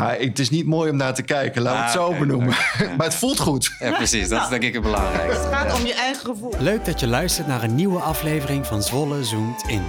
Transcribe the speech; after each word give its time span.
Nou, 0.00 0.24
het 0.26 0.38
is 0.38 0.50
niet 0.50 0.66
mooi 0.66 0.90
om 0.90 0.96
naar 0.96 1.14
te 1.14 1.22
kijken, 1.22 1.62
laten 1.62 1.78
we 1.80 1.86
het 1.86 1.96
Ah, 1.98 2.02
zo 2.14 2.18
benoemen. 2.18 2.54
ja. 2.78 2.94
maar 2.96 3.06
het 3.06 3.14
voelt 3.14 3.40
goed. 3.40 3.72
Ja, 3.78 3.92
precies. 3.92 4.28
Dat 4.28 4.42
is 4.42 4.48
denk 4.48 4.62
ik 4.62 4.74
het 4.74 4.84
Het 4.84 4.92
belangrijkste. 4.92 5.48
gaat 5.52 5.78
om 5.78 5.86
je 5.86 5.94
eigen 5.94 6.24
gevoel. 6.26 6.52
Leuk 6.58 6.84
dat 6.84 7.00
je 7.00 7.06
luistert 7.06 7.46
naar 7.46 7.62
een 7.62 7.74
nieuwe 7.74 7.98
aflevering 8.00 8.66
van 8.66 8.82
Zwolle 8.82 9.24
Zoomt 9.24 9.62
In. 9.66 9.82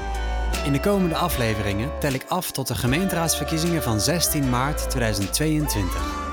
In 0.66 0.72
de 0.72 0.80
komende 0.80 1.16
afleveringen 1.16 1.90
tel 2.00 2.14
ik 2.14 2.26
af 2.28 2.52
tot 2.52 2.68
de 2.68 2.76
gemeenteraadsverkiezingen 2.76 3.84
van 3.84 4.00
16 4.00 4.50
maart 4.50 4.90
2022. 4.90 6.24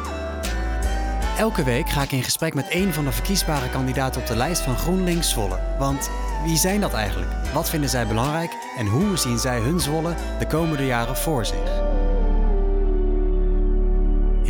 Elke 1.39 1.65
week 1.65 1.89
ga 1.89 2.03
ik 2.03 2.13
in 2.13 2.23
gesprek 2.23 2.55
met 2.55 2.69
één 2.69 2.93
van 2.93 3.05
de 3.05 3.13
verkiesbare 3.13 3.69
kandidaten 3.71 4.21
op 4.21 4.27
de 4.27 4.37
lijst 4.37 4.61
van 4.61 4.77
GroenLinks 4.79 5.31
Zwolle. 5.31 5.59
Want 5.79 6.11
wie 6.45 6.57
zijn 6.57 6.81
dat 6.81 6.93
eigenlijk? 6.93 7.31
Wat 7.53 7.69
vinden 7.71 7.91
zij 7.91 8.07
belangrijk? 8.07 8.51
En 8.79 8.87
hoe 8.87 9.17
zien 9.17 9.39
zij 9.39 9.59
hun 9.59 9.81
Zwolle 9.81 10.15
de 10.39 10.47
komende 10.47 10.87
jaren 10.87 11.17
voor 11.17 11.47
zich? 11.47 11.91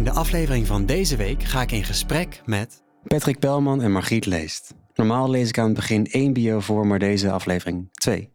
In 0.03 0.09
de 0.09 0.15
aflevering 0.15 0.67
van 0.67 0.87
deze 0.87 1.17
week 1.17 1.43
ga 1.43 1.63
ik 1.63 1.73
in 1.73 1.85
gesprek 1.85 2.43
met 2.45 2.83
Patrick 3.05 3.39
Pelman 3.39 3.83
en 3.83 3.93
Margriet 3.93 4.27
Leest. 4.27 4.75
Normaal 4.95 5.31
lees 5.31 5.49
ik 5.49 5.59
aan 5.59 5.65
het 5.65 5.75
begin 5.75 6.07
één 6.07 6.33
bio 6.33 6.61
voor, 6.61 6.87
maar 6.87 6.99
deze 6.99 7.31
aflevering 7.31 7.89
twee. 7.93 8.31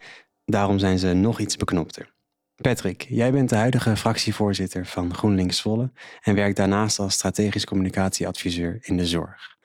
Daarom 0.46 0.80
zijn 0.80 1.00
ze 1.00 1.14
nog 1.14 1.40
iets 1.40 1.56
beknopter. 1.56 2.14
Patrick, 2.56 3.06
jij 3.10 3.32
bent 3.32 3.50
de 3.50 3.56
huidige 3.56 3.98
fractievoorzitter 3.98 4.86
van 4.86 5.14
GroenLinks 5.14 5.58
Zwolle 5.58 5.92
en 6.22 6.36
werkt 6.36 6.56
daarnaast 6.56 7.00
als 7.00 7.14
strategisch 7.14 7.66
communicatieadviseur 7.66 8.78
in 8.82 8.98
de 8.98 9.06
zorg. 9.06 9.58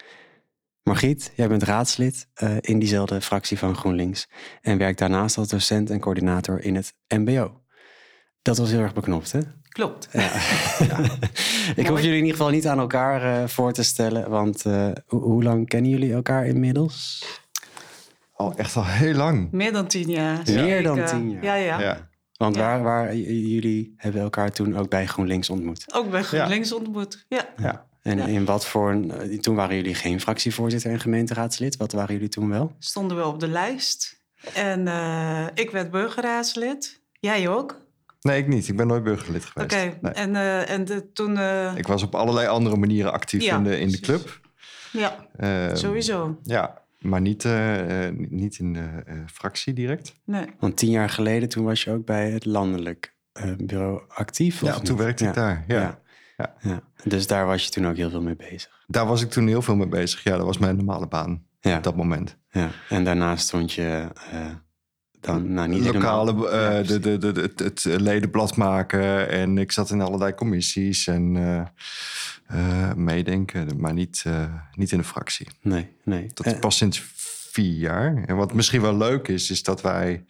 Margriet, 0.82 1.32
jij 1.37 1.48
bent 1.48 1.62
raadslid 1.62 2.29
eh, 2.34 2.57
in 2.60 2.79
diezelfde 2.79 3.21
fractie 3.21 3.59
van 3.59 3.77
GroenLinks 3.77 4.29
en 4.60 4.79
werkt 4.79 4.98
daarnaast 4.98 5.38
als 5.38 5.48
docent 5.48 5.91
en 5.91 6.01
coördinator 6.01 6.60
in 6.65 6.74
het 6.74 6.95
MBO. 7.09 7.60
Dat 8.43 8.57
was 8.57 8.71
heel 8.71 8.80
erg 8.80 8.95
beknopt, 8.95 9.32
hè? 9.32 9.41
Klopt. 9.73 10.09
Ik 11.77 11.87
hoef 11.87 12.01
jullie 12.01 12.17
in 12.19 12.25
ieder 12.25 12.30
geval 12.37 12.51
niet 12.51 12.67
aan 12.67 12.79
elkaar 12.79 13.43
eh, 13.43 13.49
voor 13.49 13.73
te 13.73 13.83
stellen, 13.83 14.30
want 14.30 14.65
eh, 14.67 14.89
ho- 15.07 15.19
hoe 15.21 15.43
lang 15.43 15.69
kennen 15.69 15.91
jullie 15.91 16.13
elkaar 16.13 16.46
inmiddels? 16.46 17.24
Al 18.33 18.55
echt 18.57 18.77
al 18.77 18.87
heel 18.87 19.15
lang. 19.15 19.49
Meer 19.52 19.73
dan 19.73 19.87
tien 19.87 20.11
jaar. 20.11 20.41
Meer 20.46 20.83
dan 20.83 21.05
tien 21.05 21.30
jaar. 21.30 21.45
Ja, 21.45 21.55
ja. 21.55 21.80
Ja. 21.80 22.09
Want 22.37 22.57
Ja. 22.57 22.63
waar, 22.63 22.83
waar 22.83 23.16
jullie 23.16 23.95
hebben 23.96 24.21
elkaar 24.23 24.51
toen 24.52 24.77
ook 24.77 24.88
bij 24.88 25.07
GroenLinks 25.07 25.51
ontmoet. 25.51 25.85
Ook 25.95 26.11
bij 26.11 26.23
GroenLinks 26.23 26.73
ontmoet. 26.73 27.24
Ja. 27.29 27.49
Ja. 27.57 27.87
En 28.02 28.18
Ja. 28.18 28.27
in 28.27 28.45
wat 28.45 28.66
voor 28.66 28.91
een, 28.91 29.11
eh, 29.11 29.39
toen 29.39 29.55
waren 29.55 29.77
jullie 29.77 29.95
geen 29.95 30.21
fractievoorzitter 30.21 30.91
en 30.91 31.01
gemeenteraadslid. 31.01 31.77
Wat 31.77 31.93
waren 31.93 32.15
jullie 32.15 32.29
toen 32.29 32.49
wel? 32.49 32.73
Stonden 32.79 33.16
we 33.16 33.27
op 33.27 33.41
de 33.41 33.49
lijst. 33.49 34.21
En 34.55 34.89
eh, 34.89 35.46
ik 35.55 35.71
werd 35.71 35.91
burgerraadslid. 35.91 37.01
Jij 37.21 37.49
ook? 37.49 37.80
Nee, 38.23 38.38
ik 38.40 38.46
niet. 38.48 38.68
Ik 38.68 38.76
ben 38.76 38.87
nooit 38.87 39.02
burgerlid 39.02 39.45
geweest. 39.45 39.73
Oké. 39.74 39.98
Nee. 40.01 40.12
En, 40.12 40.37
eh, 40.37 40.70
en 40.70 40.84
de, 40.84 41.12
toen... 41.12 41.37
eh, 41.38 41.73
Ik 41.76 41.87
was 41.87 42.02
op 42.02 42.15
allerlei 42.15 42.46
andere 42.46 42.76
manieren 42.76 43.12
actief 43.12 43.42
Ja, 43.42 43.56
in, 43.56 43.65
de, 43.65 43.78
in 43.78 43.88
de 43.88 44.01
club. 44.01 44.40
ja, 44.92 45.26
Ehm, 45.37 45.76
sowieso. 45.76 46.38
Ja, 46.43 46.82
maar 46.98 47.20
niet, 47.20 47.45
eh, 47.45 48.09
niet 48.15 48.59
in 48.59 48.73
de 48.73 48.88
eh, 49.06 49.15
fractie 49.32 49.73
direct. 49.73 50.12
Nee. 50.24 50.45
Want 50.59 50.76
tien 50.76 50.90
jaar 50.90 51.09
geleden, 51.10 51.48
toen 51.48 51.65
was 51.65 51.84
je 51.84 51.90
ook 51.90 52.04
bij 52.06 52.30
het 52.30 52.45
landelijk 52.45 53.15
eh, 53.32 53.50
bureau 53.59 54.02
actief. 54.09 54.60
Ja, 54.60 54.74
of 54.76 54.80
toen 54.80 54.96
werkte 54.96 55.24
ik 55.24 55.34
daar. 55.34 55.65
Ja. 55.66 55.80
Ja. 55.80 56.00
Ja. 56.37 56.54
Ja. 56.60 56.80
Dus 57.04 57.26
daar 57.26 57.46
was 57.46 57.65
je 57.65 57.70
toen 57.70 57.87
ook 57.87 57.96
heel 57.96 58.10
veel 58.10 58.23
mee 58.23 58.37
bezig. 58.37 58.84
Daar 58.87 59.06
was 59.06 59.23
ik 59.23 59.30
toen 59.30 59.46
heel 59.46 59.62
veel 59.62 59.76
mee 59.76 59.88
bezig. 59.88 60.23
Ja, 60.23 60.37
dat 60.37 60.46
was 60.46 60.59
mijn 60.59 60.76
normale 60.76 61.06
baan 61.09 61.43
Ja. 61.60 61.76
op 61.76 61.82
dat 61.82 61.96
moment. 61.96 62.37
Ja. 62.50 62.70
En 62.88 63.04
daarnaast 63.04 63.46
stond 63.46 63.73
je 63.73 64.09
eh, 64.31 64.47
dan, 65.22 65.53
nou 65.53 65.69
niet 65.69 65.84
Lokale, 65.84 66.31
helemaal- 66.32 66.50
eh, 66.53 66.76
Ja, 66.76 66.82
de, 66.82 67.19
de, 67.19 67.32
de, 67.32 67.41
het, 67.41 67.59
het 67.59 67.84
ledenblad 67.84 68.56
maken. 68.56 69.28
En 69.28 69.59
ik 69.59 69.72
zat 69.72 69.91
in 69.91 70.00
allerlei 70.00 70.34
commissies 70.34 71.06
en 71.06 71.37
eh, 71.37 71.60
eh, 72.59 72.94
meedenken. 72.94 73.69
Maar 73.76 73.93
niet, 73.93 74.22
eh, 74.26 74.44
niet 74.75 74.93
in 74.93 74.98
de 74.98 75.04
fractie. 75.04 75.48
Nee, 75.60 75.88
nee. 76.04 76.26
Dat 76.34 76.47
is 76.47 76.59
pas 76.59 76.76
sinds 76.76 77.03
vier 77.53 77.72
jaar. 77.75 78.22
En 78.26 78.37
wat 78.37 78.54
misschien 78.54 78.81
wel 78.81 78.97
leuk 78.97 79.28
is, 79.28 79.50
is 79.50 79.62
dat 79.62 79.81
wij 79.82 80.25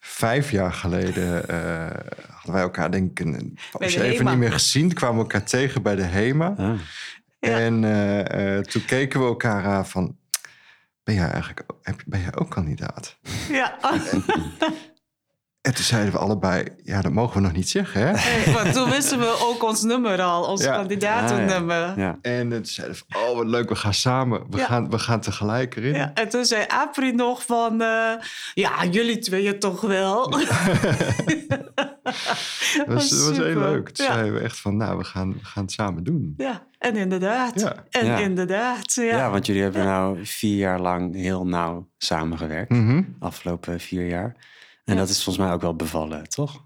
vijf 0.00 0.50
jaar 0.50 0.72
geleden 0.72 1.48
eh, 1.48 1.90
hadden 2.32 2.52
wij 2.52 2.62
elkaar 2.62 2.90
denk 2.90 3.10
ik 3.10 3.26
een 3.26 3.58
even 3.78 4.06
HEMA. 4.16 4.30
niet 4.30 4.38
meer 4.38 4.52
gezien. 4.52 4.92
Kwamen 4.94 5.16
we 5.16 5.22
elkaar 5.22 5.44
tegen 5.44 5.82
bij 5.82 5.94
de 5.96 6.02
HEMA. 6.02 6.54
ah. 6.58 6.78
Ja. 7.40 7.58
En 7.58 7.84
eh, 7.84 8.56
eh, 8.56 8.64
toen 8.64 8.84
keken 8.84 9.20
we 9.20 9.26
elkaar 9.26 9.64
aan 9.64 9.86
van, 9.86 10.16
ben 11.06 11.14
jij 11.14 11.30
eigenlijk 11.30 11.62
ben 12.06 12.20
jij 12.20 12.34
ook 12.36 12.50
kandidaat? 12.50 13.16
Ja. 13.50 13.78
En 15.60 15.74
toen 15.74 15.84
zeiden 15.84 16.12
we 16.12 16.18
allebei, 16.18 16.68
ja, 16.82 17.00
dat 17.00 17.12
mogen 17.12 17.34
we 17.36 17.40
nog 17.42 17.52
niet 17.52 17.68
zeggen, 17.68 18.00
hè? 18.08 18.72
Toen 18.72 18.90
wisten 18.90 19.18
we 19.18 19.36
ook 19.40 19.62
ons 19.62 19.82
nummer 19.82 20.20
al, 20.22 20.44
ons 20.44 20.62
Ja. 20.64 20.74
kandidatennummer. 20.76 21.98
Ja. 21.98 22.18
En 22.22 22.48
toen 22.50 22.64
zeiden 22.66 22.96
we, 23.08 23.18
oh, 23.18 23.36
wat 23.36 23.46
leuk, 23.46 23.68
we 23.68 23.74
gaan 23.74 23.94
samen. 23.94 24.46
We, 24.50 24.56
Ja. 24.56 24.64
gaan, 24.66 24.90
we 24.90 24.98
gaan 24.98 25.20
tegelijk 25.20 25.76
erin. 25.76 25.94
Ja, 25.94 26.10
en 26.14 26.28
toen 26.28 26.44
zei 26.44 26.64
Apri 26.68 27.12
nog 27.12 27.44
van... 27.44 27.80
eh, 27.80 28.12
ja, 28.54 28.84
jullie 28.84 29.18
tweeën 29.18 29.58
toch 29.58 29.80
wel? 29.80 30.30
Dat 32.76 32.86
was, 32.86 32.86
dat 32.86 32.86
was 32.86 33.10
heel 33.10 33.34
super. 33.34 33.56
leuk. 33.56 33.88
Toen 33.90 34.06
Ja. 34.06 34.12
zeiden 34.12 34.34
we 34.34 34.40
echt 34.40 34.60
van, 34.60 34.76
nou, 34.76 34.98
we 34.98 35.04
gaan, 35.04 35.32
we 35.32 35.38
gaan 35.44 35.62
het 35.62 35.72
samen 35.72 36.04
doen. 36.04 36.34
Ja, 36.36 36.66
en 36.78 36.96
inderdaad. 36.96 37.60
Ja. 37.60 37.84
En 37.90 38.06
Ja. 38.06 38.18
inderdaad, 38.18 38.94
ja. 38.94 39.02
Ja, 39.04 39.30
want 39.30 39.46
jullie 39.46 39.62
hebben 39.62 39.84
nou 39.84 40.18
vier 40.26 40.56
jaar 40.56 40.80
lang 40.80 41.14
heel 41.14 41.46
nauw 41.46 41.88
samengewerkt. 41.98 42.70
Mhm. 42.70 43.02
Afgelopen 43.18 43.80
vier 43.80 44.06
jaar. 44.08 44.36
En 44.84 44.94
Ja. 44.94 45.00
dat 45.00 45.08
is 45.08 45.24
volgens 45.24 45.44
mij 45.44 45.54
ook 45.54 45.60
wel 45.60 45.76
bevallen, 45.76 46.28
toch? 46.28 46.64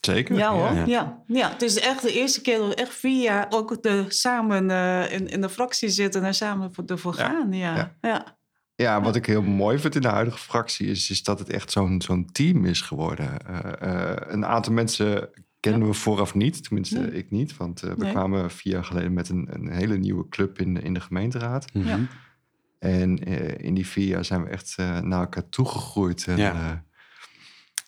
Zeker. 0.00 0.36
Ja 0.36 0.50
hoor, 0.52 0.74
Ja. 0.74 0.84
ja. 0.86 1.22
Ja. 1.26 1.48
het 1.50 1.62
is 1.62 1.78
echt 1.78 2.02
de 2.02 2.12
eerste 2.12 2.40
keer 2.40 2.58
dat 2.58 2.68
we 2.68 2.74
echt 2.74 2.94
vier 2.94 3.22
jaar 3.22 3.46
ook 3.50 3.82
de, 3.82 4.04
samen 4.08 4.70
eh, 4.70 5.12
in, 5.12 5.28
in 5.28 5.40
de 5.40 5.48
fractie 5.48 5.88
zitten 5.88 6.24
en 6.24 6.34
samen 6.34 6.74
voor- 6.74 6.84
ervoor 6.86 7.16
Ja. 7.16 7.24
gaan. 7.28 7.52
Ja. 7.52 7.76
Ja. 7.76 7.92
Ja. 8.00 8.36
Ja, 8.74 9.02
wat 9.02 9.16
ik 9.16 9.26
heel 9.26 9.42
mooi 9.42 9.78
vind 9.78 9.94
in 9.94 10.00
de 10.00 10.08
huidige 10.08 10.38
fractie 10.38 10.86
is, 10.86 11.10
is 11.10 11.22
dat 11.22 11.38
het 11.38 11.48
echt 11.50 11.70
zo'n 11.72 12.00
zo'n 12.02 12.28
team 12.32 12.64
is 12.64 12.80
geworden. 12.80 13.46
Eh, 13.46 14.10
eh, 14.10 14.16
een 14.28 14.46
aantal 14.46 14.72
mensen 14.72 15.28
kennen 15.70 15.88
we 15.88 15.94
vooraf 15.94 16.34
niet, 16.34 16.62
tenminste 16.64 16.98
Nee. 16.98 17.10
ik 17.12 17.30
niet. 17.30 17.56
Want 17.56 17.82
eh, 17.82 17.90
we 17.90 18.02
Nee. 18.02 18.10
kwamen 18.12 18.50
vier 18.50 18.72
jaar 18.72 18.84
geleden 18.84 19.12
met 19.12 19.28
een, 19.28 19.48
een 19.50 19.70
hele 19.72 19.96
nieuwe 19.96 20.28
club 20.28 20.58
in, 20.58 20.76
in 20.82 20.94
de 20.94 21.00
gemeenteraad. 21.00 21.72
Mhm. 21.74 21.88
Ja. 21.88 21.98
En 22.78 23.18
eh, 23.18 23.64
in 23.66 23.74
die 23.74 23.86
vier 23.86 24.06
jaar 24.06 24.24
zijn 24.24 24.42
we 24.44 24.48
echt 24.50 24.74
eh, 24.76 25.00
naar 25.00 25.20
elkaar 25.20 25.48
toegegroeid. 25.48 26.26
En, 26.26 26.36
Ja. 26.36 26.52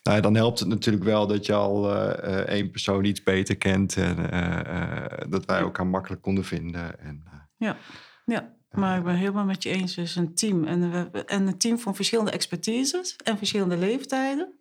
nou 0.03 0.15
ja, 0.15 0.19
dan 0.21 0.35
helpt 0.35 0.59
het 0.59 0.67
natuurlijk 0.67 1.03
wel 1.05 1.27
dat 1.27 1.45
je 1.45 1.53
al 1.53 1.95
eh, 1.95 2.39
eh, 2.39 2.47
één 2.47 2.71
persoon 2.71 3.03
iets 3.05 3.23
beter 3.23 3.57
kent. 3.57 3.97
En 3.97 4.31
eh, 4.31 5.03
eh, 5.03 5.29
dat 5.29 5.45
wij 5.45 5.59
elkaar 5.59 5.87
makkelijk 5.87 6.21
konden 6.21 6.43
vinden. 6.45 6.99
En, 6.99 7.21
eh, 7.25 7.31
Ja. 7.57 7.77
ja. 8.25 8.53
Maar 8.71 8.97
ik 8.97 9.03
ben 9.03 9.15
helemaal 9.15 9.45
met 9.45 9.63
je 9.63 9.69
eens. 9.69 9.95
Het 9.95 10.05
is 10.05 10.15
een 10.15 10.33
team. 10.35 10.63
En, 10.63 10.91
we, 11.11 11.23
en 11.25 11.47
een 11.47 11.57
team 11.57 11.79
van 11.79 11.95
verschillende 11.95 12.31
expertises 12.31 13.15
en 13.23 13.37
verschillende 13.37 13.77
leeftijden. 13.77 14.53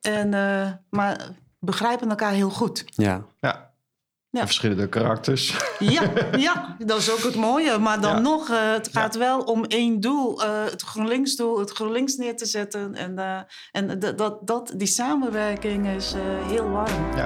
En, 0.00 0.34
eh, 0.34 0.72
maar 0.90 1.30
begrijpen 1.60 2.08
elkaar 2.10 2.32
heel 2.32 2.50
goed. 2.50 2.84
Ja. 2.86 3.24
ja. 3.40 3.68
Ja. 4.32 4.40
En 4.40 4.46
verschillende 4.46 4.88
karakters. 4.88 5.56
Ja, 5.78 6.02
ja, 6.36 6.76
dat 6.78 6.98
is 6.98 7.10
ook 7.10 7.18
het 7.22 7.34
mooie. 7.34 7.78
Maar 7.78 8.00
dan 8.00 8.14
Ja. 8.14 8.18
nog, 8.20 8.48
eh, 8.50 8.72
het 8.72 8.88
gaat 8.92 9.16
wel 9.16 9.40
om 9.40 9.64
één 9.64 10.00
doel. 10.00 10.42
eh, 10.42 10.64
het 10.64 10.82
GroenLinks-doel, 10.82 11.58
het 11.58 11.70
GroenLinks 11.70 12.16
neer 12.16 12.36
te 12.36 12.46
zetten. 12.46 12.94
En, 12.94 13.18
eh, 13.18 13.38
en 13.72 13.98
dat, 14.16 14.38
dat, 14.46 14.72
die 14.76 14.86
samenwerking 14.88 15.86
is 15.88 16.12
eh, 16.12 16.20
heel 16.46 16.68
warm. 16.70 17.16
Ja. 17.16 17.24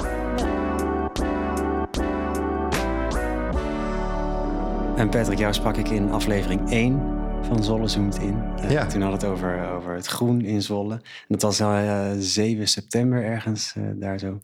En 4.96 5.08
Patrick, 5.08 5.38
jou 5.38 5.54
sprak 5.54 5.76
ik 5.76 5.88
in 5.88 6.12
aflevering 6.12 6.70
1 6.70 7.02
van 7.44 7.62
Zolle 7.64 7.88
Zoomt 7.88 8.18
In. 8.18 8.42
Eh, 8.56 8.70
Ja. 8.70 8.86
Toen 8.86 9.00
hadden 9.02 9.20
we 9.20 9.26
het 9.26 9.34
over, 9.36 9.68
over 9.70 9.94
het 9.94 10.06
groen 10.06 10.40
in 10.40 10.62
Zolle. 10.62 10.94
En 10.94 11.02
dat 11.28 11.42
was 11.42 11.60
uh, 11.60 12.10
7 12.18 12.68
september 12.68 13.24
ergens 13.24 13.74
eh, 13.76 13.82
daar 13.94 14.18
zo. 14.18 14.40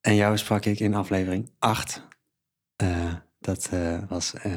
En 0.00 0.14
jou 0.14 0.36
sprak 0.38 0.64
ik 0.64 0.80
in 0.80 0.94
aflevering 0.94 1.50
8. 1.58 2.06
Eh, 2.76 3.14
dat 3.40 3.68
eh, 3.72 3.98
was 4.08 4.34
eh, 4.34 4.52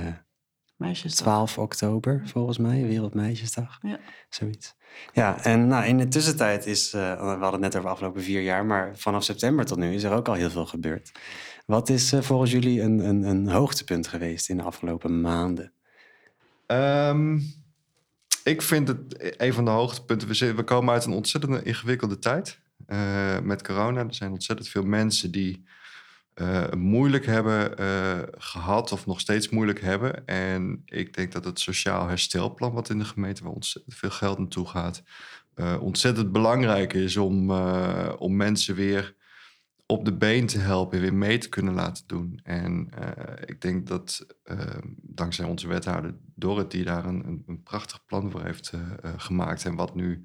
Meisjes. 0.75 1.15
12 1.15 1.57
oktober 1.57 2.21
volgens 2.25 2.57
mij, 2.57 2.85
Wereldmeisjesdag. 2.85 3.77
Ja. 3.81 3.99
Zoiets. 4.29 4.75
Ja, 5.13 5.43
en 5.43 5.67
nou, 5.67 5.85
in 5.85 5.97
de 5.97 6.07
tussentijd 6.07 6.65
is, 6.65 6.93
eh, 6.93 7.01
we 7.19 7.25
hadden 7.25 7.51
het 7.51 7.59
net 7.59 7.71
over 7.75 7.81
de 7.81 7.89
afgelopen 7.89 8.23
vier 8.23 8.41
jaar, 8.41 8.65
maar 8.65 8.91
vanaf 8.97 9.23
september 9.23 9.65
tot 9.65 9.77
nu 9.77 9.93
is 9.93 10.03
er 10.03 10.11
ook 10.13 10.27
al 10.27 10.33
heel 10.33 10.49
veel 10.49 10.65
gebeurd. 10.65 11.11
Wat 11.65 11.89
is 11.89 12.11
eh, 12.13 12.21
volgens 12.21 12.51
jullie 12.51 12.81
een, 12.81 12.99
een, 13.07 13.23
een 13.23 13.47
hoogtepunt 13.49 14.07
geweest 14.07 14.49
in 14.49 14.57
de 14.57 14.63
afgelopen 14.63 15.21
maanden? 15.21 15.71
Ehm, 16.65 17.39
ik 18.43 18.61
vind 18.61 18.87
het 18.87 18.99
een 19.37 19.53
van 19.53 19.65
de 19.65 19.71
hoogtepunten. 19.71 20.55
We, 20.55 20.63
komen 20.63 20.93
uit 20.93 21.05
een 21.05 21.13
ontzettend 21.13 21.63
ingewikkelde 21.63 22.19
tijd 22.19 22.59
eh, 22.85 23.39
met 23.39 23.63
corona. 23.63 23.99
Er 23.99 24.13
zijn 24.13 24.31
ontzettend 24.31 24.69
veel 24.69 24.83
mensen 24.83 25.31
die 25.31 25.65
het 26.33 26.75
moeilijk 26.75 27.25
hebben 27.25 27.77
eh, 27.77 28.19
gehad 28.37 28.91
of 28.91 29.05
nog 29.05 29.19
steeds 29.19 29.49
moeilijk 29.49 29.81
hebben. 29.81 30.25
En 30.25 30.81
ik 30.85 31.13
denk 31.13 31.31
dat 31.31 31.45
het 31.45 31.59
sociaal 31.59 32.07
herstelplan, 32.07 32.73
wat 32.73 32.89
in 32.89 32.97
de 32.97 33.05
gemeente 33.05 33.43
waar 33.43 33.53
ontzettend 33.53 33.95
veel 33.95 34.09
geld 34.09 34.37
naartoe 34.37 34.67
gaat, 34.67 35.03
ontzettend 35.79 36.31
belangrijk 36.31 36.93
is 36.93 37.17
om, 37.17 37.51
om 38.17 38.35
mensen 38.35 38.75
weer 38.75 39.15
op 39.91 40.05
de 40.05 40.13
been 40.13 40.47
te 40.47 40.59
helpen, 40.59 41.01
weer 41.01 41.13
mee 41.13 41.37
te 41.37 41.49
kunnen 41.49 41.73
laten 41.73 42.03
doen. 42.07 42.39
En 42.43 42.89
uh, 42.99 43.33
ik 43.45 43.61
denk 43.61 43.87
dat 43.87 44.25
uh, 44.43 44.59
dankzij 45.01 45.45
onze 45.45 45.67
wethouder 45.67 46.15
Dorrit, 46.35 46.71
die 46.71 46.83
daar 46.83 47.05
een, 47.05 47.25
een, 47.25 47.43
een 47.47 47.63
prachtig 47.63 48.05
plan 48.05 48.31
voor 48.31 48.43
heeft 48.43 48.71
uh, 48.75 48.81
gemaakt 49.17 49.65
en 49.65 49.75
wat 49.75 49.95
nu 49.95 50.21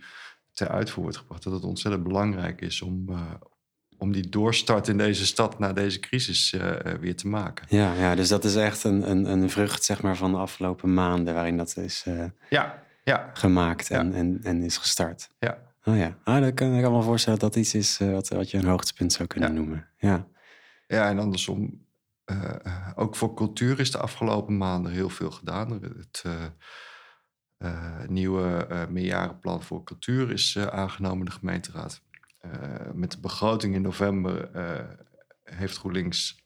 ter 0.53 0.69
uitvoer 0.69 1.03
wordt 1.03 1.19
gebracht, 1.19 1.43
dat 1.43 1.53
het 1.53 1.65
ontzettend 1.65 2.05
belangrijk 2.05 2.61
is 2.61 2.83
om, 2.83 3.09
om 3.99 4.13
die 4.13 4.29
doorstart 4.29 4.89
in 4.89 4.99
deze 4.99 5.27
stad 5.27 5.59
na 5.59 5.73
deze 5.73 6.01
crisis 6.01 6.57
weer 7.01 7.17
te 7.17 7.29
maken. 7.29 7.67
Ja, 7.69 7.95
ja, 7.95 8.15
dus 8.15 8.29
dat 8.29 8.45
is 8.45 8.57
echt 8.57 8.85
een, 8.85 9.11
een, 9.11 9.25
een 9.25 9.51
vrucht 9.51 9.85
zeg 9.85 10.03
maar, 10.03 10.17
van 10.17 10.31
de 10.31 10.39
afgelopen 10.39 10.95
maanden 10.95 11.35
waarin 11.35 11.57
dat 11.57 11.77
is 11.77 12.07
ja, 12.51 12.83
ja. 13.05 13.31
gemaakt 13.33 13.91
en, 13.91 14.11
ja. 14.11 14.17
en, 14.17 14.41
en 14.43 14.63
is 14.63 14.77
gestart. 14.77 15.31
Ja. 15.39 15.59
Oh 15.87 15.97
ja, 15.97 16.19
ah, 16.25 16.41
dan 16.41 16.55
kan 16.55 16.75
ik 16.75 16.91
me 16.91 17.03
voorstellen 17.03 17.39
dat 17.39 17.53
dat 17.53 17.63
iets 17.63 17.75
is 17.75 18.01
uh, 18.01 18.13
wat, 18.13 18.29
wat 18.29 18.51
je 18.51 18.59
een 18.59 18.67
hoogtepunt 18.67 19.13
zou 19.13 19.29
kunnen 19.29 19.49
ja. 19.49 19.55
noemen. 19.55 19.89
Ja. 19.97 20.27
ja, 20.87 21.09
en 21.09 21.19
andersom, 21.19 21.87
uh, 22.27 22.91
ook 22.95 23.17
voor 23.17 23.35
cultuur 23.35 23.81
is 23.81 23.91
de 23.91 23.99
afgelopen 23.99 24.57
maanden 24.57 24.93
heel 24.93 25.09
veel 25.09 25.31
gedaan. 25.31 25.73
Het 25.83 26.25
uh, 26.27 26.45
nieuwe 28.07 28.67
meerjarenplan 28.91 29.63
voor 29.63 29.85
cultuur 29.85 30.31
is 30.31 30.59
aangenomen 30.59 31.19
in 31.19 31.25
de 31.25 31.31
gemeenteraad. 31.31 32.03
met 32.93 33.11
de 33.11 33.21
begroting 33.21 33.75
in 33.75 33.83
november 33.83 34.51
heeft 35.43 35.77
GroenLinks 35.77 36.44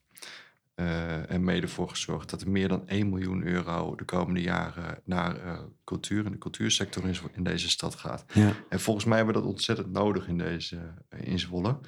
uh, 0.80 1.30
er 1.30 1.40
mede 1.40 1.68
voor 1.68 1.88
gezorgd 1.88 2.30
dat 2.30 2.40
er 2.40 2.50
meer 2.50 2.68
dan 2.68 2.88
1 2.88 3.08
miljoen 3.08 3.46
euro 3.46 3.94
de 3.94 4.04
komende 4.04 4.40
jaren 4.40 5.00
naar 5.04 5.36
uh, 5.36 5.58
cultuur 5.84 6.26
en 6.26 6.32
de 6.32 6.38
cultuursector 6.38 7.08
in, 7.08 7.16
in, 7.32 7.44
deze 7.44 7.70
stad 7.70 7.94
gaat. 7.94 8.24
Ja. 8.32 8.52
En 8.68 8.80
volgens 8.80 9.04
mij 9.04 9.16
hebben 9.16 9.34
we 9.34 9.40
dat 9.40 9.50
ontzettend 9.50 9.92
nodig 9.92 10.28
in 10.28 10.38
deze 10.38 10.78
in 11.16 11.38
Zwolle. 11.38 11.78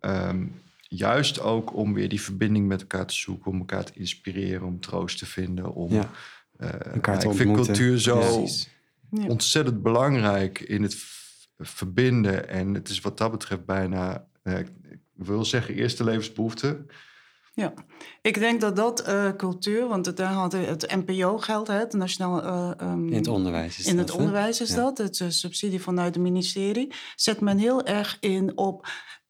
Um, 0.00 0.62
juist 0.80 1.40
ook 1.40 1.74
om 1.74 1.94
weer 1.94 2.08
die 2.08 2.20
verbinding 2.20 2.66
met 2.66 2.80
elkaar 2.80 3.06
te 3.06 3.14
zoeken, 3.14 3.50
om 3.50 3.58
elkaar 3.58 3.84
te 3.84 3.92
inspireren, 3.94 4.66
om 4.66 4.80
troost 4.80 5.18
te 5.18 5.26
vinden. 5.26 5.72
Om, 5.72 5.92
ja. 5.92 6.10
uh, 6.60 6.68
elkaar 6.92 7.18
te 7.18 7.28
ik 7.28 7.36
vind 7.36 7.54
cultuur 7.54 7.98
zo 7.98 8.46
Ja. 9.10 9.26
ontzettend 9.26 9.82
belangrijk 9.82 10.60
in 10.60 10.82
het 10.82 10.96
verbinden. 11.58 12.48
En 12.48 12.74
het 12.74 12.88
is 12.88 13.00
wat 13.00 13.18
dat 13.18 13.30
betreft 13.30 13.64
bijna, 13.64 14.26
ik 14.42 14.70
wil 15.14 15.44
zeggen, 15.44 15.74
eerste 15.74 16.04
levensbehoefte. 16.04 16.86
Ja, 17.58 17.72
ik 18.22 18.38
denk 18.38 18.60
dat 18.60 18.76
dat 18.76 19.08
uh, 19.08 19.30
cultuur, 19.36 19.88
want 19.88 20.16
daar 20.16 20.32
had 20.32 20.52
het 20.52 21.04
NPO 21.04 21.38
geld, 21.38 21.66
het 21.66 21.92
Nationaal. 21.92 22.44
Uh, 22.44 22.70
um, 22.88 23.08
in 23.08 23.14
het 23.14 23.28
onderwijs 23.28 23.78
is 23.78 23.86
in 23.86 23.96
dat, 23.96 24.08
het 24.08 24.18
onderwijs 24.18 24.60
is 24.60 24.68
Ja. 24.68 24.76
dat, 24.76 24.98
het 24.98 25.18
uh, 25.18 25.28
subsidie 25.28 25.82
vanuit 25.82 26.14
het 26.14 26.24
ministerie, 26.24 26.92
zet 27.16 27.40
men 27.40 27.58
heel 27.58 27.84
erg 27.84 28.16
in 28.20 28.56
op 28.56 28.86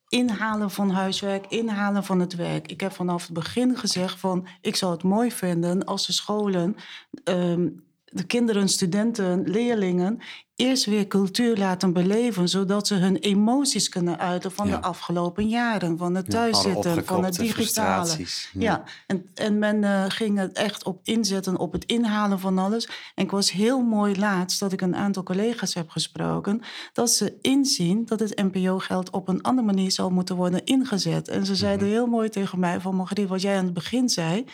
inhalen 0.08 0.70
van 0.70 0.90
huiswerk, 0.90 1.46
inhalen 1.46 2.04
van 2.04 2.20
het 2.20 2.34
werk. 2.34 2.70
Ik 2.70 2.80
heb 2.80 2.92
vanaf 2.92 3.22
het 3.22 3.32
begin 3.32 3.76
gezegd 3.76 4.18
van, 4.18 4.46
ik 4.60 4.76
zou 4.76 4.92
het 4.92 5.02
mooi 5.02 5.32
vinden 5.32 5.84
als 5.84 6.06
de 6.06 6.12
scholen, 6.12 6.76
um, 7.24 7.87
de 8.10 8.24
kinderen, 8.24 8.68
studenten, 8.68 9.42
leerlingen 9.50 10.18
eerst 10.56 10.84
weer 10.84 11.06
cultuur 11.06 11.56
laten 11.56 11.92
beleven, 11.92 12.48
zodat 12.48 12.86
ze 12.86 12.94
hun 12.94 13.16
emoties 13.16 13.88
kunnen 13.88 14.18
uiten 14.18 14.52
van 14.52 14.68
Ja. 14.68 14.76
de 14.76 14.82
afgelopen 14.82 15.48
jaren, 15.48 15.98
van 15.98 16.14
het 16.14 16.24
Ja, 16.26 16.32
thuiszitten, 16.32 17.04
van 17.04 17.24
het 17.24 17.34
digitale. 17.36 18.16
Ja, 18.52 18.82
en, 19.06 19.26
en 19.34 19.58
men 19.58 19.82
uh, 19.82 20.04
ging 20.08 20.38
het 20.38 20.52
echt 20.52 20.84
op 20.84 21.00
inzetten, 21.02 21.56
op 21.56 21.72
het 21.72 21.84
inhalen 21.84 22.40
van 22.40 22.58
alles. 22.58 22.88
En 23.14 23.24
ik 23.24 23.30
was 23.30 23.50
heel 23.50 23.80
mooi 23.80 24.18
laatst 24.18 24.60
dat 24.60 24.72
ik 24.72 24.80
een 24.80 24.96
aantal 24.96 25.22
collega's 25.22 25.74
heb 25.74 25.90
gesproken, 25.90 26.60
dat 26.92 27.10
ze 27.10 27.34
inzien 27.40 28.04
dat 28.04 28.20
het 28.20 28.42
NPO-geld 28.52 29.10
op 29.10 29.28
een 29.28 29.42
andere 29.42 29.66
manier 29.66 29.90
zou 29.90 30.12
moeten 30.12 30.36
worden 30.36 30.64
ingezet. 30.64 31.28
En 31.28 31.46
ze 31.46 31.54
zeiden 31.56 31.86
Mhm. 31.86 31.96
heel 31.96 32.06
mooi 32.06 32.28
tegen 32.28 32.58
mij 32.58 32.80
van 32.80 32.94
Margriet, 32.94 33.28
wat 33.28 33.42
jij 33.42 33.56
aan 33.58 33.64
het 33.64 33.74
begin 33.74 34.08
zei, 34.08 34.44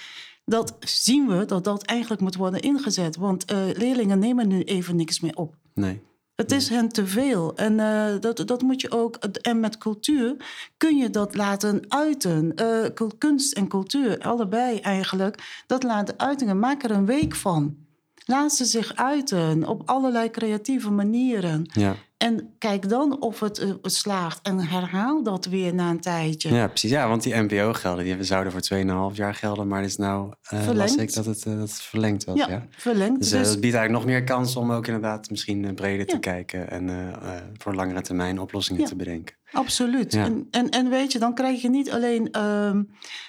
dat 0.44 0.76
zien 0.80 1.26
we 1.26 1.44
dat 1.44 1.64
dat 1.64 1.82
eigenlijk 1.82 2.20
moet 2.20 2.36
worden 2.36 2.60
ingezet. 2.60 3.16
Want 3.16 3.52
uh, 3.52 3.58
leerlingen 3.72 4.18
nemen 4.18 4.48
nu 4.48 4.62
even 4.62 4.96
niks 4.96 5.20
meer 5.20 5.36
op. 5.36 5.54
Nee. 5.74 6.00
Het 6.34 6.52
is 6.52 6.68
hen 6.68 6.88
te 6.88 7.06
veel. 7.06 7.56
En 7.56 7.78
uh, 7.78 8.20
dat, 8.20 8.42
dat 8.46 8.62
moet 8.62 8.80
je 8.80 8.90
ook. 8.90 9.16
En 9.16 9.60
met 9.60 9.78
cultuur 9.78 10.36
kun 10.76 10.96
je 10.96 11.10
dat 11.10 11.34
laten 11.34 11.84
uiten. 11.88 12.52
Uh, 12.62 13.08
kunst 13.18 13.52
en 13.52 13.68
cultuur, 13.68 14.18
allebei 14.18 14.78
eigenlijk. 14.78 15.62
Dat 15.66 15.82
laten 15.82 16.18
uitingen. 16.18 16.58
Maak 16.58 16.82
er 16.82 16.90
een 16.90 17.06
week 17.06 17.34
van. 17.34 17.76
Laat 18.26 18.52
ze 18.52 18.64
zich 18.64 18.94
uiten 18.94 19.68
op 19.68 19.82
allerlei 19.84 20.30
creatieve 20.30 20.90
manieren. 20.90 21.66
Ja. 21.72 21.96
En 22.24 22.54
kijk 22.58 22.88
dan 22.88 23.20
of 23.20 23.40
het, 23.40 23.60
uh, 23.60 23.72
het 23.82 23.94
slaagt. 23.94 24.40
En 24.42 24.58
herhaal 24.58 25.22
dat 25.22 25.46
weer 25.46 25.74
na 25.74 25.90
een 25.90 26.00
tijdje. 26.00 26.54
ja, 26.54 26.68
precies. 26.68 26.90
Ja, 26.90 27.08
want 27.08 27.22
die 27.22 27.34
NPO-gelden 27.34 28.04
die 28.04 28.24
zouden 28.24 28.52
voor 28.52 29.10
2,5 29.10 29.16
jaar 29.16 29.34
gelden. 29.34 29.68
Maar 29.68 29.80
het 29.80 29.90
is 29.90 29.96
nou, 29.96 30.32
uh, 30.52 30.68
las 30.72 30.96
ik 30.96 31.14
dat 31.14 31.24
het, 31.24 31.44
uh, 31.46 31.52
dat 31.52 31.68
het 31.68 31.80
verlengd 31.82 32.24
was. 32.24 32.36
Ja, 32.36 32.48
Ja, 32.48 32.66
verlengd. 32.70 33.20
Dus, 33.20 33.30
dus... 33.30 33.48
het 33.48 33.60
biedt 33.60 33.74
eigenlijk 33.74 34.04
nog 34.04 34.14
meer 34.14 34.24
kans 34.24 34.56
om 34.56 34.72
ook 34.72 34.86
inderdaad 34.86 35.30
misschien 35.30 35.74
breder 35.74 36.06
ja. 36.06 36.12
te 36.12 36.18
kijken. 36.18 36.70
En 36.70 37.14
voor 37.58 37.74
langere 37.74 38.00
termijn 38.00 38.40
oplossingen 38.40 38.82
ja. 38.82 38.88
te 38.88 38.96
bedenken. 38.96 39.34
Absoluut. 39.54 40.12
Ja. 40.12 40.24
En, 40.24 40.48
en, 40.50 40.70
en 40.70 40.88
weet 40.88 41.12
je, 41.12 41.18
dan 41.18 41.34
krijg 41.34 41.62
je 41.62 41.70
niet 41.70 41.90
alleen 41.90 42.28
uh, 42.36 42.80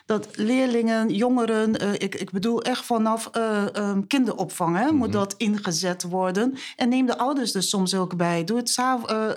dat 0.05 0.27
leerlingen, 0.37 1.09
jongeren, 1.09 1.83
uh, 1.83 1.93
ik, 1.93 2.15
ik 2.15 2.31
bedoel 2.31 2.61
echt 2.61 2.85
vanaf 2.85 3.29
uh, 3.37 3.65
um, 3.73 4.07
kinderopvang, 4.07 4.75
hè, 4.75 4.81
mm 4.81 4.87
-hmm. 4.87 4.97
moet 4.97 5.11
dat 5.11 5.33
ingezet 5.37 6.03
worden. 6.03 6.53
En 6.75 6.89
neem 6.89 7.05
de 7.05 7.17
ouders 7.17 7.53
er 7.53 7.63
soms 7.63 7.95
ook 7.95 8.15
bij. 8.15 8.43
Doe 8.43 8.57
het 8.57 8.77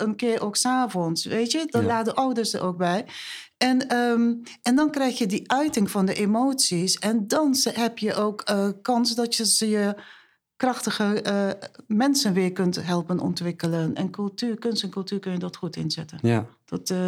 een 0.01 0.17
keer 0.17 0.43
ook 0.43 0.57
s'avonds, 0.57 1.25
weet 1.25 1.53
je. 1.53 1.67
Dan 1.67 1.83
ja. 1.83 1.87
laten 1.87 2.15
de 2.15 2.21
ouders 2.21 2.53
er 2.53 2.63
ook 2.63 2.77
bij. 2.77 3.05
En, 3.57 3.97
um, 3.97 4.43
en 4.63 4.77
dan 4.77 4.91
krijg 4.91 5.19
je 5.19 5.27
die 5.27 5.53
uiting 5.53 5.91
van 5.91 6.07
de 6.07 6.15
emoties. 6.15 6.99
En 6.99 7.27
dan 7.27 7.55
heb 7.73 7.99
je 7.99 8.15
ook 8.15 8.45
kans 8.83 9.15
dat 9.15 9.37
je 9.37 9.47
ze 9.47 9.69
je 9.69 9.95
krachtige 10.59 11.25
uh, 11.27 11.69
mensen 11.87 12.33
weer 12.33 12.53
kunt 12.53 12.85
helpen 12.85 13.21
ontwikkelen. 13.21 13.95
En 13.95 14.11
cultuur, 14.11 14.59
kunst 14.59 14.83
en 14.83 14.91
cultuur 14.91 15.19
kun 15.19 15.33
je 15.33 15.39
dat 15.39 15.57
goed 15.57 15.77
inzetten. 15.77 16.19
Ja. 16.23 16.47
Dat, 16.65 16.91
uh, 16.91 16.99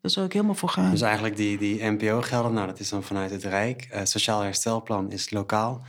daar 0.00 0.10
zou 0.10 0.26
ik 0.26 0.32
helemaal 0.32 0.54
voor 0.54 0.68
gaan. 0.68 0.90
Dus 0.90 1.00
eigenlijk 1.00 1.36
die, 1.36 1.58
die 1.58 1.84
NPO-gelden, 1.84 2.52
nou, 2.52 2.66
dat 2.66 2.80
is 2.80 2.88
dan 2.88 3.02
vanuit 3.02 3.30
het 3.30 3.44
Rijk. 3.44 3.88
Uh, 3.92 4.00
Sociaal 4.04 4.40
herstelplan 4.40 5.10
is 5.10 5.30
lokaal. 5.30 5.82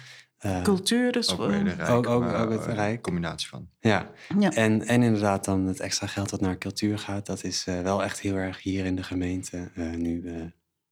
cultuur 0.64 1.18
is 1.18 1.38
ook, 1.38 1.50
Rijk, 1.50 1.90
ook, 1.90 2.08
ook, 2.08 2.24
ook 2.24 2.50
het 2.52 2.66
Rijk. 2.66 3.02
combinatie 3.02 3.48
van. 3.48 3.70
Ja, 3.80 4.10
ja. 4.40 4.52
En, 4.52 4.88
en 4.88 5.04
inderdaad 5.04 5.46
dan 5.46 5.66
het 5.66 5.80
extra 5.80 6.08
geld 6.08 6.30
dat 6.30 6.42
naar 6.42 6.58
cultuur 6.58 7.00
gaat. 7.00 7.26
Dat 7.26 7.44
is 7.44 7.64
wel 7.64 8.04
echt 8.04 8.20
heel 8.20 8.36
erg 8.36 8.64
hier 8.64 8.86
in 8.86 8.96
de 8.96 9.04
gemeente 9.04 9.72
nu, 9.76 10.24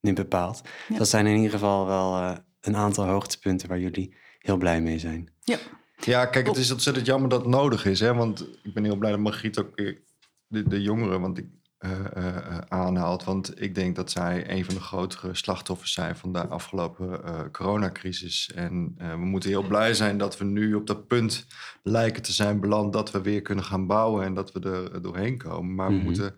nu 0.00 0.12
bepaald. 0.12 0.60
Ja. 0.88 0.96
Dat 0.96 1.08
zijn 1.08 1.26
in 1.26 1.36
ieder 1.36 1.50
geval 1.50 1.86
wel 1.86 2.36
een 2.60 2.76
aantal 2.76 3.06
hoogtepunten 3.06 3.68
waar 3.68 3.80
jullie 3.80 4.14
heel 4.38 4.56
blij 4.56 4.80
mee 4.80 4.98
zijn. 4.98 5.28
Ja. 5.40 5.58
Ja, 6.00 6.26
kijk, 6.26 6.46
het 6.46 6.56
is 6.56 6.70
ontzettend 6.70 7.06
jammer 7.06 7.28
dat 7.28 7.40
het 7.40 7.48
nodig 7.50 7.84
is. 7.84 8.00
Hè? 8.00 8.14
Want 8.14 8.46
ik 8.62 8.74
ben 8.74 8.84
heel 8.84 8.96
blij 8.96 9.10
dat 9.10 9.20
Margriet 9.20 9.58
ook 9.58 9.76
de, 9.76 10.68
de 10.68 10.82
jongeren 10.82 11.20
want 11.20 11.38
ik, 11.38 11.46
uh, 11.80 11.90
uh, 12.16 12.58
aanhaalt. 12.68 13.24
Want 13.24 13.60
ik 13.60 13.74
denk 13.74 13.96
dat 13.96 14.10
zij 14.10 14.50
een 14.50 14.64
van 14.64 14.74
de 14.74 14.80
grotere 14.80 15.34
slachtoffers 15.34 15.92
zijn 15.92 16.16
van 16.16 16.32
de 16.32 16.46
afgelopen 16.46 17.20
uh, 17.24 17.40
coronacrisis. 17.52 18.52
En 18.54 18.94
we 18.96 19.16
moeten 19.16 19.50
heel 19.50 19.66
blij 19.66 19.94
zijn 19.94 20.18
dat 20.18 20.38
we 20.38 20.44
nu 20.44 20.74
op 20.74 20.86
dat 20.86 21.06
punt 21.06 21.46
lijken 21.82 22.22
te 22.22 22.32
zijn 22.32 22.60
beland 22.60 22.92
dat 22.92 23.10
we 23.10 23.20
weer 23.20 23.42
kunnen 23.42 23.64
gaan 23.64 23.86
bouwen 23.86 24.24
en 24.24 24.34
dat 24.34 24.52
we 24.52 24.60
er 24.60 25.02
doorheen 25.02 25.38
komen. 25.38 25.74
Maar 25.74 25.90
Mhm. 25.92 26.00
mm 26.00 26.06
-hmm. 26.06 26.14
we 26.14 26.34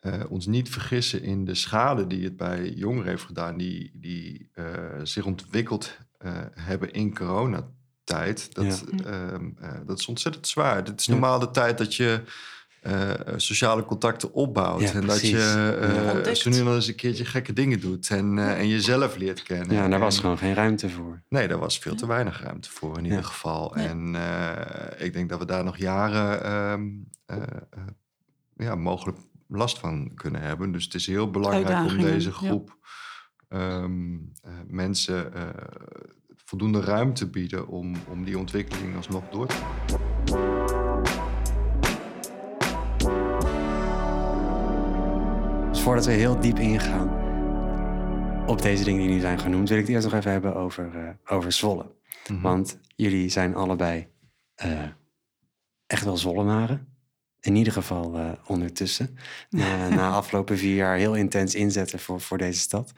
moeten 0.00 0.28
ons 0.28 0.46
niet 0.46 0.68
vergissen 0.68 1.22
in 1.22 1.44
de 1.44 1.54
schade 1.54 2.06
die 2.06 2.24
het 2.24 2.36
bij 2.36 2.70
jongeren 2.70 3.08
heeft 3.08 3.24
gedaan, 3.24 3.56
die, 3.56 3.90
die 3.94 4.50
zich 5.02 5.24
ontwikkeld 5.24 5.98
hebben 6.54 6.92
in 6.92 7.14
corona 7.14 7.70
tijd. 8.14 8.54
Dat, 8.54 8.84
ja. 9.04 9.32
um, 9.32 9.56
uh, 9.62 9.68
dat 9.86 9.98
is 9.98 10.06
ontzettend 10.06 10.48
zwaar. 10.48 10.76
Het 10.76 11.00
is 11.00 11.06
normaal 11.06 11.38
de 11.38 11.50
tijd 11.50 11.78
dat 11.78 11.94
je 11.94 12.20
uh, 12.82 13.10
sociale 13.36 13.84
contacten 13.84 14.32
opbouwt. 14.32 14.80
Ja, 14.80 14.92
en 14.92 15.04
precies. 15.04 15.30
dat 15.30 15.40
je 15.40 16.24
uh, 16.26 16.34
zo 16.34 16.50
nu 16.50 16.58
en 16.58 16.64
dan 16.64 16.74
eens 16.74 16.86
een 16.86 16.94
keertje 16.94 17.24
gekke 17.24 17.52
dingen 17.52 17.80
doet. 17.80 18.10
En, 18.10 18.38
en 18.38 18.68
jezelf 18.68 19.16
leert 19.16 19.42
kennen. 19.42 19.76
Ja, 19.76 19.84
en 19.84 19.90
daar 19.90 20.00
was 20.00 20.14
en, 20.14 20.20
gewoon 20.20 20.38
geen 20.38 20.54
ruimte 20.54 20.88
voor. 20.88 21.22
Nee, 21.28 21.48
daar 21.48 21.58
was 21.58 21.78
veel 21.78 21.94
te 21.94 22.06
weinig 22.06 22.42
ruimte 22.42 22.70
voor 22.70 22.98
in 22.98 23.04
ieder 23.04 23.24
geval. 23.24 23.76
En 23.76 24.14
ik 24.98 25.12
denk 25.12 25.28
dat 25.28 25.38
we 25.38 25.44
daar 25.44 25.64
nog 25.64 25.76
jaren 25.76 26.52
um, 26.52 27.08
ja, 28.56 28.74
mogelijk 28.74 29.18
last 29.48 29.78
van 29.78 30.14
kunnen 30.14 30.40
hebben. 30.40 30.72
Dus 30.72 30.84
het 30.84 30.94
is 30.94 31.06
heel 31.06 31.30
belangrijk 31.30 31.90
om 31.90 31.98
deze 31.98 32.32
groep 32.32 32.76
um, 33.48 34.32
mensen 34.66 35.32
voldoende 36.52 36.80
ruimte 36.80 37.26
bieden 37.26 37.68
om, 37.68 37.94
om 38.08 38.24
die 38.24 38.38
ontwikkeling 38.38 38.96
alsnog 38.96 39.28
door 39.30 39.46
te 39.46 39.54
gaan. 39.54 41.02
Dus 45.70 45.80
voordat 45.80 46.06
we 46.06 46.12
heel 46.12 46.40
diep 46.40 46.58
ingaan 46.58 47.08
op 48.46 48.62
deze 48.62 48.84
dingen 48.84 49.00
die 49.00 49.10
nu 49.10 49.20
zijn 49.20 49.38
genoemd, 49.38 49.68
wil 49.68 49.78
ik 49.78 49.86
het 49.86 49.94
eerst 49.94 50.06
nog 50.06 50.14
even 50.16 50.30
hebben 50.30 50.54
over, 50.54 50.90
uh, 50.94 51.08
over 51.36 51.52
Zwolle. 51.52 51.82
Mm 51.82 51.90
-hmm. 52.26 52.42
Want 52.42 52.78
jullie 52.96 53.28
zijn 53.28 53.54
allebei 53.54 54.08
uh, 54.64 54.82
echt 55.86 56.04
wel 56.04 56.16
Zwollenaren. 56.16 56.86
in 57.40 57.56
ieder 57.56 57.72
geval 57.72 58.18
uh, 58.18 58.32
ondertussen. 58.46 59.16
Na, 59.50 59.88
na 59.88 60.10
afgelopen 60.10 60.58
vier 60.58 60.74
jaar 60.74 60.96
heel 60.96 61.14
intens 61.14 61.54
inzetten 61.54 61.98
voor, 61.98 62.20
voor 62.20 62.38
deze 62.38 62.60
stad. 62.60 62.92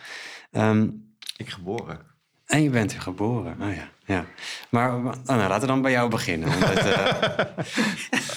Um, 0.51 1.15
ik 1.37 1.49
geboren. 1.49 2.14
En 2.55 2.63
je 2.63 2.71
bent 2.71 2.93
er 2.93 3.01
geboren. 3.01 3.63
Oh 3.63 3.75
ja. 3.75 3.89
ja. 4.05 4.27
Maar 4.71 4.95
oh, 4.95 5.13
nou, 5.25 5.39
laten 5.39 5.61
we 5.61 5.67
dan 5.67 5.83
bij 5.83 5.91
jou 5.91 6.11
beginnen. 6.11 6.49
Uh, 6.49 7.37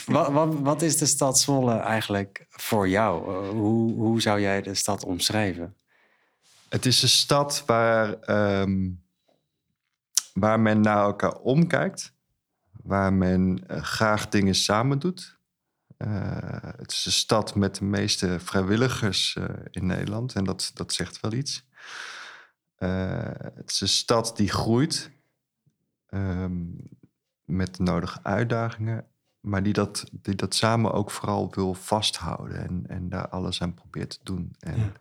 wat, 0.16 0.32
wat, 0.32 0.60
wat, 0.60 0.82
is 0.82 0.98
de 0.98 1.06
stad 1.06 1.40
Zwolle 1.40 1.76
eigenlijk 1.76 2.46
voor 2.50 2.90
jou? 2.90 3.32
Uh, 3.32 3.50
hoe, 3.50 3.94
hoe 3.94 4.22
zou 4.22 4.42
jij 4.42 4.62
de 4.62 4.74
stad 4.74 5.04
omschrijven? 5.04 5.76
Het 6.70 6.86
is 6.86 7.02
een 7.02 7.10
stad 7.10 7.64
waar, 7.66 8.16
um, 8.62 9.04
waar 10.34 10.60
men 10.60 10.82
naar 10.82 11.04
elkaar 11.04 11.36
omkijkt. 11.36 12.14
Waar 12.84 13.14
men 13.14 13.64
uh, 13.72 13.82
graag 13.82 14.30
dingen 14.30 14.56
samen 14.56 15.00
doet. 15.00 15.38
het 16.78 16.92
is 16.92 17.06
een 17.06 17.12
stad 17.12 17.56
met 17.56 17.76
de 17.76 17.86
meeste 17.86 18.40
vrijwilligers 18.40 19.38
in 19.72 19.86
Nederland. 19.86 20.34
En 20.34 20.44
dat, 20.44 20.72
dat 20.74 20.94
zegt 20.94 21.20
wel 21.20 21.34
iets. 21.34 21.66
Uh, 22.80 23.32
het 23.56 23.70
is 23.70 23.82
een 23.82 23.88
stad 23.88 24.38
die 24.38 24.50
groeit 24.50 25.12
um, 26.10 26.76
met 27.44 27.76
de 27.76 27.84
nodige 27.84 28.24
uitdagingen, 28.24 29.06
maar 29.40 29.64
die 29.64 29.74
dat, 29.74 30.10
die 30.12 30.36
dat 30.36 30.56
samen 30.56 30.94
ook 30.94 31.12
vooral 31.12 31.54
wil 31.54 31.74
vasthouden 31.74 32.68
en, 32.68 32.84
en 32.88 33.10
daar 33.10 33.28
alles 33.28 33.62
aan 33.62 33.74
probeert 33.74 34.10
te 34.10 34.20
doen. 34.24 34.56
En 34.60 34.94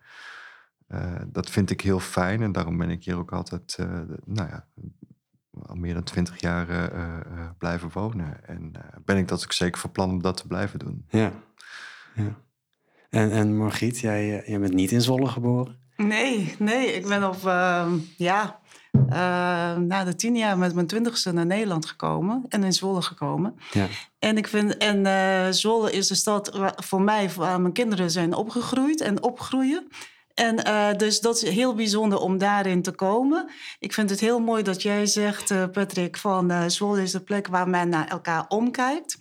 ja. 0.87 1.15
uh, 1.19 1.21
dat 1.27 1.49
vind 1.49 1.69
ik 1.69 1.81
heel 1.81 1.99
fijn 1.99 2.41
en 2.41 2.51
daarom 2.51 2.77
ben 2.77 2.89
ik 2.89 3.03
hier 3.03 3.17
ook 3.17 3.31
altijd, 3.31 3.77
uh, 3.79 4.01
nou 4.25 4.49
ja, 4.49 4.67
al 5.61 5.75
meer 5.75 5.93
dan 5.93 6.03
twintig 6.03 6.39
jaar 6.39 6.91
blijven 7.57 7.89
wonen. 7.93 8.47
En 8.47 8.71
ben 9.05 9.17
ik 9.17 9.27
dat 9.27 9.43
ook 9.43 9.53
zeker 9.53 9.79
van 9.79 9.91
plan 9.91 10.09
om 10.09 10.21
dat 10.21 10.37
te 10.37 10.47
blijven 10.47 10.79
doen. 10.79 11.05
Ja, 11.09 11.31
ja. 12.15 12.41
En, 13.09 13.31
en 13.31 13.57
Margriet, 13.57 13.99
jij, 13.99 14.43
jij 14.45 14.59
bent 14.59 14.73
niet 14.73 14.91
in 14.91 15.01
Zwolle 15.01 15.27
geboren? 15.27 15.85
Nee, 15.97 16.55
nee. 16.59 16.93
Ik 16.93 17.07
ben 17.07 17.27
op, 17.27 17.43
uh, 17.45 17.91
ja, 18.17 18.59
uh, 19.09 19.75
na 19.75 20.03
de 20.03 20.15
tien 20.15 20.35
jaar 20.35 20.57
met 20.57 20.73
mijn 20.73 20.87
twintigste 20.87 21.31
naar 21.31 21.45
Nederland 21.45 21.85
gekomen. 21.85 22.45
En 22.49 22.63
in 22.63 22.73
Zwolle 22.73 23.01
gekomen. 23.01 23.59
Ja. 23.71 23.87
En 24.19 24.37
ik 24.37 24.47
vind, 24.47 24.77
en 24.77 25.05
uh, 25.05 25.47
Zwolle 25.49 25.91
is 25.91 26.07
de 26.07 26.15
stad 26.15 26.55
waar, 26.55 26.73
voor 26.75 27.01
mij, 27.01 27.29
waar 27.29 27.61
mijn 27.61 27.73
kinderen 27.73 28.11
zijn 28.11 28.33
opgegroeid 28.33 29.01
en 29.01 29.23
opgroeien. 29.23 29.87
En 30.33 30.67
uh, 30.67 30.93
dus 30.97 31.21
dat 31.21 31.41
is 31.41 31.49
heel 31.49 31.75
bijzonder 31.75 32.19
om 32.19 32.37
daarin 32.37 32.81
te 32.81 32.91
komen. 32.91 33.49
Ik 33.79 33.93
vind 33.93 34.09
het 34.09 34.19
heel 34.19 34.39
mooi 34.39 34.63
dat 34.63 34.81
jij 34.81 35.05
zegt, 35.05 35.51
uh, 35.51 35.63
Patrick, 35.71 36.17
van 36.17 36.51
uh, 36.51 36.63
Zwolle 36.67 37.01
is 37.01 37.11
de 37.11 37.19
plek 37.19 37.47
waar 37.47 37.69
men 37.69 37.89
naar 37.89 38.07
elkaar 38.07 38.45
omkijkt. 38.47 39.17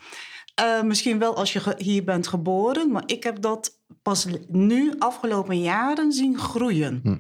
misschien 0.83 1.19
wel 1.19 1.37
als 1.37 1.53
je 1.53 1.75
hier 1.77 2.05
bent 2.05 2.27
geboren, 2.27 2.91
maar 2.91 3.03
ik 3.07 3.23
heb 3.23 3.41
dat 3.41 3.76
pas 4.03 4.27
nu, 4.49 4.95
afgelopen 4.99 5.61
jaren, 5.61 6.13
zien 6.13 6.39
groeien. 6.39 7.01
Hm. 7.03 7.17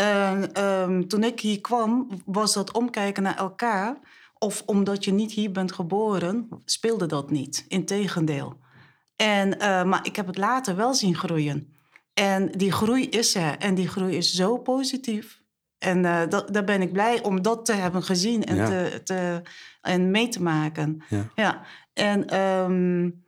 Um, 0.00 1.08
toen 1.08 1.24
ik 1.24 1.40
hier 1.40 1.60
kwam, 1.60 2.08
was 2.24 2.54
dat 2.54 2.72
omkijken 2.72 3.22
naar 3.22 3.36
elkaar. 3.36 3.96
Of 4.38 4.62
omdat 4.66 5.04
je 5.04 5.12
niet 5.12 5.32
hier 5.32 5.52
bent 5.52 5.72
geboren, 5.72 6.48
speelde 6.64 7.06
dat 7.06 7.30
niet. 7.30 7.64
Integendeel. 7.68 8.56
En, 9.16 9.48
uh, 9.48 9.84
maar 9.84 10.06
ik 10.06 10.16
heb 10.16 10.26
het 10.26 10.36
later 10.36 10.76
wel 10.76 10.94
zien 10.94 11.16
groeien. 11.16 11.74
En 12.14 12.50
die 12.50 12.72
groei 12.72 13.08
is 13.08 13.34
er. 13.34 13.58
En 13.58 13.74
die 13.74 13.88
groei 13.88 14.16
is 14.16 14.32
zo 14.32 14.58
positief. 14.58 15.42
En 15.78 16.04
uh, 16.04 16.20
dat, 16.28 16.54
daar 16.54 16.64
ben 16.64 16.82
ik 16.82 16.92
blij 16.92 17.22
om 17.22 17.42
dat 17.42 17.64
te 17.64 17.72
hebben 17.72 18.02
gezien 18.02 18.44
en, 18.44 18.64
te, 18.66 19.00
te, 19.04 19.42
en 19.80 20.10
mee 20.10 20.28
te 20.28 20.42
maken. 20.42 21.02
Ja. 21.08 21.30
ja. 21.34 21.62
En 21.92 22.40
um, 22.40 23.23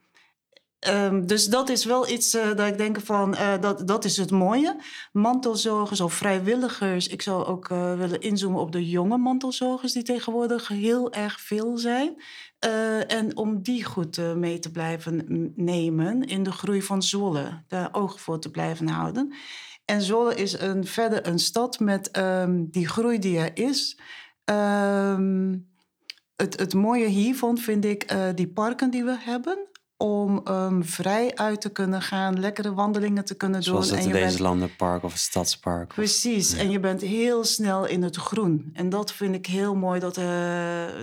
Um, 0.89 1.27
dus 1.27 1.47
dat 1.47 1.69
is 1.69 1.85
wel 1.85 2.09
iets 2.09 2.35
uh, 2.35 2.47
dat 2.55 2.67
ik 2.67 2.79
denk 2.79 3.01
van, 3.01 3.35
uh, 3.35 3.61
dat, 3.61 3.89
dat 3.89 4.05
is 4.05 4.17
het 4.17 4.31
mooie. 4.31 4.77
Mantelzorgers 5.13 6.01
of 6.01 6.15
vrijwilligers. 6.15 7.09
Ik 7.09 7.23
zou 7.23 7.45
ook 7.45 7.69
uh, 7.69 7.95
willen 7.95 8.21
inzoomen 8.21 8.61
op 8.61 8.73
de 8.73 8.89
jonge 8.89 9.17
mantelzorgers 9.17 9.93
die 9.93 10.03
tegenwoordig 10.03 10.69
heel 10.69 11.13
erg 11.13 11.41
veel 11.41 11.79
zijn. 11.79 12.23
en 13.07 13.37
om 13.37 13.63
die 13.63 13.85
goed 13.85 14.35
mee 14.37 14.59
te 14.59 14.71
blijven 14.71 15.25
nemen 15.57 16.23
in 16.23 16.43
de 16.43 16.53
groei 16.53 16.83
van 16.83 17.03
Zwolle. 17.03 17.63
Daar 17.69 17.89
oog 17.93 18.21
voor 18.21 18.41
te 18.41 18.51
blijven 18.51 18.89
houden. 18.89 19.35
En 19.85 20.03
Zwolle 20.03 20.35
is 20.35 20.61
een, 20.61 20.87
verder 20.87 21.27
een 21.27 21.39
stad 21.39 21.81
met 21.81 22.19
um, 22.19 22.71
die 22.71 22.89
groei 22.89 23.19
die 23.19 23.39
er 23.39 23.51
is. 23.55 23.99
Um, 24.45 25.69
het, 26.37 26.59
het 26.59 26.75
mooie 26.75 27.07
hiervan 27.07 27.59
vind 27.59 27.85
ik 27.85 28.15
die 28.35 28.49
parken 28.49 28.91
die 28.91 29.05
we 29.05 29.17
hebben 29.19 29.69
om 29.99 30.41
um, 30.49 30.85
vrij 30.85 31.35
uit 31.35 31.61
te 31.61 31.69
kunnen 31.69 32.03
gaan, 32.03 32.41
lekkere 32.41 32.75
wandelingen 32.75 33.25
te 33.25 33.35
kunnen 33.35 33.61
doen. 33.61 33.73
Zoals 33.73 33.91
het 33.91 33.99
en 33.99 34.13
deze 34.13 34.43
landenpark 34.43 35.03
of 35.03 35.13
het 35.13 35.21
stadspark. 35.21 35.89
Precies, 35.95 36.53
en 36.53 36.71
je 36.71 36.81
bent 36.81 37.01
heel 37.01 37.45
snel 37.45 37.87
in 37.87 38.03
het 38.03 38.17
groen. 38.17 38.71
En 38.73 38.89
dat 38.89 39.13
vind 39.13 39.35
ik 39.35 39.47
heel 39.47 39.75
mooi, 39.75 40.01
dat 40.01 40.17
uh, 40.17 40.25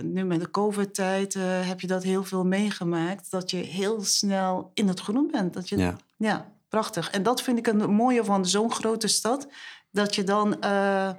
nu 0.02 0.24
met 0.24 0.40
de 0.40 0.50
covid-tijd 0.50 1.34
uh, 1.34 1.42
heb 1.46 1.80
je 1.80 1.86
dat 1.86 2.02
heel 2.02 2.24
veel 2.24 2.44
meegemaakt. 2.44 3.30
Dat 3.30 3.50
je 3.50 3.56
heel 3.56 4.04
snel 4.04 4.70
in 4.74 4.88
het 4.88 5.00
groen 5.00 5.28
bent. 5.32 5.54
Dat 5.54 5.68
je, 5.68 5.76
ja. 5.76 5.96
ja 6.16 6.52
prachtig. 6.68 7.10
En 7.10 7.22
dat 7.22 7.42
vind 7.42 7.58
ik 7.58 7.66
een 7.66 7.90
mooie 7.90 8.24
van 8.24 8.46
zo'n 8.46 8.72
grote 8.72 9.08
stad. 9.08 9.48
Dat 9.90 10.14
je 10.14 10.24
dan... 10.24 10.56
Uh, 10.64 11.10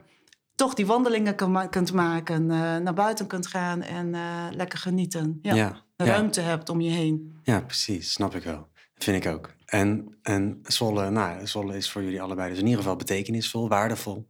toch 0.55 0.73
die 0.73 0.85
wandelingen 0.85 1.35
kan, 1.35 1.69
kunt 1.69 1.93
maken, 1.93 2.45
naar 2.45 2.93
buiten 2.93 3.27
kunt 3.27 3.47
gaan 3.47 3.81
en 3.81 4.15
lekker 4.51 4.79
genieten. 4.79 5.39
Ja. 5.41 5.53
ja 5.53 5.84
ruimte 5.95 6.41
hebt 6.41 6.69
om 6.69 6.81
je 6.81 6.91
heen. 6.91 7.39
Ja, 7.43 7.61
precies. 7.61 8.11
Snap 8.11 8.35
ik 8.35 8.43
wel. 8.43 8.67
Dat 8.93 9.03
vind 9.03 9.25
ik 9.25 9.31
ook. 9.31 9.53
En, 9.65 10.17
en 10.21 10.59
Zwolle, 10.63 11.09
nou, 11.09 11.47
Zwolle 11.47 11.75
is 11.75 11.91
voor 11.91 12.03
jullie 12.03 12.21
allebei 12.21 12.49
dus 12.49 12.57
in 12.59 12.65
ieder 12.65 12.79
geval 12.79 12.95
betekenisvol, 12.95 13.69
waardevol. 13.69 14.27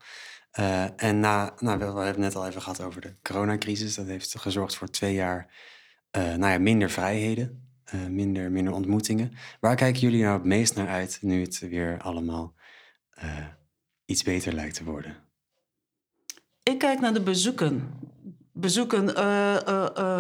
Uh, 0.60 1.03
en 1.03 1.19
na, 1.19 1.53
nou, 1.60 1.77
we 1.77 1.84
hebben 1.84 2.05
het 2.05 2.17
net 2.17 2.36
al 2.36 2.48
even 2.48 2.62
gehad 2.62 2.81
over 2.81 3.01
de 3.01 3.15
coronacrisis. 3.22 3.95
Dat 3.95 4.05
heeft 4.05 4.39
gezorgd 4.39 4.75
voor 4.75 4.89
twee 4.89 5.13
jaar 5.13 5.53
uh, 6.17 6.24
nou 6.24 6.51
ja, 6.51 6.60
minder 6.60 6.89
vrijheden, 6.89 7.69
uh, 7.95 8.05
minder, 8.05 8.51
minder 8.51 8.74
ontmoetingen. 8.74 9.31
Waar 9.60 9.75
kijken 9.75 10.01
jullie 10.01 10.22
nou 10.22 10.34
het 10.34 10.45
meest 10.45 10.75
naar 10.75 10.88
uit 10.88 11.17
nu 11.22 11.41
het 11.41 11.60
weer 11.60 11.98
allemaal 12.01 12.53
iets 14.05 14.24
beter 14.24 14.53
lijkt 14.53 14.75
te 14.75 14.84
worden? 14.84 15.15
Ik 16.63 16.77
kijk 16.77 17.00
naar 17.00 17.13
de 17.13 17.22
bezoeken. 17.22 17.93
Bezoeken. 18.53 19.29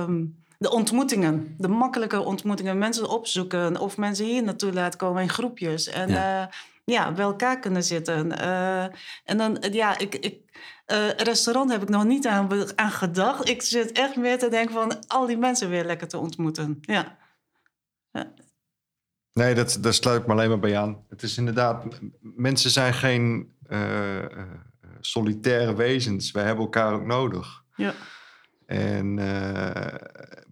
Um 0.09 0.43
de 0.65 0.71
ontmoetingen, 0.71 1.55
de 1.57 1.67
makkelijke 1.67 2.19
ontmoetingen, 2.19 2.77
mensen 2.77 3.09
opzoeken 3.09 3.79
of 3.79 3.97
mensen 3.97 4.25
hier 4.25 4.43
naartoe 4.43 4.73
laten 4.73 4.99
komen 4.99 5.21
in 5.21 5.29
groepjes. 5.29 5.87
En 5.87 6.09
ja, 6.09 6.41
uh, 6.41 6.47
ja 6.85 7.11
bij 7.11 7.23
elkaar 7.23 7.59
kunnen 7.59 7.83
zitten. 7.83 8.27
Uh, 8.31 8.83
en 9.23 9.37
dan, 9.37 9.57
ja, 9.71 9.97
ik. 9.97 10.15
ik 10.15 10.43
uh, 10.91 11.09
restaurant 11.09 11.71
heb 11.71 11.81
ik 11.81 11.89
nog 11.89 12.03
niet 12.03 12.27
aan, 12.27 12.77
aan 12.77 12.91
gedacht. 12.91 13.49
Ik 13.49 13.61
zit 13.61 13.91
echt 13.91 14.15
meer 14.15 14.39
te 14.39 14.49
denken 14.49 14.73
van 14.73 15.07
al 15.07 15.25
die 15.25 15.37
mensen 15.37 15.69
weer 15.69 15.85
lekker 15.85 16.07
te 16.07 16.17
ontmoeten. 16.17 16.77
Ja. 16.81 17.17
ja. 18.11 18.33
Nee, 19.33 19.55
dat, 19.55 19.77
daar 19.81 19.93
sluit 19.93 20.21
ik 20.21 20.27
me 20.27 20.33
alleen 20.33 20.49
maar 20.49 20.59
bij 20.59 20.77
aan. 20.77 21.05
Het 21.09 21.23
is 21.23 21.37
inderdaad, 21.37 21.83
mensen 22.21 22.69
zijn 22.69 22.93
geen 22.93 23.53
solitaire 24.99 25.75
wezens. 25.75 26.31
Wij 26.31 26.43
hebben 26.43 26.63
elkaar 26.63 26.93
ook 26.93 27.05
nodig. 27.05 27.63
Ja. 27.75 27.93
En 28.65 29.17
uh, 29.17 29.85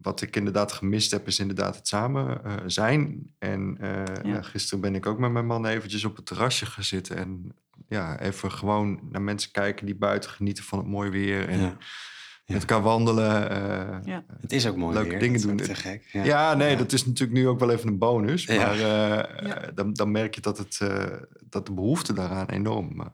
wat 0.01 0.21
ik 0.21 0.35
inderdaad 0.35 0.71
gemist 0.71 1.11
heb, 1.11 1.27
is 1.27 1.39
inderdaad 1.39 1.75
het 1.75 1.87
samen 1.87 2.41
uh, 2.45 2.53
zijn. 2.65 3.33
En 3.39 3.77
uh, 3.81 4.03
ja. 4.05 4.33
Ja, 4.33 4.41
gisteren 4.41 4.81
ben 4.81 4.95
ik 4.95 5.05
ook 5.05 5.19
met 5.19 5.31
mijn 5.31 5.45
man 5.45 5.65
eventjes 5.65 6.05
op 6.05 6.15
het 6.15 6.25
terrasje 6.25 6.65
gezeten. 6.65 7.17
En 7.17 7.55
ja, 7.87 8.19
even 8.19 8.51
gewoon 8.51 8.99
naar 9.11 9.21
mensen 9.21 9.51
kijken 9.51 9.85
die 9.85 9.95
buiten 9.95 10.29
genieten 10.29 10.63
van 10.63 10.79
het 10.79 10.87
mooie 10.87 11.09
weer. 11.09 11.49
En 11.49 11.59
ja. 11.59 11.77
met 12.45 12.59
elkaar 12.59 12.81
wandelen. 12.81 13.31
ja. 14.05 14.23
Het 14.41 14.51
is 14.51 14.67
ook 14.67 14.75
mooi 14.75 14.93
Leuke 14.93 15.09
weer. 15.09 15.19
dingen 15.19 15.41
doen. 15.41 15.57
Te 15.57 15.75
gek. 15.75 16.09
Ja, 16.11 16.53
nee, 16.53 16.77
dat 16.77 16.91
is 16.91 17.05
natuurlijk 17.05 17.39
nu 17.39 17.47
ook 17.47 17.59
wel 17.59 17.71
even 17.71 17.87
een 17.87 17.97
bonus. 17.97 18.47
Maar 18.47 18.77
dan, 19.75 19.93
dan 19.93 20.11
merk 20.11 20.35
je 20.35 20.41
dat, 20.41 20.57
het, 20.57 20.77
dat 21.49 21.65
de 21.65 21.73
behoefte 21.73 22.13
daaraan 22.13 22.49
enorm 22.49 23.11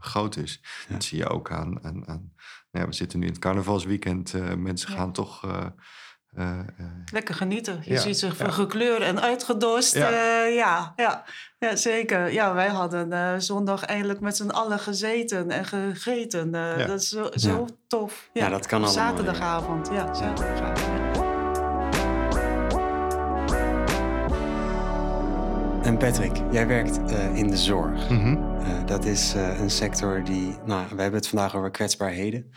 groot 0.00 0.36
is. 0.36 0.62
Dat 0.88 1.04
zie 1.04 1.18
je 1.18 1.28
ook 1.28 1.50
aan, 1.50 1.84
aan, 1.84 2.08
aan 2.08 2.32
ja, 2.72 2.86
we 2.86 2.92
zitten 2.92 3.18
nu 3.18 3.26
in 3.26 3.32
het 3.32 3.40
carnavalsweekend. 3.40 4.32
Uh, 4.34 4.54
mensen 4.54 4.88
gaan 4.88 5.12
toch. 5.12 5.44
Uh, 5.44 5.66
uh, 6.38 6.60
Lekker 7.12 7.34
genieten. 7.34 7.80
Je 7.84 7.92
ja, 7.92 8.00
ziet 8.00 8.18
zich 8.18 8.38
ja. 8.38 8.50
gekleurd 8.50 9.02
en 9.02 9.20
uitgedost. 9.20 9.94
Ja. 9.94 10.10
ja, 10.44 10.92
ja, 10.96 11.24
ja, 11.58 11.76
zeker. 11.76 12.32
Ja, 12.32 12.54
wij 12.54 12.68
hadden 12.68 13.42
zondag 13.42 13.84
eindelijk 13.84 14.20
met 14.20 14.36
z'n 14.36 14.48
allen 14.48 14.78
gezeten 14.78 15.50
en 15.50 15.64
gegeten. 15.64 16.50
Dat 16.86 17.00
is 17.00 17.08
zo, 17.08 17.30
zo 17.34 17.66
tof. 17.86 18.30
Ja, 18.32 18.48
dat 18.48 18.66
kan 18.66 18.84
allemaal. 18.84 19.06
Zaterdagavond. 19.06 19.88
Ja, 19.88 20.14
zaterdagavond. 20.14 21.01
En 25.82 25.98
Patrick, 25.98 26.36
jij 26.50 26.66
werkt 26.66 26.98
uh, 26.98 27.36
in 27.36 27.48
de 27.48 27.56
zorg. 27.56 28.10
Mm 28.10 28.18
-hmm. 28.18 28.60
uh, 28.60 28.86
dat 28.86 29.04
is 29.04 29.34
uh, 29.34 29.60
een 29.60 29.70
sector 29.70 30.24
die, 30.24 30.56
nou, 30.64 30.86
we 30.94 31.02
hebben 31.02 31.20
het 31.20 31.28
vandaag 31.28 31.56
over 31.56 31.70
kwetsbaarheden. 31.70 32.50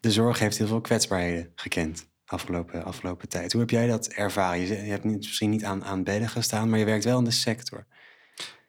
de 0.00 0.10
zorg 0.10 0.38
heeft 0.38 0.58
heel 0.58 0.66
veel 0.66 0.80
kwetsbaarheden 0.80 1.52
gekend 1.54 2.08
afgelopen, 2.24 2.84
afgelopen 2.84 3.28
tijd. 3.28 3.52
Hoe 3.52 3.60
heb 3.60 3.70
jij 3.70 3.86
dat 3.86 4.06
ervaren? 4.06 4.60
Je, 4.60 4.74
hebt 4.74 5.04
niet, 5.04 5.16
misschien 5.16 5.50
niet 5.50 5.64
aan, 5.64 5.84
aan 5.84 6.04
bedden 6.04 6.28
gestaan, 6.28 6.70
maar 6.70 6.78
je 6.78 6.84
werkt 6.84 7.04
wel 7.04 7.18
in 7.18 7.24
de 7.24 7.30
sector. 7.30 7.86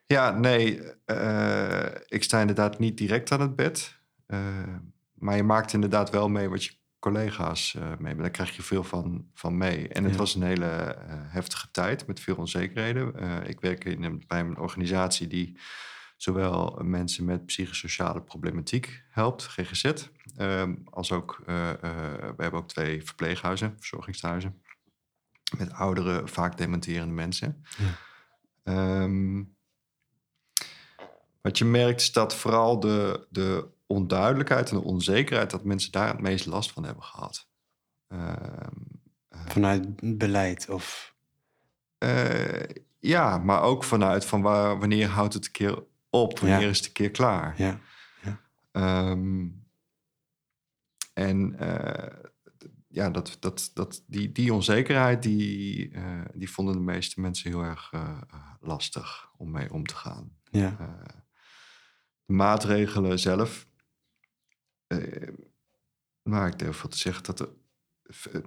Ja, 0.06 0.32
nee, 0.32 0.82
ik 2.08 2.24
sta 2.24 2.40
inderdaad 2.40 2.80
niet 2.80 2.98
direct 2.98 3.32
aan 3.32 3.42
het 3.42 3.56
bed. 3.56 4.00
Maar 5.14 5.36
je 5.36 5.44
maakt 5.44 5.74
inderdaad 5.74 6.10
wel 6.10 6.30
mee 6.30 6.50
wat 6.50 6.64
je 6.64 6.72
collega's 7.02 7.74
uh, 7.74 7.92
mee. 8.00 8.16
Daar 8.16 8.30
krijg 8.30 8.56
je 8.56 8.62
veel 8.62 8.84
van, 8.84 9.30
van 9.34 9.58
mee. 9.58 9.88
En 9.88 10.04
het 10.04 10.16
was 10.16 10.36
een 10.36 10.44
hele 10.44 10.98
heftige 11.10 11.72
tijd 11.72 12.08
met 12.08 12.20
veel 12.20 12.36
onzekerheden. 12.36 13.14
ik 13.48 13.60
werk 13.60 13.86
in 13.86 14.04
een, 14.04 14.24
bij 14.28 14.40
een 14.40 14.58
organisatie 14.58 15.28
die 15.28 15.58
zowel 16.18 16.80
mensen 16.84 17.26
met 17.26 17.46
psychosociale 17.46 18.22
problematiek 18.22 19.04
helpt, 19.10 19.44
GGZ, 19.44 19.94
ehm, 20.38 20.76
als 20.90 21.12
ook, 21.12 21.42
we 21.46 22.36
hebben 22.38 22.60
ook 22.60 22.68
twee 22.68 23.04
verpleeghuizen, 23.04 23.76
verzorgingshuizen, 23.78 24.62
met 25.58 25.74
oudere, 25.74 26.28
vaak 26.28 26.58
dementerende 26.58 27.14
mensen. 27.14 27.66
Ja. 27.78 27.98
Ehm, 28.64 29.44
wat 31.42 31.58
je 31.58 31.66
merkt 31.66 32.02
is 32.02 32.12
dat 32.12 32.36
vooral 32.36 32.80
de, 32.80 33.28
de 33.30 33.68
onduidelijkheid 33.92 34.70
en 34.70 34.78
de 34.78 34.84
onzekerheid, 34.84 35.50
dat 35.50 35.64
mensen 35.64 35.92
daar 35.92 36.08
het 36.08 36.22
meest 36.22 36.46
last 36.46 36.72
van 36.72 36.84
hebben 36.84 37.04
gehad. 37.04 37.48
Ehm, 38.08 38.76
vanuit 39.30 40.18
beleid 40.18 40.70
of? 40.70 41.16
Uh, 42.04 42.64
ja, 43.00 43.38
maar 43.38 43.62
ook 43.62 43.84
vanuit 43.84 44.26
van 44.26 44.42
waar, 44.42 44.80
wanneer 44.80 45.08
houdt 45.08 45.34
het 45.34 45.46
een 45.46 45.52
keer 45.52 45.84
op, 46.10 46.40
wanneer 46.40 46.70
is 46.70 46.78
het 46.78 46.86
een 46.86 46.94
keer 46.94 47.12
klaar. 47.12 47.54
Ja. 47.58 47.80
ja. 48.22 48.40
Ehm, 48.72 49.48
en 51.14 51.56
uh, 51.62 52.30
ja, 52.88 53.10
dat, 53.10 53.38
dat, 53.40 53.72
dat, 53.74 54.04
die, 54.08 54.32
die 54.32 54.54
onzekerheid, 54.54 55.24
die, 55.24 55.92
die 56.34 56.52
vonden 56.52 56.74
de 56.74 56.82
meeste 56.82 57.22
mensen 57.22 57.50
heel 57.50 57.64
erg 57.64 57.92
lastig 58.60 59.32
om 59.38 59.52
mee 59.52 59.74
om 59.74 59.86
te 59.86 59.96
gaan. 59.96 60.32
Ja. 60.52 60.76
de 62.26 62.34
maatregelen 62.34 63.20
zelf, 63.20 63.68
nou, 66.24 66.48
ik 66.48 66.60
durf 66.60 66.82
wel 66.82 66.92
te 66.92 66.98
zeggen 66.98 67.24
dat 67.24 67.40
er, 67.40 67.50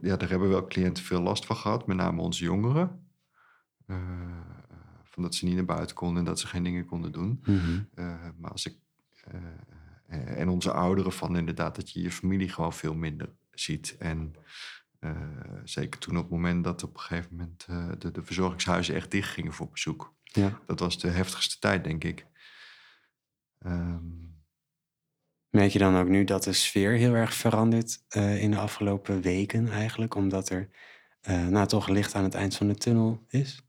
ja, 0.00 0.16
daar 0.16 0.28
hebben 0.28 0.48
wel 0.48 0.66
cliënten 0.66 1.04
veel 1.04 1.20
last 1.20 1.46
van 1.46 1.56
gehad, 1.56 1.86
met 1.86 1.96
name 1.96 2.22
onze 2.22 2.44
jongeren. 2.44 3.08
Van 5.04 5.22
dat 5.22 5.34
ze 5.34 5.44
niet 5.44 5.54
naar 5.54 5.64
buiten 5.64 5.96
konden 5.96 6.18
en 6.18 6.24
dat 6.24 6.40
ze 6.40 6.46
geen 6.46 6.62
dingen 6.62 6.84
konden 6.84 7.12
doen. 7.12 7.42
Mhm. 7.44 7.82
Eh, 7.94 8.28
maar 8.38 8.50
als 8.50 8.66
ik. 8.66 8.76
En 10.06 10.48
onze 10.48 10.72
ouderen 10.72 11.12
van 11.12 11.36
inderdaad 11.36 11.76
dat 11.76 11.90
je 11.90 12.02
je 12.02 12.10
familie 12.10 12.48
gewoon 12.48 12.72
veel 12.72 12.94
minder 12.94 13.32
ziet. 13.50 13.96
En 13.98 14.34
zeker 15.64 16.00
toen 16.00 16.16
op 16.16 16.22
het 16.22 16.32
moment 16.32 16.64
dat 16.64 16.82
op 16.82 16.94
een 16.94 17.00
gegeven 17.00 17.36
moment 17.36 17.66
de, 18.00 18.10
de 18.10 18.22
verzorgingshuizen 18.22 18.94
echt 18.94 19.10
dicht 19.10 19.30
gingen 19.30 19.52
voor 19.52 19.70
bezoek. 19.70 20.14
Ja. 20.22 20.60
Dat 20.66 20.80
was 20.80 20.98
de 20.98 21.08
heftigste 21.08 21.58
tijd, 21.58 21.84
denk 21.84 22.04
ik. 22.04 22.26
Um, 23.66 24.33
Merk 25.54 25.70
je 25.70 25.78
dan 25.78 25.96
ook 25.96 26.08
nu 26.08 26.24
dat 26.24 26.44
de 26.44 26.52
sfeer 26.52 26.92
heel 26.92 27.14
erg 27.14 27.34
verandert 27.34 28.02
in 28.38 28.50
de 28.50 28.56
afgelopen 28.56 29.20
weken 29.20 29.68
eigenlijk? 29.68 30.14
Omdat 30.14 30.48
er 30.48 30.68
nou, 31.50 31.66
toch 31.66 31.88
licht 31.88 32.14
aan 32.14 32.24
het 32.24 32.34
eind 32.34 32.56
van 32.56 32.68
de 32.68 32.74
tunnel 32.74 33.24
is? 33.28 33.64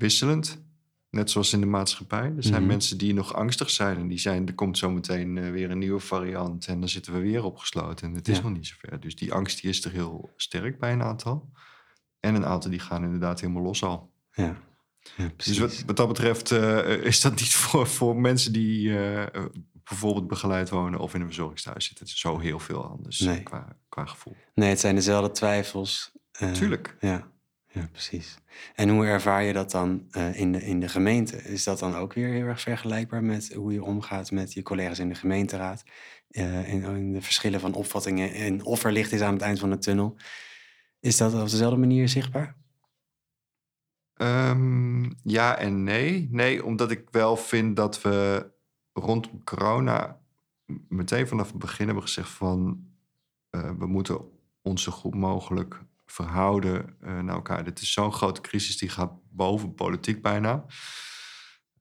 wisselend. 0.00 0.62
Net 1.10 1.30
zoals 1.30 1.52
in 1.52 1.60
de 1.60 1.66
maatschappij. 1.66 2.32
Er 2.36 2.42
zijn 2.42 2.60
mhm. 2.60 2.70
mensen 2.70 2.98
die 2.98 3.14
nog 3.14 3.34
angstig 3.34 3.70
zijn 3.70 3.96
en 3.96 4.08
die 4.08 4.18
zijn, 4.18 4.46
er 4.46 4.54
komt 4.54 4.78
zometeen 4.78 5.36
uh, 5.36 5.50
weer 5.50 5.70
een 5.70 5.78
nieuwe 5.78 6.00
variant 6.00 6.66
en 6.66 6.80
dan 6.80 6.88
zitten 6.88 7.12
we 7.12 7.18
weer 7.18 7.44
opgesloten 7.44 8.08
en 8.08 8.14
het 8.14 8.28
is 8.28 8.40
nog 8.40 8.52
niet 8.52 8.66
zover. 8.66 9.00
Dus 9.00 9.16
die 9.16 9.32
angst 9.32 9.60
die 9.60 9.70
is 9.70 9.84
er 9.84 9.90
heel 9.90 10.30
sterk 10.36 10.78
bij 10.78 10.92
een 10.92 11.02
aantal. 11.02 11.52
En 12.20 12.34
een 12.34 12.46
aantal 12.46 12.70
die 12.70 12.80
gaan 12.80 13.04
inderdaad 13.04 13.40
helemaal 13.40 13.62
los 13.62 13.82
al. 13.82 14.12
Ja. 14.32 14.56
ja 15.16 15.32
dus 15.36 15.58
wat, 15.58 15.82
wat, 15.86 15.96
dat 15.96 16.08
betreft 16.08 16.50
uh, 16.50 17.04
is 17.04 17.20
dat 17.20 17.34
niet 17.34 17.54
voor, 17.54 17.86
voor 17.86 18.16
mensen 18.16 18.52
die 18.52 18.88
uh, 18.88 19.26
bijvoorbeeld 19.90 20.26
begeleid 20.26 20.70
wonen 20.70 21.00
of 21.00 21.14
in 21.14 21.20
een 21.20 21.26
verzorgingstehuis 21.26 21.84
zitten. 21.84 22.04
Het 22.04 22.14
is 22.14 22.20
zo 22.20 22.38
heel 22.38 22.58
veel 22.58 22.88
anders 22.88 23.20
nee. 23.20 23.42
qua, 23.42 23.76
qua 23.88 24.04
gevoel. 24.04 24.36
Nee, 24.54 24.68
het 24.68 24.80
zijn 24.80 24.94
dezelfde 24.94 25.30
twijfels. 25.30 26.12
Tuurlijk. 26.52 26.96
Ja. 27.00 27.28
Ja, 27.72 27.88
precies. 27.92 28.38
En 28.74 28.88
hoe 28.88 29.06
ervaar 29.06 29.42
je 29.42 29.52
dat 29.52 29.70
dan 29.70 30.06
uh, 30.12 30.38
in, 30.40 30.52
de, 30.52 30.62
in 30.62 30.80
de 30.80 30.88
gemeente? 30.88 31.36
Is 31.36 31.64
dat 31.64 31.78
dan 31.78 31.94
ook 31.94 32.12
weer 32.12 32.28
heel 32.28 32.46
erg 32.46 32.60
vergelijkbaar 32.60 33.24
met 33.24 33.52
hoe 33.54 33.72
je 33.72 33.84
omgaat 33.84 34.30
met 34.30 34.52
je 34.52 34.62
collega's 34.62 34.98
in 34.98 35.08
de 35.08 35.14
gemeenteraad? 35.14 35.82
Uh, 36.30 36.72
in, 36.72 36.82
in, 36.82 37.12
de 37.12 37.22
verschillen 37.22 37.60
van 37.60 37.74
opvattingen 37.74 38.32
en 38.32 38.64
of 38.64 38.84
er 38.84 38.92
licht 38.92 39.12
is 39.12 39.20
aan 39.20 39.32
het 39.32 39.42
eind 39.42 39.58
van 39.58 39.70
de 39.70 39.78
tunnel. 39.78 40.16
Is 41.00 41.16
dat 41.16 41.34
op 41.34 41.50
dezelfde 41.50 41.78
manier 41.78 42.08
zichtbaar? 42.08 42.56
Um, 44.16 45.16
ja 45.22 45.56
en 45.56 45.84
nee. 45.84 46.28
Nee, 46.30 46.64
omdat 46.64 46.90
ik 46.90 47.08
wel 47.10 47.36
vind 47.36 47.76
dat 47.76 48.02
we 48.02 48.50
rondom 48.92 49.44
corona 49.44 50.20
meteen 50.88 51.28
vanaf 51.28 51.48
het 51.48 51.58
begin 51.58 51.84
hebben 51.86 52.04
gezegd 52.04 52.28
van 52.28 52.86
uh, 53.50 53.70
we 53.78 53.86
moeten 53.86 54.20
ons 54.62 54.82
zo 54.82 54.92
goed 54.92 55.14
mogelijk 55.14 55.84
verhouden 56.06 56.96
uh, 57.02 57.20
naar 57.20 57.34
elkaar. 57.34 57.64
Dit 57.64 57.80
is 57.80 57.92
zo'n 57.92 58.12
grote 58.12 58.40
crisis, 58.40 58.78
die 58.78 58.88
gaat 58.88 59.12
boven 59.30 59.74
politiek 59.74 60.22
bijna. 60.22 60.64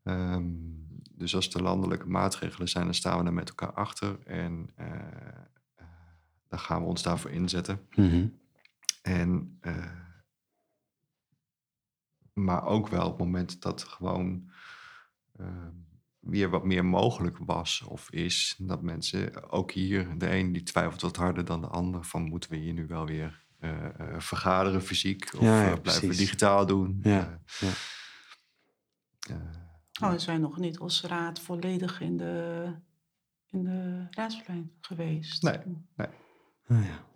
Um, 0.03 0.87
dus 1.11 1.35
als 1.35 1.53
er 1.53 1.61
landelijke 1.61 2.07
maatregelen 2.07 2.69
zijn, 2.69 2.85
dan 2.85 2.93
staan 2.93 3.19
we 3.19 3.25
er 3.25 3.33
met 3.33 3.49
elkaar 3.49 3.73
achter. 3.73 4.19
En 4.25 4.69
uh, 4.79 4.85
uh, 4.85 5.85
dan 6.47 6.59
gaan 6.59 6.81
we 6.81 6.87
ons 6.87 7.03
daarvoor 7.03 7.31
inzetten. 7.31 7.87
Mm 7.95 8.09
-hmm. 8.09 8.39
En, 9.01 9.59
maar 12.33 12.63
ook 12.65 12.87
wel 12.87 13.05
op 13.05 13.17
het 13.17 13.25
moment 13.25 13.61
dat 13.61 13.83
gewoon 13.83 14.51
ehm, 15.37 15.73
weer 16.29 16.49
wat 16.49 16.65
meer 16.65 16.85
mogelijk 16.85 17.37
was 17.37 17.83
of 17.87 18.11
is. 18.11 18.55
Dat 18.57 18.81
mensen, 18.81 19.51
ook 19.51 19.71
hier, 19.71 20.17
de 20.17 20.35
een 20.35 20.51
die 20.51 20.63
twijfelt 20.63 21.01
wat 21.01 21.15
harder 21.15 21.45
dan 21.45 21.61
de 21.61 21.67
ander. 21.67 22.03
Van 22.03 22.21
moeten 22.21 22.49
we 22.49 22.57
hier 22.57 22.73
nu 22.73 22.87
wel 22.87 23.05
weer 23.05 23.43
uh, 23.59 23.85
vergaderen 24.17 24.81
fysiek 24.81 25.33
of 25.33 25.41
ja, 25.41 25.67
ja, 25.67 25.75
blijven 25.75 26.09
we 26.09 26.15
digitaal 26.15 26.65
doen. 26.65 26.99
Ja, 27.03 27.41
oh, 30.01 30.11
we 30.11 30.19
zijn 30.19 30.41
nog 30.41 30.57
niet 30.57 30.79
als 30.79 31.01
raad 31.01 31.39
volledig 31.39 32.01
in 32.01 32.17
de, 32.17 32.65
in 33.49 33.63
de 33.63 34.07
raadsplein 34.09 34.71
geweest. 34.81 35.43
Nee, 35.43 35.57
nee. 35.95 36.07
Oh, 36.67 36.85
ja. 36.85 37.07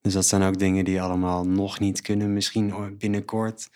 Dus 0.00 0.12
dat 0.12 0.26
zijn 0.26 0.42
ook 0.42 0.58
dingen 0.58 0.84
die 0.84 1.02
allemaal 1.02 1.46
nog 1.46 1.78
niet 1.78 2.00
kunnen, 2.00 2.32
misschien 2.32 2.96
binnenkort, 2.98 3.70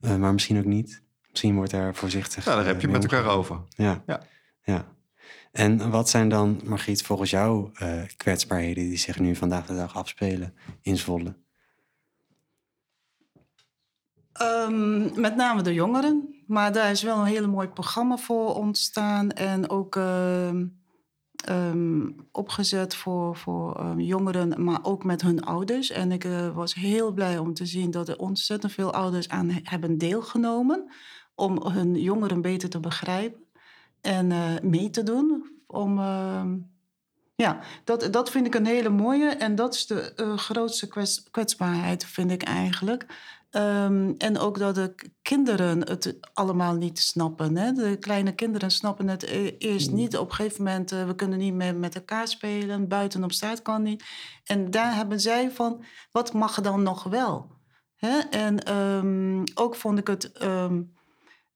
uh, 0.00 0.16
maar 0.16 0.32
misschien 0.32 0.58
ook 0.58 0.64
niet. 0.64 1.02
Misschien 1.32 1.54
wordt 1.54 1.72
er 1.72 1.94
voorzichtig. 1.94 2.44
Ja, 2.44 2.54
daar 2.54 2.66
heb 2.66 2.80
je 2.80 2.88
met 2.88 3.02
elkaar 3.02 3.26
over. 3.26 3.60
Ja. 3.68 4.02
ja. 4.06 4.22
ja. 4.62 4.86
En 5.52 5.90
wat 5.90 6.08
zijn 6.08 6.28
dan, 6.28 6.60
Margriet, 6.64 7.02
volgens 7.02 7.30
jou 7.30 7.70
uh, 7.82 8.02
kwetsbaarheden 8.16 8.88
die 8.88 8.98
zich 8.98 9.18
nu 9.18 9.36
vandaag 9.36 9.66
de 9.66 9.74
dag 9.74 9.96
afspelen 9.96 10.54
in 10.82 10.96
Zwolle? 10.96 11.34
Um, 14.42 15.20
met 15.20 15.36
name 15.36 15.62
de 15.62 15.74
jongeren. 15.74 16.44
Maar 16.46 16.72
daar 16.72 16.90
is 16.90 17.02
wel 17.02 17.18
een 17.18 17.24
hele 17.24 17.46
mooi 17.46 17.68
programma 17.68 18.16
voor 18.16 18.54
ontstaan. 18.54 19.30
En 19.30 19.70
ook 19.70 19.96
uh, 19.96 20.48
um, 21.48 22.28
opgezet 22.32 22.94
voor, 22.94 23.36
voor 23.36 23.94
jongeren, 23.96 24.64
maar 24.64 24.78
ook 24.82 25.04
met 25.04 25.22
hun 25.22 25.44
ouders. 25.44 25.90
En 25.90 26.12
ik 26.12 26.24
uh, 26.24 26.54
was 26.54 26.74
heel 26.74 27.12
blij 27.12 27.38
om 27.38 27.54
te 27.54 27.66
zien 27.66 27.90
dat 27.90 28.08
er 28.08 28.18
ontzettend 28.18 28.72
veel 28.72 28.92
ouders 28.92 29.28
aan 29.28 29.50
hebben 29.62 29.98
deelgenomen. 29.98 30.90
Om 31.42 31.66
hun 31.66 31.94
jongeren 31.94 32.40
beter 32.40 32.68
te 32.68 32.80
begrijpen 32.80 33.44
en 34.00 34.30
uh, 34.30 34.60
mee 34.62 34.90
te 34.90 35.02
doen. 35.02 35.50
Om, 35.66 35.98
ja, 37.34 37.60
dat, 37.84 38.08
dat 38.12 38.30
vind 38.30 38.46
ik 38.46 38.54
een 38.54 38.66
hele 38.66 38.88
mooie. 38.88 39.28
En 39.28 39.54
dat 39.54 39.74
is 39.74 39.86
de 39.86 40.12
uh, 40.16 40.36
grootste 40.36 40.88
kwetsbaarheid, 41.30 42.04
vind 42.04 42.30
ik 42.30 42.42
eigenlijk. 42.42 43.06
Um, 43.50 44.14
en 44.18 44.38
ook 44.38 44.58
dat 44.58 44.74
de 44.74 44.94
kinderen 45.22 45.80
het 45.80 46.18
allemaal 46.34 46.74
niet 46.74 46.98
snappen. 46.98 47.56
Hè? 47.56 47.72
De 47.72 47.96
kleine 47.96 48.34
kinderen 48.34 48.70
snappen 48.70 49.08
het 49.08 49.22
e-, 49.22 49.56
eerst 49.58 49.90
mm. 49.90 49.96
niet. 49.96 50.16
Op 50.16 50.28
een 50.28 50.34
gegeven 50.34 50.64
moment, 50.64 50.92
uh, 50.92 51.06
we 51.06 51.14
kunnen 51.14 51.38
niet 51.38 51.54
meer 51.54 51.76
met 51.76 51.94
elkaar 51.94 52.28
spelen. 52.28 52.88
Buiten 52.88 53.24
op 53.24 53.32
straat 53.32 53.62
kan 53.62 53.82
niet. 53.82 54.04
En 54.44 54.70
daar 54.70 54.94
hebben 54.94 55.20
zij 55.20 55.50
van, 55.50 55.84
wat 56.10 56.32
mag 56.32 56.60
dan 56.60 56.82
nog 56.82 57.02
wel? 57.02 57.50
Hè? 57.96 58.18
En 58.18 58.76
um, 58.76 59.42
ook 59.54 59.74
vond 59.74 59.98
ik 59.98 60.06
het... 60.06 60.42
Um, 60.42 60.92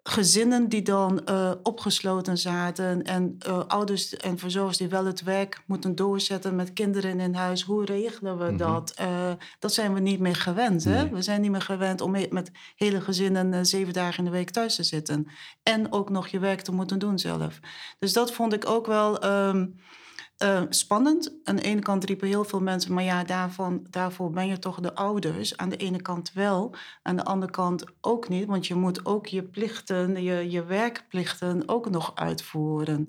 gezinnen 0.09 0.69
die 0.69 0.83
dan 0.83 1.21
uh, 1.29 1.51
opgesloten 1.63 2.39
zaten 2.39 3.03
en 3.03 3.39
uh, 3.47 3.59
ouders 3.67 4.17
en 4.17 4.39
verzorgers 4.39 4.77
die 4.77 4.89
wel 4.89 5.05
het 5.05 5.23
werk 5.23 5.63
moeten 5.67 5.95
doorzetten 5.95 6.57
met 6.57 6.73
kinderen 6.73 7.21
in 7.21 7.35
huis. 7.35 7.63
Hoe 7.63 7.85
regelen 7.85 8.39
we 8.39 8.43
mm 8.43 8.49
-hmm. 8.49 8.57
dat? 8.57 8.95
Uh, 9.01 9.33
dat 9.59 9.73
zijn 9.73 9.95
we 9.95 10.01
niet 10.01 10.21
meer 10.21 10.37
gewend. 10.37 10.85
Hè? 10.85 11.03
Nee. 11.03 11.13
We 11.13 11.23
zijn 11.23 11.41
niet 11.41 11.51
meer 11.51 11.61
gewend 11.61 12.01
om 12.01 12.11
met 12.11 12.51
hele 12.77 13.01
gezinnen 13.01 13.67
zeven 13.67 13.93
dagen 13.93 14.19
in 14.19 14.25
de 14.25 14.31
week 14.31 14.51
thuis 14.51 14.75
te 14.75 14.83
zitten. 14.83 15.29
En 15.63 15.93
ook 15.93 16.11
nog 16.11 16.29
je 16.29 16.39
werk 16.39 16.61
te 16.61 16.73
moeten 16.73 16.99
doen 16.99 17.19
zelf. 17.19 17.61
Dus 17.99 18.13
dat 18.13 18.33
vond 18.33 18.53
ik 18.53 18.69
ook 18.69 18.87
wel. 18.87 19.25
Um, 19.25 19.75
Uh, 20.43 20.63
spannend. 20.69 21.41
Aan 21.45 21.57
de 21.57 21.63
ene 21.63 21.81
kant 21.81 22.05
riepen 22.05 22.29
heel 22.29 22.45
veel 22.45 22.61
mensen, 22.61 22.95
maar 22.95 23.05
ja, 23.05 23.25
daarvan, 23.25 23.87
daarvoor 23.91 24.31
ben 24.31 24.47
je 24.47 24.59
toch 24.59 24.81
de 24.81 24.95
ouders. 24.95 25.57
Aan 25.57 25.69
de 25.69 25.77
ene 25.77 26.03
kant 26.03 26.33
wel, 26.33 26.75
aan 27.03 27.17
de 27.17 27.25
andere 27.25 27.53
kant 27.53 27.85
ook 28.01 28.29
niet, 28.29 28.47
want 28.47 28.67
je 28.67 28.75
moet 28.75 29.07
ook 29.07 29.27
je 29.27 29.43
plichten, 29.43 30.23
je, 30.23 30.51
je 30.51 30.65
werkplichten 30.65 31.69
ook 31.69 31.91
nog 31.91 32.15
uitvoeren. 32.15 33.09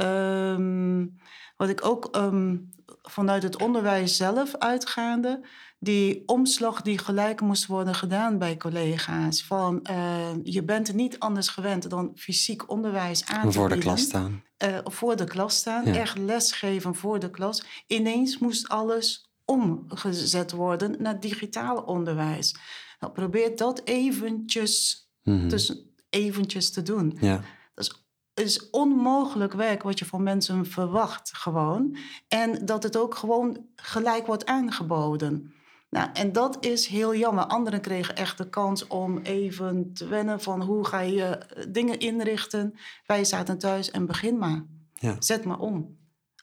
Um, 0.00 1.18
wat 1.56 1.68
ik 1.68 1.84
ook 1.84 2.16
um, 2.16 2.70
vanuit 3.02 3.42
het 3.42 3.62
onderwijs 3.62 4.16
zelf 4.16 4.56
uitgaande, 4.56 5.46
die 5.78 6.22
omslag 6.26 6.82
die 6.82 6.98
gelijk 6.98 7.40
moest 7.40 7.66
worden 7.66 7.94
gedaan 7.94 8.38
bij 8.38 8.56
collega's. 8.56 9.44
Van 9.44 9.86
uh, 9.90 10.28
je 10.42 10.62
bent 10.64 10.94
niet 10.94 11.18
anders 11.18 11.48
gewend 11.48 11.90
dan 11.90 12.12
fysiek 12.14 12.70
onderwijs 12.70 13.26
aan 13.26 13.50
te 13.50 13.58
Voor 13.58 13.68
de 13.68 13.78
klas 13.78 14.00
staan. 14.00 14.42
Uh, 14.64 14.78
voor 14.84 15.16
de 15.16 15.24
klas 15.24 15.56
staan, 15.56 15.84
ja. 15.84 15.94
echt 15.94 16.18
lesgeven 16.18 16.94
voor 16.94 17.18
de 17.18 17.30
klas. 17.30 17.64
Ineens 17.86 18.38
moest 18.38 18.68
alles 18.68 19.30
omgezet 19.44 20.52
worden 20.52 20.96
naar 20.98 21.20
digitaal 21.20 21.76
onderwijs. 21.76 22.56
Nou, 23.00 23.12
probeer 23.12 23.56
dat 23.56 23.80
eventjes, 23.84 25.08
mm 25.22 25.38
-hmm. 25.38 25.48
dus 25.48 25.82
eventjes 26.08 26.70
te 26.70 26.82
doen. 26.82 27.16
Ja. 27.20 27.40
Dat 27.74 27.84
is 27.84 28.06
het 28.34 28.46
is 28.46 28.70
onmogelijk 28.70 29.52
werk 29.52 29.82
wat 29.82 29.98
je 29.98 30.04
van 30.04 30.22
mensen 30.22 30.66
verwacht 30.66 31.30
gewoon. 31.34 31.96
En 32.28 32.66
dat 32.66 32.82
het 32.82 32.96
ook 32.96 33.14
gewoon 33.14 33.66
gelijk 33.76 34.26
wordt 34.26 34.46
aangeboden. 34.46 35.54
Nou, 35.96 36.08
en 36.12 36.32
dat 36.32 36.64
is 36.64 36.86
heel 36.86 37.14
jammer. 37.14 37.44
Anderen 37.44 37.80
kregen 37.80 38.16
echt 38.16 38.38
de 38.38 38.48
kans 38.48 38.86
om 38.86 39.18
even 39.18 39.92
te 39.92 40.06
wennen 40.06 40.40
van 40.40 40.62
hoe 40.62 40.86
ga 40.86 41.00
je 41.00 41.38
dingen 41.68 41.98
inrichten. 41.98 42.74
Wij 43.06 43.24
zaten 43.24 43.58
thuis 43.58 43.90
en 43.90 44.06
begin 44.06 44.38
maar. 44.38 44.64
Ja. 44.94 45.16
Zet 45.18 45.44
maar 45.44 45.58
om. 45.58 45.96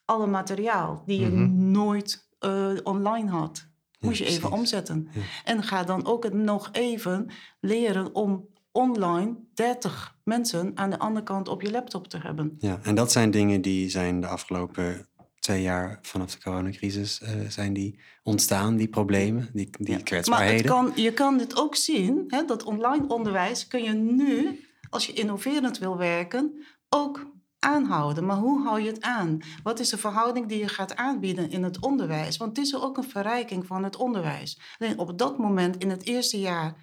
Alle 0.05 0.27
materiaal 0.27 1.03
die 1.05 1.19
je 1.19 1.29
mm 1.29 1.35
-hmm. 1.35 1.71
nooit 1.71 2.27
uh, 2.39 2.77
online 2.83 3.29
had, 3.29 3.67
moest 3.99 4.17
ja, 4.17 4.25
je 4.25 4.29
even 4.29 4.41
precies. 4.41 4.59
omzetten. 4.59 5.07
Ja. 5.11 5.21
En 5.43 5.63
ga 5.63 5.83
dan 5.83 6.05
ook 6.05 6.33
nog 6.33 6.69
even 6.71 7.29
leren 7.59 8.15
om 8.15 8.47
online 8.71 9.35
30 9.53 10.17
mensen 10.23 10.71
aan 10.75 10.89
de 10.89 10.99
andere 10.99 11.25
kant 11.25 11.47
op 11.47 11.61
je 11.61 11.71
laptop 11.71 12.07
te 12.07 12.17
hebben. 12.17 12.55
Ja, 12.59 12.79
en 12.83 12.95
dat 12.95 13.11
zijn 13.11 13.31
dingen 13.31 13.61
die 13.61 13.89
zijn 13.89 14.21
de 14.21 14.27
afgelopen 14.27 15.07
twee 15.43 15.61
jaar 15.61 15.99
vanaf 16.01 16.31
de 16.31 16.41
coronacrisis 16.41 17.21
uh, 17.21 17.29
zijn 17.49 17.73
die 17.73 17.99
ontstaan, 18.23 18.75
die 18.75 18.87
problemen, 18.87 19.49
die, 19.53 19.69
die 19.79 19.97
ja. 19.97 20.03
kwetsbaarheden. 20.03 20.71
Maar 20.71 20.83
kan, 20.83 21.03
je 21.03 21.13
kan 21.13 21.37
dit 21.37 21.57
ook 21.57 21.75
zien, 21.75 22.23
hè, 22.27 22.45
dat 22.45 22.63
online 22.63 23.07
onderwijs 23.07 23.67
kun 23.67 23.83
je 23.83 23.93
nu, 23.93 24.59
als 24.89 25.05
je 25.05 25.13
innoverend 25.13 25.77
wil 25.77 25.97
werken, 25.97 26.63
ook 26.89 27.31
aanhouden. 27.59 28.25
Maar 28.25 28.37
hoe 28.37 28.63
hou 28.63 28.81
je 28.81 28.87
het 28.87 29.01
aan? 29.01 29.39
Wat 29.63 29.79
is 29.79 29.89
de 29.89 29.97
verhouding 29.97 30.47
die 30.47 30.59
je 30.59 30.67
gaat 30.67 30.95
aanbieden 30.95 31.49
in 31.49 31.63
het 31.63 31.79
onderwijs? 31.79 32.37
Want 32.37 32.57
het 32.57 32.65
is 32.65 32.75
ook 32.75 32.97
een 32.97 33.09
verrijking 33.09 33.65
van 33.65 33.83
het 33.83 33.95
onderwijs. 33.95 34.59
Alleen 34.77 34.97
op 34.97 35.17
dat 35.17 35.37
moment, 35.37 35.77
in 35.77 35.89
het 35.89 36.05
eerste 36.05 36.39
jaar 36.39 36.75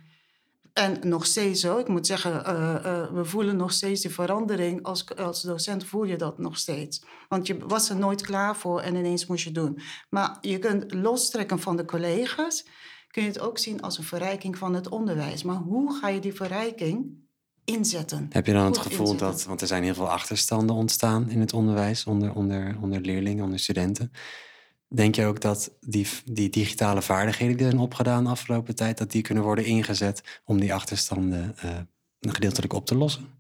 en 0.73 1.09
nog 1.09 1.27
steeds 1.27 1.61
zo. 1.61 1.79
Ik 1.79 1.89
moet 1.89 2.07
zeggen, 2.07 2.33
uh, 2.33 2.75
uh, 2.85 3.13
we 3.13 3.25
voelen 3.25 3.57
nog 3.57 3.73
steeds 3.73 4.01
die 4.01 4.11
verandering. 4.11 4.83
Als, 4.83 5.17
als 5.17 5.43
docent 5.43 5.85
voel 5.85 6.05
je 6.05 6.17
dat 6.17 6.39
nog 6.39 6.59
steeds. 6.59 7.03
Want 7.29 7.47
je 7.47 7.59
was 7.59 7.91
er 7.91 7.97
nooit 7.97 8.23
klaar 8.23 8.57
voor 8.57 8.81
en 8.81 8.95
ineens 8.95 9.27
moest 9.27 9.45
je 9.45 9.53
doen. 9.53 9.81
Maar 10.11 10.39
je 10.41 10.59
kunt 10.59 10.95
lostrekken 10.95 11.59
van 11.59 11.77
de 11.77 11.85
collega's. 11.85 12.67
Kun 13.09 13.23
je 13.23 13.29
het 13.29 13.41
ook 13.41 13.59
zien 13.59 13.81
als 13.81 13.99
een 13.99 14.05
verrijking 14.05 14.59
van 14.59 14.75
het 14.75 14.89
onderwijs. 14.89 15.43
Maar 15.43 15.57
hoe 15.57 15.99
ga 15.99 16.09
je 16.09 16.21
die 16.21 16.35
verrijking 16.35 17.19
inzetten? 17.65 18.27
Heb 18.31 18.47
je 18.47 18.53
dan 18.53 18.65
het 18.65 18.79
gevoel 18.79 19.13
inzetten? 19.13 19.27
dat, 19.27 19.45
want 19.45 19.61
er 19.61 19.67
zijn 19.67 19.83
heel 19.83 19.95
veel 19.95 20.11
achterstanden 20.11 20.77
ontstaan 20.77 21.31
in 21.31 21.41
het 21.41 21.53
onderwijs 21.53 22.05
onder, 22.05 22.35
onder, 22.35 22.77
onder 22.81 23.01
leerlingen, 23.01 23.45
onder 23.45 23.59
studenten. 23.59 24.13
Denk 24.95 25.15
je 25.15 25.27
ook 25.27 25.41
dat 25.41 25.73
die, 25.81 26.07
die 26.25 26.51
digitale 26.51 27.03
vaardigheden 27.03 27.57
die 27.57 27.67
zijn 27.67 27.79
opgedaan 27.79 28.25
de 28.25 28.31
afgelopen 28.31 28.75
tijd, 28.75 28.99
dat 28.99 29.11
die 29.11 29.23
kunnen 29.23 29.45
worden 29.45 29.65
ingezet 29.65 30.41
om 30.45 30.61
die 30.61 30.75
achterstanden 30.75 31.55
uh, 31.65 31.71
gedeeltelijk 32.21 32.73
op 32.73 32.87
te 32.87 32.95
lossen? 32.95 33.40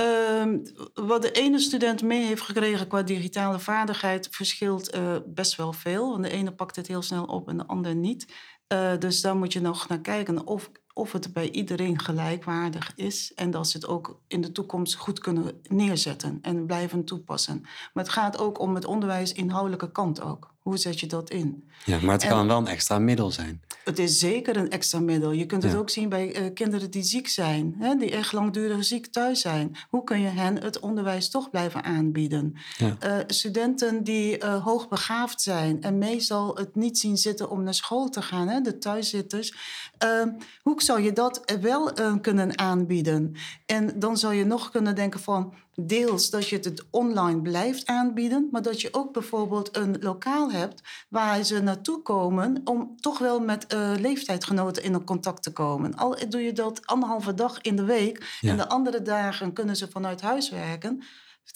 Uh, 0.00 0.58
wat 0.94 1.22
de 1.22 1.32
ene 1.32 1.58
student 1.58 2.02
mee 2.02 2.24
heeft 2.24 2.42
gekregen 2.42 2.88
qua 2.88 3.02
digitale 3.02 3.58
vaardigheid 3.58 4.28
verschilt 4.30 4.94
uh, 4.94 5.16
best 5.26 5.56
wel 5.56 5.72
veel. 5.72 6.10
Want 6.10 6.22
de 6.22 6.30
ene 6.30 6.52
pakt 6.52 6.76
het 6.76 6.86
heel 6.86 7.02
snel 7.02 7.24
op 7.24 7.48
en 7.48 7.56
de 7.56 7.66
ander 7.66 7.94
niet. 7.94 8.26
Uh, 8.72 8.98
dus 8.98 9.20
daar 9.20 9.36
moet 9.36 9.52
je 9.52 9.60
nog 9.60 9.88
naar 9.88 10.00
kijken 10.00 10.46
of, 10.46 10.70
of 10.92 11.12
het 11.12 11.32
bij 11.32 11.50
iedereen 11.50 12.00
gelijkwaardig 12.00 12.92
is. 12.94 13.32
En 13.34 13.50
dat 13.50 13.68
ze 13.68 13.76
het 13.76 13.86
ook 13.86 14.20
in 14.28 14.40
de 14.40 14.52
toekomst 14.52 14.94
goed 14.94 15.18
kunnen 15.18 15.60
neerzetten 15.62 16.38
en 16.42 16.66
blijven 16.66 17.04
toepassen. 17.04 17.60
Maar 17.62 18.04
het 18.04 18.12
gaat 18.12 18.38
ook 18.38 18.58
om 18.58 18.74
het 18.74 18.84
onderwijs 18.84 19.32
inhoudelijke 19.32 19.92
kant 19.92 20.20
ook. 20.20 20.54
Hoe 20.58 20.76
zet 20.76 21.00
je 21.00 21.06
dat 21.06 21.30
in? 21.30 21.70
Ja, 21.84 22.00
maar 22.00 22.14
het 22.14 22.22
en, 22.22 22.28
kan 22.28 22.46
wel 22.46 22.58
een 22.58 22.66
extra 22.66 22.98
middel 22.98 23.30
zijn. 23.30 23.62
Het 23.86 23.98
is 23.98 24.18
zeker 24.18 24.56
een 24.56 24.70
extra 24.70 25.00
middel. 25.00 25.32
Je 25.32 25.46
kunt 25.46 25.62
het 25.62 25.72
ja. 25.72 25.78
ook 25.78 25.90
zien 25.90 26.08
bij 26.08 26.40
uh, 26.40 26.54
kinderen 26.54 26.90
die 26.90 27.02
ziek 27.02 27.28
zijn, 27.28 27.74
hè, 27.78 27.94
die 27.94 28.10
echt 28.10 28.32
langdurig 28.32 28.84
ziek 28.84 29.06
thuis 29.06 29.40
zijn. 29.40 29.76
Hoe 29.88 30.04
kun 30.04 30.20
je 30.20 30.28
hen 30.28 30.62
het 30.62 30.80
onderwijs 30.80 31.30
toch 31.30 31.50
blijven 31.50 31.84
aanbieden? 31.84 32.56
Ja. 32.76 32.96
Uh, 33.04 33.18
studenten 33.26 34.04
die 34.04 34.38
uh, 34.38 34.64
hoogbegaafd 34.64 35.42
zijn 35.42 35.82
en 35.82 35.98
meestal 35.98 36.56
het 36.56 36.74
niet 36.74 36.98
zien 36.98 37.16
zitten 37.16 37.50
om 37.50 37.62
naar 37.62 37.74
school 37.74 38.08
te 38.08 38.22
gaan, 38.22 38.48
hè, 38.48 38.60
de 38.60 38.78
thuiszitters. 38.78 39.54
Ehm, 39.98 40.30
hoe 40.62 40.82
zou 40.82 41.00
je 41.00 41.12
dat 41.12 41.56
wel 41.60 41.92
kunnen 42.20 42.58
aanbieden? 42.58 43.34
En 43.66 43.98
dan 43.98 44.16
zou 44.16 44.34
je 44.34 44.44
nog 44.44 44.70
kunnen 44.70 44.94
denken 44.94 45.20
van 45.20 45.54
deels 45.80 46.30
dat 46.30 46.48
je 46.48 46.56
het 46.56 46.84
online 46.90 47.42
blijft 47.42 47.86
aanbieden, 47.86 48.48
maar 48.50 48.62
dat 48.62 48.80
je 48.80 48.88
ook 48.92 49.12
bijvoorbeeld 49.12 49.76
een 49.76 49.96
lokaal 50.00 50.52
hebt 50.52 50.82
waar 51.08 51.42
ze 51.42 51.62
naartoe 51.62 52.02
komen 52.02 52.60
om 52.64 52.96
toch 53.00 53.18
wel 53.18 53.40
met 53.40 53.72
uh, 53.74 53.92
leeftijdgenoten 53.98 54.82
in 54.82 55.04
contact 55.04 55.42
te 55.42 55.52
komen. 55.52 55.94
Al 55.94 56.16
doe 56.28 56.40
je 56.42 56.52
dat 56.52 56.86
anderhalve 56.86 57.34
dag 57.34 57.60
in 57.60 57.76
de 57.76 57.84
week 57.84 58.38
Ja. 58.40 58.50
en 58.50 58.56
de 58.56 58.68
andere 58.68 59.02
dagen 59.02 59.52
kunnen 59.52 59.76
ze 59.76 59.88
vanuit 59.90 60.20
huis 60.20 60.50
werken. 60.50 61.02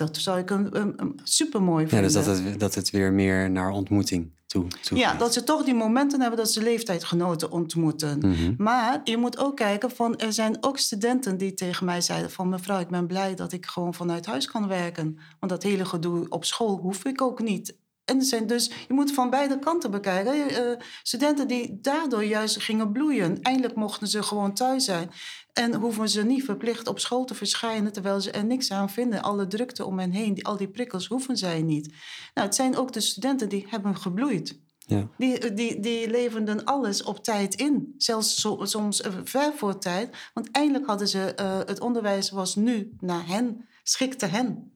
Dat 0.07 0.17
zou 0.17 0.39
ik 0.39 0.51
een, 0.51 0.81
een, 0.81 0.93
een 0.97 1.21
super 1.25 1.63
mooi 1.63 1.83
Ja, 1.85 1.89
vinden. 1.91 2.13
dus 2.13 2.25
dat 2.25 2.37
het, 2.39 2.61
dat 2.61 2.75
het 2.75 2.91
weer 2.91 3.13
meer 3.13 3.51
naar 3.51 3.71
ontmoeting 3.71 4.31
toe, 4.47 4.67
toe 4.83 4.99
Ja, 4.99 5.15
dat 5.15 5.33
ze 5.33 5.45
toch 5.45 5.65
die 5.65 5.75
momenten 5.75 6.21
hebben 6.21 6.39
dat 6.39 6.51
ze 6.51 6.63
leeftijdgenoten 6.63 7.51
ontmoeten. 7.51 8.19
Mhm. 8.19 8.55
Maar 8.59 9.01
je 9.05 9.17
moet 9.17 9.39
ook 9.39 9.57
kijken 9.57 9.91
van 9.91 10.19
er 10.19 10.33
zijn 10.33 10.57
ook 10.61 10.79
studenten 10.79 11.39
die 11.39 11.55
tegen 11.55 11.85
mij 11.87 12.01
zeiden 12.01 12.31
van 12.31 12.49
mevrouw, 12.49 12.81
ik 12.81 12.89
ben 12.89 13.07
blij 13.07 13.35
dat 13.35 13.53
ik 13.53 13.67
gewoon 13.67 13.95
vanuit 13.95 14.27
huis 14.27 14.47
kan 14.47 14.69
werken. 14.69 15.19
Want 15.41 15.53
dat 15.53 15.63
hele 15.63 15.85
gedoe 15.85 16.27
op 16.29 16.45
school 16.45 16.77
hoef 16.77 17.05
ik 17.05 17.23
ook 17.23 17.43
niet. 17.43 17.75
En 18.11 18.18
er 18.18 18.25
zijn 18.25 18.46
dus, 18.46 18.70
je 18.88 18.94
moet 18.94 19.12
van 19.12 19.31
beide 19.31 19.59
kanten 19.59 19.90
bekijken. 19.90 20.51
Uh, 20.51 20.81
studenten 21.03 21.49
die 21.49 21.79
daardoor 21.81 22.25
juist 22.25 22.62
gingen 22.62 22.92
bloeien. 22.92 23.42
Eindelijk 23.42 23.75
mochten 23.75 24.09
ze 24.09 24.23
gewoon 24.23 24.55
thuis 24.55 24.85
zijn. 24.85 25.11
En 25.53 25.75
hoeven 25.75 26.09
ze 26.09 26.25
niet 26.25 26.44
verplicht 26.44 26.87
op 26.88 26.99
school 26.99 27.25
te 27.25 27.35
verschijnen 27.35 27.92
terwijl 27.92 28.20
ze 28.20 28.31
er 28.31 28.44
niks 28.44 28.70
aan 28.73 28.90
vinden. 28.90 29.23
Alle 29.23 29.46
drukte 29.46 29.85
om 29.85 29.99
hen 29.99 30.11
heen, 30.11 30.35
die, 30.35 30.46
al 30.46 30.57
die 30.57 30.68
prikkels 30.68 31.07
hoeven 31.07 31.37
zij 31.37 31.62
niet. 31.62 31.94
Nou, 32.35 32.46
het 32.46 32.57
zijn 32.57 32.77
ook 32.77 32.92
de 32.92 33.01
studenten 33.01 33.49
die 33.49 33.66
hebben 33.68 33.96
gebloeid. 33.96 34.59
Ja. 34.79 35.09
Die, 35.16 35.55
die, 35.55 35.81
die 35.81 36.11
leverden 36.11 36.64
alles 36.64 37.03
op 37.03 37.25
tijd 37.25 37.55
in. 37.55 37.94
Zelfs 37.96 38.40
so, 38.40 38.64
soms 38.64 39.03
ver 39.25 39.53
voor 39.57 39.79
tijd. 39.79 40.16
Want 40.35 40.51
eindelijk 40.51 40.87
hadden 40.87 41.09
ze, 41.09 41.33
uh, 41.40 41.59
het 41.59 41.81
onderwijs 41.81 42.31
was 42.31 42.55
nu 42.55 42.96
naar 43.01 43.27
hen, 43.27 43.68
schikte 43.83 44.27
hen. 44.27 44.73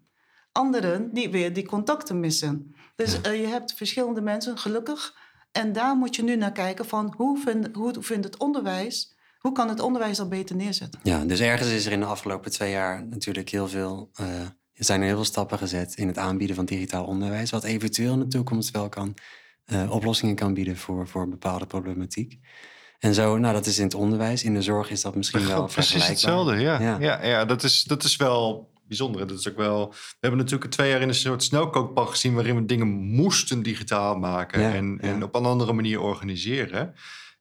Anderen 0.53 1.13
die 1.13 1.31
weer 1.31 1.53
die 1.53 1.67
contacten 1.67 2.21
missen. 2.21 2.75
Dus 2.97 3.19
Ja. 3.23 3.31
uh, 3.33 3.41
je 3.41 3.47
hebt 3.47 3.73
verschillende 3.73 4.21
mensen, 4.21 4.59
gelukkig. 4.59 5.15
En 5.53 5.73
daar 5.73 5.97
moet 5.97 6.17
je 6.17 6.23
nu 6.23 6.37
naar 6.37 6.53
kijken 6.53 6.85
van 6.87 7.15
hoe 7.17 7.39
vindt 7.39 7.69
hoe 7.77 7.95
vindt 8.01 8.25
het 8.25 8.37
onderwijs... 8.39 9.13
Hoe 9.39 9.53
kan 9.53 9.69
het 9.69 9.81
onderwijs 9.81 10.17
dat 10.17 10.29
beter 10.29 10.57
neerzetten? 10.57 11.01
Ja, 11.03 11.25
dus 11.25 11.41
ergens 11.41 11.69
is 11.71 11.87
er 11.87 11.93
in 11.93 12.01
de 12.01 12.07
afgelopen 12.07 12.51
twee 12.51 12.71
jaar 12.71 13.07
natuurlijk 13.07 13.49
heel 13.49 13.69
veel, 13.69 14.11
uh, 14.21 14.27
er 14.73 14.85
zijn 14.85 15.01
er 15.01 15.07
heel 15.07 15.15
veel 15.17 15.25
stappen 15.25 15.59
gezet 15.59 15.95
in 15.95 16.07
het 16.07 16.19
aanbieden 16.19 16.57
van 16.57 16.65
digitaal 16.65 17.05
onderwijs, 17.05 17.51
wat 17.51 17.65
eventueel 17.65 18.13
in 18.13 18.19
de 18.19 18.27
toekomst 18.27 18.71
wel 18.71 18.89
kan, 18.89 19.15
uh, 19.67 19.91
oplossingen 19.91 20.35
kan 20.35 20.55
bieden 20.55 20.77
voor, 20.77 21.09
voor 21.09 21.29
bepaalde 21.29 21.67
problematiek. 21.67 22.39
En 22.99 23.15
zo, 23.15 23.39
nou 23.39 23.55
dat 23.55 23.67
is 23.67 23.79
in 23.79 23.85
het 23.85 23.95
onderwijs, 23.95 24.43
in 24.45 24.55
de 24.55 24.63
zorg 24.63 24.91
is 24.91 25.01
dat 25.01 25.15
misschien 25.15 25.47
wel 25.47 25.65
Precies 25.65 25.75
vergelijkbaar. 25.75 26.09
hetzelfde, 26.09 26.57
ja. 26.57 26.81
Ja. 26.81 26.99
Ja. 27.01 27.25
Ja, 27.25 27.45
dat, 27.45 27.63
is, 27.63 27.83
dat 27.83 28.05
is 28.05 28.17
wel 28.17 28.71
bijzonder. 28.89 29.27
Dat 29.27 29.39
is 29.39 29.49
ook 29.49 29.57
wel... 29.57 29.89
We 29.91 30.17
hebben 30.21 30.41
natuurlijk 30.41 30.71
twee 30.71 30.91
jaar 30.91 31.01
in 31.01 31.09
een 31.09 31.15
soort 31.15 31.43
snelkookpan 31.43 32.09
gezien... 32.09 32.35
waarin 32.35 32.57
we 32.57 32.65
dingen 32.65 32.87
moesten 32.89 33.63
digitaal 33.63 34.19
maken... 34.19 34.61
Ja, 34.61 34.73
en, 34.73 34.99
ja. 35.01 35.09
en 35.09 35.23
op 35.23 35.35
een 35.35 35.45
andere 35.45 35.73
manier 35.73 36.01
organiseren. 36.01 36.95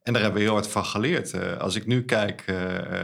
En 0.04 0.14
daar 0.14 0.22
hebben 0.22 0.40
we 0.40 0.46
heel 0.46 0.56
hard 0.56 0.68
van 0.68 0.86
geleerd. 0.86 1.34
Uh, 1.34 1.58
als 1.58 1.76
ik 1.76 1.86
nu 1.86 2.04
kijk 2.06 2.44
uh, 2.50 2.56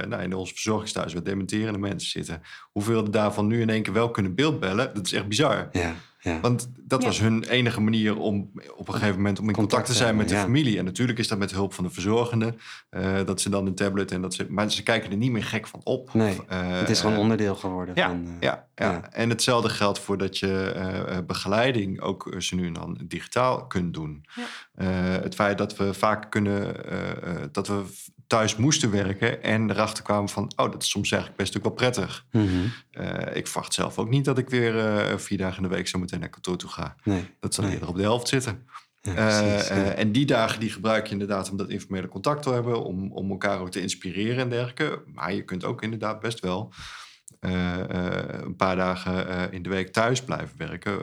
nou, 0.08 0.22
in 0.22 0.34
ons 0.34 0.52
verzorgingstehuis... 0.52 1.14
waar 1.14 1.24
dementerende 1.24 1.80
mensen 1.80 2.10
zitten... 2.10 2.42
hoeveel 2.72 3.04
er 3.04 3.12
daarvan 3.12 3.48
nu 3.48 3.62
in 3.62 3.70
één 3.70 3.84
keer 3.84 3.94
wel 3.94 4.12
kunnen 4.12 4.36
beeldbellen... 4.36 4.94
dat 4.94 5.06
is 5.06 5.14
echt 5.14 5.28
bizar. 5.28 5.70
Ja. 5.72 5.96
Ja. 6.20 6.40
Want 6.40 6.70
dat 6.78 7.02
Ja. 7.02 7.08
was 7.08 7.20
hun 7.20 7.44
enige 7.44 7.82
manier 7.82 8.18
om 8.18 8.52
op 8.78 8.88
een 8.88 8.94
gegeven 8.94 9.16
moment 9.16 9.40
om 9.40 9.48
in 9.48 9.54
contact, 9.54 9.58
Contact 9.76 9.86
te 9.86 10.04
zijn 10.04 10.16
met 10.16 10.30
de 10.30 10.36
familie. 10.36 10.78
En 10.78 10.86
natuurlijk 10.86 11.20
is 11.20 11.28
dat 11.28 11.38
met 11.38 11.52
hulp 11.52 11.74
van 11.74 11.84
de 11.84 11.90
verzorgende. 11.90 12.54
eh, 12.90 13.26
dat 13.26 13.42
ze 13.42 13.50
dan 13.50 13.66
een 13.66 13.76
tablet 13.76 14.12
en 14.12 14.22
dat 14.22 14.34
ze. 14.34 14.46
Maar 14.50 14.72
ze 14.72 14.84
kijken 14.84 15.12
er 15.12 15.18
niet 15.18 15.32
meer 15.32 15.44
gek 15.44 15.68
van 15.68 15.82
op. 15.84 16.14
Nee, 16.14 16.32
Of, 16.40 16.46
eh, 16.48 16.58
het 16.80 16.90
is 16.90 17.00
gewoon 17.00 17.16
eh, 17.16 17.22
onderdeel 17.22 17.56
geworden 17.56 17.96
ja, 17.96 18.08
van... 18.08 18.26
eh, 18.26 18.32
ja, 18.40 18.68
ja. 18.76 18.92
ja. 18.92 19.12
en 19.12 19.30
hetzelfde 19.30 19.70
geldt 19.70 20.00
voor 20.00 20.18
dat 20.18 20.38
je 20.38 20.72
eh, 20.72 21.18
eh, 21.18 21.26
begeleiding 21.26 22.02
ook 22.02 22.28
eh, 22.34 22.40
ze 22.40 22.56
nu 22.56 22.68
en 22.68 22.74
dan 22.74 22.98
digitaal 23.04 23.68
kunt 23.68 23.94
doen. 23.94 24.26
Ja. 24.36 24.44
Eh, 24.76 25.22
het 25.24 25.36
feit 25.36 25.58
dat 25.58 25.78
we 25.78 25.94
vaak 25.94 26.32
kunnen, 26.32 26.86
eh, 26.86 27.10
eh, 27.12 27.42
dat 27.52 27.68
we 27.68 27.82
thuis 28.30 28.56
moesten 28.56 28.92
werken 28.92 29.44
en 29.44 29.70
erachter 29.70 30.04
kwamen 30.04 30.30
van, 30.30 30.52
oh, 30.56 30.72
dat 30.72 30.84
is 30.84 30.90
soms 30.90 31.12
eigenlijk 31.12 31.42
best 31.42 31.58
ook 31.58 31.64
wel 31.64 31.72
prettig. 31.72 32.26
mhm, 32.32 32.46
Eh, 32.92 33.36
ik 33.36 33.48
verwacht 33.48 33.74
zelf 33.74 33.98
ook 33.98 34.10
niet 34.10 34.26
dat 34.26 34.38
ik 34.38 34.50
weer 34.50 34.80
eh, 34.80 35.18
vier 35.18 35.38
dagen 35.38 35.64
in 35.64 35.70
de 35.70 35.76
week 35.76 35.88
zo 35.88 36.00
meteen 36.00 36.20
naar 36.20 36.30
kantoor 36.30 36.58
toe 36.58 36.70
ga. 36.70 36.96
Nee, 37.04 37.26
Dat 37.40 37.54
zal 37.54 37.64
Nee. 37.64 37.74
eerder 37.74 37.90
op 37.90 37.96
de 37.96 38.02
helft 38.02 38.28
zitten. 38.28 38.66
ja, 39.02 39.14
Eh, 39.16 39.26
precies, 39.26 39.68
ja. 39.68 39.76
eh, 39.76 40.00
en 40.00 40.12
die 40.12 40.26
dagen 40.26 40.60
die 40.60 40.70
gebruik 40.70 41.06
je 41.06 41.12
inderdaad 41.12 41.52
om 41.52 41.58
dat 41.58 41.70
informele 41.70 42.08
contact 42.08 42.44
te 42.44 42.50
hebben, 42.50 42.84
om, 42.84 43.12
om 43.12 43.30
elkaar 43.32 43.60
ook 43.60 43.72
te 43.72 43.82
inspireren 43.82 44.38
en 44.40 44.50
dergelijke. 44.50 45.02
Maar 45.14 45.34
je 45.34 45.44
kunt 45.44 45.64
ook 45.64 45.82
inderdaad 45.82 46.20
best 46.20 46.40
wel 46.40 46.74
eh, 47.40 47.80
eh, 47.80 48.42
een 48.42 48.56
paar 48.56 48.76
dagen 48.76 49.28
eh, 49.28 49.44
in 49.54 49.64
de 49.64 49.70
week 49.70 49.94
thuis 49.94 50.22
blijven 50.24 50.58
werken. 50.58 50.98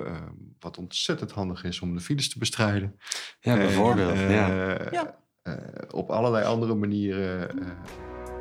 wat 0.61 0.79
ontzettend 0.79 1.31
handig 1.33 1.65
is 1.65 1.81
om 1.81 1.95
de 1.95 2.01
files 2.01 2.29
te 2.29 2.39
bestrijden. 2.39 2.99
ja, 3.41 3.55
bijvoorbeeld. 3.57 4.19
ja. 4.19 4.77
Ja. 4.91 5.25
Eh, 5.47 5.53
op 5.91 6.11
allerlei 6.11 6.45
andere 6.45 6.75
manieren 6.75 7.51
eh, 7.51 7.67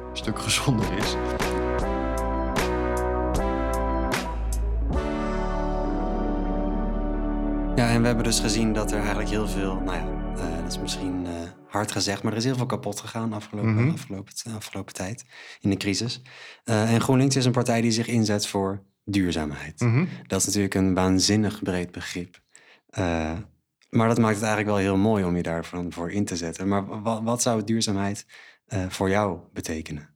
een 0.10 0.18
stuk 0.18 0.40
gezonder 0.40 0.98
is. 0.98 1.16
Ja, 7.76 7.90
en 7.90 8.02
we 8.02 8.08
hebben 8.08 8.24
dus 8.24 8.40
gezien 8.40 8.74
dat 8.74 8.92
er 8.92 8.98
eigenlijk 8.98 9.30
heel 9.30 9.48
veel, 9.48 9.76
nou 9.76 9.98
ja, 9.98 10.34
eh, 10.38 10.62
dat 10.64 10.72
is 10.72 10.80
misschien 10.80 11.28
hard 11.68 11.92
gezegd, 11.92 12.24
maar 12.24 12.32
er 12.32 12.38
is 12.38 12.44
heel 12.44 12.56
veel 12.56 12.66
kapot 12.66 13.00
gegaan 13.00 13.34
afgelopen, 13.34 13.74
Mhm. 13.74 13.90
afgelopen, 13.92 14.34
afgelopen 14.56 14.94
tijd 14.94 15.26
in 15.60 15.70
de 15.70 15.78
crisis. 15.78 16.22
En 16.64 17.02
GroenLinks 17.02 17.36
is 17.36 17.46
een 17.46 17.52
partij 17.52 17.82
die 17.82 17.92
zich 17.92 18.08
inzet 18.08 18.48
voor 18.48 18.84
duurzaamheid. 19.04 19.80
Mhm. 19.80 20.06
Dat 20.28 20.40
is 20.40 20.46
natuurlijk 20.46 20.74
een 20.74 20.94
waanzinnig 20.94 21.64
breed 21.64 21.92
begrip. 21.92 22.40
Maar 23.96 24.08
dat 24.08 24.18
maakt 24.20 24.36
het 24.36 24.44
eigenlijk 24.44 24.76
wel 24.76 24.86
heel 24.86 24.98
mooi 24.98 25.24
om 25.24 25.36
je 25.36 25.44
daarvan 25.44 25.92
voor 25.92 26.12
in 26.12 26.26
te 26.26 26.36
zetten. 26.36 26.68
Maar 26.68 27.02
wa- 27.02 27.24
wat 27.24 27.42
zou 27.42 27.64
duurzaamheid 27.64 28.26
eh, 28.66 28.90
voor 28.90 29.10
jou 29.10 29.40
betekenen? 29.54 30.10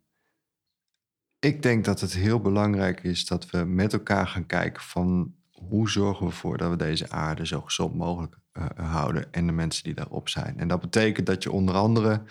Ik 1.40 1.62
denk 1.62 1.86
dat 1.86 2.00
het 2.00 2.14
heel 2.14 2.40
belangrijk 2.40 3.04
is 3.04 3.26
dat 3.26 3.50
we 3.50 3.58
met 3.58 3.94
elkaar 3.94 4.28
gaan 4.28 4.46
kijken 4.46 4.84
van 4.84 5.34
hoe 5.52 5.90
zorgen 5.90 6.26
we 6.26 6.32
ervoor 6.32 6.58
dat 6.58 6.70
we 6.70 6.76
deze 6.76 7.10
aarde 7.10 7.48
zo 7.48 7.62
gezond 7.62 7.96
mogelijk 7.96 8.38
eh, 8.52 8.66
houden 8.76 9.32
en 9.32 9.46
de 9.46 9.52
mensen 9.52 9.84
die 9.84 9.94
daarop 9.94 10.30
zijn. 10.30 10.60
En 10.60 10.68
dat 10.68 10.80
betekent 10.80 11.26
dat 11.26 11.44
je 11.44 11.52
onder 11.52 11.76
andere, 11.76 12.24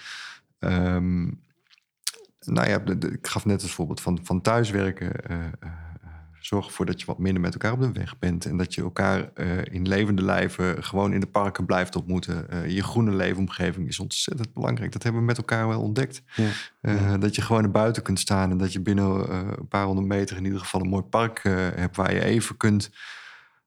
ehm, 0.58 1.24
nou 2.40 2.68
ja, 2.68 2.80
ik 3.10 3.26
gaf 3.26 3.44
net 3.44 3.62
het 3.62 3.70
voorbeeld 3.70 4.00
van, 4.00 4.18
van 4.22 4.40
thuiswerken. 4.40 5.12
eh, 5.24 5.38
zorg 6.40 6.66
ervoor 6.66 6.86
dat 6.86 7.00
je 7.00 7.06
wat 7.06 7.18
minder 7.18 7.40
met 7.42 7.52
elkaar 7.52 7.72
op 7.72 7.80
de 7.80 7.92
weg 7.92 8.18
bent. 8.18 8.44
En 8.44 8.56
dat 8.56 8.74
je 8.74 8.82
elkaar 8.82 9.30
eh, 9.34 9.46
in 9.70 9.88
levende 9.88 10.22
lijven 10.22 10.84
gewoon 10.84 11.12
in 11.12 11.20
de 11.20 11.26
parken 11.26 11.66
blijft 11.66 11.96
ontmoeten. 11.96 12.50
Eh, 12.50 12.70
je 12.70 12.82
groene 12.82 13.12
leefomgeving 13.14 13.88
is 13.88 13.98
ontzettend 13.98 14.52
belangrijk. 14.54 14.92
Dat 14.92 15.02
hebben 15.02 15.20
we 15.20 15.26
met 15.26 15.36
elkaar 15.36 15.68
wel 15.68 15.80
ontdekt. 15.80 16.22
Ja. 16.34 16.48
Eh, 16.80 17.14
Dat 17.20 17.34
je 17.34 17.42
gewoon 17.42 17.62
naar 17.62 17.70
buiten 17.70 18.02
kunt 18.02 18.20
staan 18.20 18.50
en 18.50 18.56
dat 18.58 18.72
je 18.72 18.80
binnen 18.80 19.28
eh, 19.28 19.38
een 19.56 19.68
paar 19.68 19.84
honderd 19.84 20.06
meter 20.08 20.36
in 20.36 20.44
ieder 20.44 20.60
geval 20.60 20.80
een 20.80 20.88
mooi 20.88 21.02
park 21.02 21.38
eh, 21.42 21.52
hebt 21.74 21.96
waar 21.96 22.14
je 22.14 22.24
even 22.24 22.56
kunt 22.56 22.90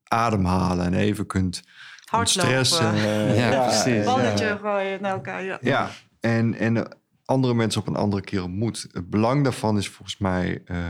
ademhalen 0.08 0.86
en 0.86 0.94
even 0.94 1.26
kunt 1.26 1.64
Hardlopen. 2.06 2.50
Eh, 3.06 3.38
Ja, 3.38 3.64
precies. 3.66 4.06
Balletje 4.06 4.46
Ja, 4.46 4.56
gooien 4.56 5.02
naar 5.02 5.12
elkaar. 5.14 5.44
Ja. 5.44 5.58
ja. 5.62 5.90
en, 6.20 6.54
en 6.54 6.98
andere 7.26 7.54
mensen 7.54 7.82
op 7.82 7.88
een 7.88 7.96
andere 7.96 8.22
keer 8.22 8.44
ontmoet. 8.44 8.88
Het 8.92 9.10
belang 9.10 9.44
daarvan 9.44 9.78
is 9.78 9.90
volgens 9.90 10.18
mij 10.18 10.62
eh, 10.66 10.90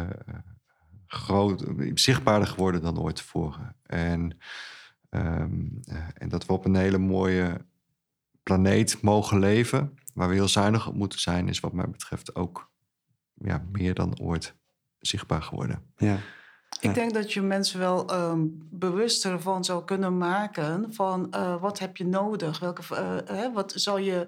groot, 1.12 1.65
zichtbaarder 1.93 2.47
geworden 2.47 2.82
dan 2.82 3.00
ooit 3.00 3.15
tevoren. 3.15 3.76
En, 3.86 4.38
ehm, 5.10 5.67
eh, 5.84 6.08
en 6.13 6.30
dat 6.30 6.45
we 6.45 6.54
op 6.54 6.65
een 6.65 6.76
hele 6.76 6.97
mooie 6.97 7.65
planeet 8.43 9.02
mogen 9.02 9.39
leven, 9.39 9.93
waar 10.13 10.28
we 10.28 10.34
heel 10.34 10.47
zuinig 10.47 10.88
op 10.88 10.95
moeten 10.95 11.19
zijn, 11.19 11.47
is 11.47 11.60
wat 11.60 11.74
mij 11.74 11.89
betreft 11.89 12.36
ook 12.36 12.71
ja, 13.34 13.65
meer 13.71 13.93
dan 13.93 14.19
ooit 14.19 14.56
zichtbaar 15.00 15.41
geworden. 15.41 15.84
Ja. 15.97 16.17
Ik 16.80 16.93
denk 16.93 17.13
dat 17.13 17.34
je 17.34 17.41
mensen 17.41 17.80
wel 17.80 18.10
ehm, 18.10 18.45
bewuster 18.69 19.41
van 19.41 19.65
zou 19.65 19.86
kunnen 19.86 20.17
maken 20.17 20.93
van 20.93 21.32
eh, 21.32 21.62
wat 21.62 21.80
heb 21.80 21.97
je 21.97 22.06
nodig? 22.06 22.60
Welke, 22.60 22.95
eh, 22.95 23.17
hè, 23.26 23.52
wat, 23.52 23.74
zou 23.76 24.02
je, 24.02 24.28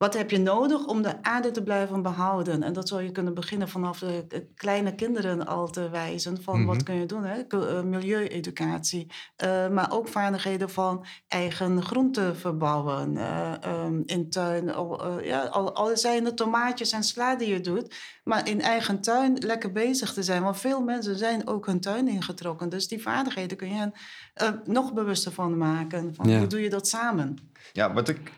wat 0.00 0.14
heb 0.14 0.30
je 0.30 0.38
nodig 0.38 0.86
om 0.86 1.02
de 1.02 1.22
aarde 1.22 1.50
te 1.50 1.62
blijven 1.62 2.02
behouden? 2.02 2.62
En 2.62 2.72
dat 2.72 2.88
zou 2.88 3.02
je 3.02 3.12
kunnen 3.12 3.34
beginnen 3.34 3.68
vanaf 3.68 3.98
de 3.98 4.24
eh, 4.28 4.40
kleine 4.54 4.94
kinderen 4.94 5.46
al 5.46 5.70
te 5.70 5.88
wijzen 5.90 6.42
van 6.42 6.64
wat 6.66 6.74
Mhm. 6.74 6.84
kun 6.84 6.94
je 6.94 7.06
doen? 7.06 7.24
Hè? 7.24 7.40
Eh, 7.40 7.82
Milieueducatie, 7.82 9.06
Eh, 9.36 9.68
maar 9.68 9.92
ook 9.92 10.08
vaardigheden 10.08 10.70
van 10.70 11.04
eigen 11.28 11.82
groenten 11.82 12.36
verbouwen 12.36 13.16
eh, 13.16 13.52
ehm, 13.64 14.02
in 14.04 14.30
tuin. 14.30 14.72
Al, 14.74 15.04
eh, 15.18 15.26
ja, 15.26 15.44
al, 15.44 15.74
al 15.74 15.96
zijn 15.96 16.24
het 16.24 16.36
tomaatjes 16.36 16.92
en 16.92 17.02
sla 17.02 17.36
die 17.36 17.48
je 17.48 17.60
doet, 17.60 17.94
maar 18.24 18.48
in 18.48 18.60
eigen 18.60 19.00
tuin 19.00 19.36
lekker 19.38 19.72
bezig 19.72 20.12
te 20.12 20.22
zijn. 20.22 20.42
Want 20.42 20.56
veel 20.60 20.80
mensen 20.80 21.16
zijn 21.18 21.46
ook 21.48 21.66
hun 21.66 21.80
tuin 21.80 22.08
ingetrokken. 22.08 22.68
Dus 22.68 22.88
die 22.88 23.02
vaardigheden 23.02 23.56
kun 23.56 23.68
je 23.68 23.74
hen 23.74 23.92
eh, 24.34 24.48
nog 24.64 24.92
bewuster 24.92 25.32
van 25.32 25.56
maken. 25.58 26.14
Van 26.14 26.28
Ja. 26.28 26.38
Hoe 26.38 26.46
doe 26.46 26.60
je 26.60 26.70
dat 26.70 26.88
samen? 26.88 27.36
Ja, 27.72 27.92
wat 27.92 28.08
ik 28.08 28.32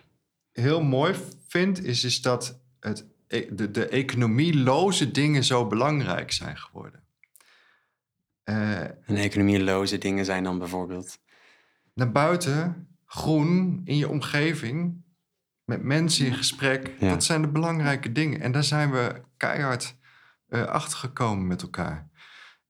heel 0.53 0.83
mooi 0.83 1.15
vind, 1.49 1.85
is, 1.85 2.05
is 2.05 2.23
dat 2.23 2.61
het, 2.81 3.07
e- 3.29 3.55
de, 3.55 3.71
de 3.71 3.87
economieloze 3.87 5.11
dingen 5.11 5.45
zo 5.45 5.67
belangrijk 5.67 6.33
zijn 6.33 6.57
geworden. 6.57 7.01
Eh, 8.45 8.81
En 8.81 9.17
economieloze 9.17 9.99
dingen 9.99 10.25
zijn 10.25 10.45
dan 10.45 10.59
bijvoorbeeld... 10.59 11.19
naar 11.95 12.12
buiten, 12.12 12.88
groen, 13.07 13.81
in 13.85 13.97
je 13.97 14.09
omgeving, 14.09 15.03
met 15.65 15.83
mensen 15.83 16.27
in 16.27 16.35
gesprek. 16.35 16.91
Ja. 16.99 17.09
Dat 17.09 17.25
zijn 17.25 17.43
de 17.43 17.49
belangrijke 17.49 18.12
dingen. 18.12 18.41
En 18.41 18.53
daar 18.53 18.65
zijn 18.65 18.91
we 18.91 19.21
keihard 19.37 19.97
eh 20.49 20.65
achtergekomen 20.65 21.47
met 21.47 21.62
elkaar. 21.62 22.11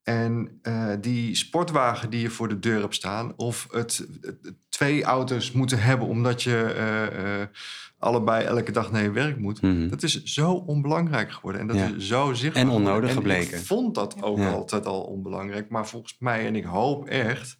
En 0.02 0.58
eh, 0.62 0.92
die 1.00 1.34
sportwagen 1.34 2.10
die 2.10 2.20
je 2.20 2.30
voor 2.30 2.48
de 2.48 2.58
deur 2.58 2.80
hebt 2.80 2.94
staan, 2.94 3.36
of 3.36 3.66
het, 3.70 3.96
het- 4.20 4.38
het 4.42 4.71
twee 4.82 5.04
auto's 5.04 5.52
moeten 5.52 5.82
hebben 5.82 6.06
omdat 6.08 6.42
je 6.42 6.62
eh, 6.62 7.40
eh, 7.42 7.48
allebei 7.98 8.44
elke 8.44 8.72
dag 8.72 8.90
naar 8.90 9.02
je 9.02 9.10
werk 9.10 9.38
moet. 9.38 9.62
Mhm. 9.62 9.88
Dat 9.88 10.02
is 10.02 10.22
zo 10.22 10.52
onbelangrijk 10.52 11.32
geworden. 11.32 11.60
En 11.60 11.66
dat 11.66 11.76
Ja. 11.76 11.90
is 11.96 12.06
zo 12.06 12.32
zichtbaar. 12.32 12.62
En 12.62 12.68
onnodig 12.68 13.12
gebleken. 13.12 13.58
Ik 13.58 13.64
vond 13.64 13.94
dat 13.94 14.22
ook 14.22 14.38
Ja. 14.38 14.50
altijd 14.50 14.86
al 14.86 15.00
onbelangrijk. 15.02 15.68
Maar 15.68 15.86
volgens 15.86 16.16
mij, 16.18 16.46
en 16.46 16.56
ik 16.56 16.64
hoop 16.64 17.06
echt, 17.08 17.58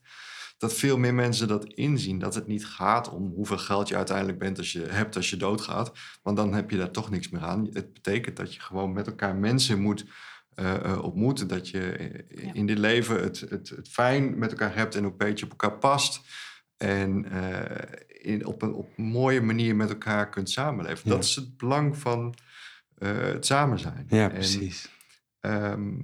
dat 0.59 0.75
veel 0.75 0.99
meer 0.99 1.15
mensen 1.15 1.49
dat 1.49 1.65
inzien. 1.65 2.19
Dat 2.19 2.35
het 2.35 2.47
niet 2.47 2.67
gaat 2.67 3.11
om 3.11 3.33
hoeveel 3.35 3.59
geld 3.59 3.89
je 3.89 3.97
uiteindelijk 3.97 4.39
bent 4.39 4.59
als 4.59 4.73
je, 4.73 4.87
hebt 4.89 5.17
als 5.17 5.31
je 5.31 5.37
doodgaat. 5.37 5.93
Want 6.23 6.37
dan 6.37 6.55
heb 6.55 6.71
je 6.71 6.77
daar 6.77 6.91
toch 6.91 7.11
niks 7.11 7.29
meer 7.29 7.43
aan. 7.43 7.69
Het 7.73 7.93
betekent 7.93 8.37
dat 8.37 8.55
je 8.55 8.61
gewoon 8.61 8.93
met 8.93 9.07
elkaar 9.07 9.37
mensen 9.37 9.81
moet 9.81 10.05
eh, 10.55 10.75
eh, 10.75 11.03
ontmoeten. 11.03 11.49
Dat 11.49 11.69
je 11.69 12.11
Ja. 12.29 12.53
in 12.53 12.67
dit 12.67 12.79
leven 12.79 13.23
het, 13.23 13.41
het, 13.49 13.69
het 13.69 13.89
fijn 13.89 14.39
met 14.39 14.51
elkaar 14.51 14.75
hebt 14.77 14.95
en 14.95 15.05
ook 15.05 15.11
een 15.11 15.17
beetje 15.27 15.45
op 15.45 15.51
elkaar 15.51 15.79
past. 15.79 16.21
En 16.83 17.25
eh, 17.31 18.33
in, 18.33 18.47
op, 18.47 18.63
een, 18.63 18.73
op 18.73 18.99
een 18.99 19.05
mooie 19.05 19.41
manier 19.41 19.77
met 19.77 19.89
elkaar 19.89 20.29
kunt 20.29 20.51
samenleven. 20.51 21.01
Ja. 21.05 21.15
Dat 21.15 21.25
is 21.25 21.37
het 21.37 21.57
belang 21.57 21.97
van 21.97 22.35
eh, 22.99 23.17
het 23.17 23.47
samen 23.47 23.79
zijn. 23.79 24.07
Ja, 24.09 24.29
En, 24.29 24.33
precies. 24.33 24.91
Ehm, 25.41 26.01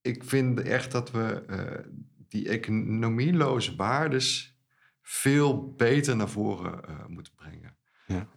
ik 0.00 0.24
vind 0.24 0.60
echt 0.60 0.92
dat 0.92 1.10
we 1.10 1.44
eh, 1.46 1.92
die 2.28 2.48
economieloze 2.48 3.76
waardes 3.76 4.58
veel 5.02 5.74
beter 5.74 6.16
naar 6.16 6.28
voren 6.28 6.80
moeten 7.08 7.34
brengen. 7.34 7.76
Ja. 8.06 8.28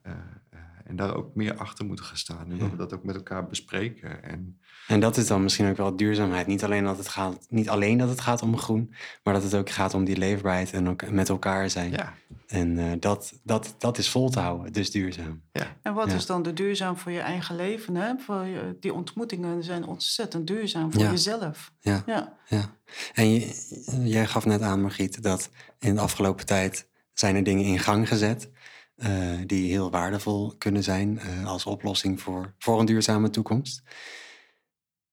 En 0.87 0.95
daar 0.95 1.15
ook 1.15 1.35
meer 1.35 1.55
achter 1.55 1.85
moeten 1.85 2.05
gaan 2.05 2.17
staan. 2.17 2.45
En 2.49 2.55
Ja. 2.55 2.57
dat 2.57 2.69
we 2.71 2.77
dat 2.77 2.93
ook 2.93 3.03
met 3.03 3.15
elkaar 3.15 3.47
bespreken. 3.47 4.23
En 4.23 4.59
En 4.87 4.99
dat 4.99 5.17
is 5.17 5.27
dan 5.27 5.43
misschien 5.43 5.69
ook 5.69 5.77
wel 5.77 5.95
duurzaamheid. 5.95 6.47
Niet 6.47 6.63
alleen 6.63 6.83
dat 6.83 6.97
het 6.97 7.07
gaat, 7.07 7.45
niet 7.49 7.69
alleen 7.69 7.97
dat 7.97 8.09
het 8.09 8.21
gaat 8.21 8.41
om 8.41 8.57
groen, 8.57 8.93
maar 9.23 9.33
dat 9.33 9.43
het 9.43 9.55
ook 9.55 9.69
gaat 9.69 9.93
om 9.93 10.03
die 10.03 10.17
leefbaarheid 10.17 10.71
en 10.73 10.89
ook 10.89 11.09
met 11.09 11.29
elkaar 11.29 11.69
zijn. 11.69 11.91
ja, 11.91 12.13
En 12.47 12.77
eh, 12.79 12.91
dat, 12.99 13.33
dat, 13.43 13.75
dat 13.77 13.97
is 13.97 14.09
vol 14.09 14.29
te 14.29 14.39
houden, 14.39 14.73
dus 14.73 14.91
duurzaam. 14.91 15.41
En 15.81 15.93
wat 15.93 16.09
Ja. 16.09 16.15
is 16.15 16.25
dan 16.25 16.43
de 16.43 16.53
duurzaam 16.53 16.97
voor 16.97 17.11
je 17.11 17.19
eigen 17.19 17.55
leven? 17.55 17.95
Hè? 17.95 18.13
Voor 18.17 18.45
je, 18.45 18.77
die 18.79 18.93
ontmoetingen 18.93 19.63
zijn 19.63 19.85
ontzettend 19.85 20.47
duurzaam 20.47 20.91
voor 20.93 21.01
Ja. 21.01 21.09
jezelf. 21.11 21.71
Ja. 21.79 22.03
Ja. 22.05 22.37
Ja. 22.47 22.75
En 23.13 23.33
je- 23.33 24.01
jij 24.03 24.27
gaf 24.27 24.45
net 24.45 24.61
aan, 24.61 24.81
Margriet, 24.81 25.23
dat 25.23 25.49
in 25.79 25.95
de 25.95 26.01
afgelopen 26.01 26.45
tijd 26.45 26.87
zijn 27.13 27.35
er 27.35 27.43
dingen 27.43 27.65
in 27.65 27.79
gang 27.79 28.07
gezet 28.07 28.49
eh, 28.97 29.11
die 29.45 29.69
heel 29.69 29.91
waardevol 29.91 30.55
kunnen 30.57 30.83
zijn 30.83 31.19
eh, 31.19 31.45
als 31.45 31.65
oplossing 31.65 32.21
voor, 32.21 32.55
voor 32.57 32.79
een 32.79 32.85
duurzame 32.85 33.29
toekomst. 33.29 33.81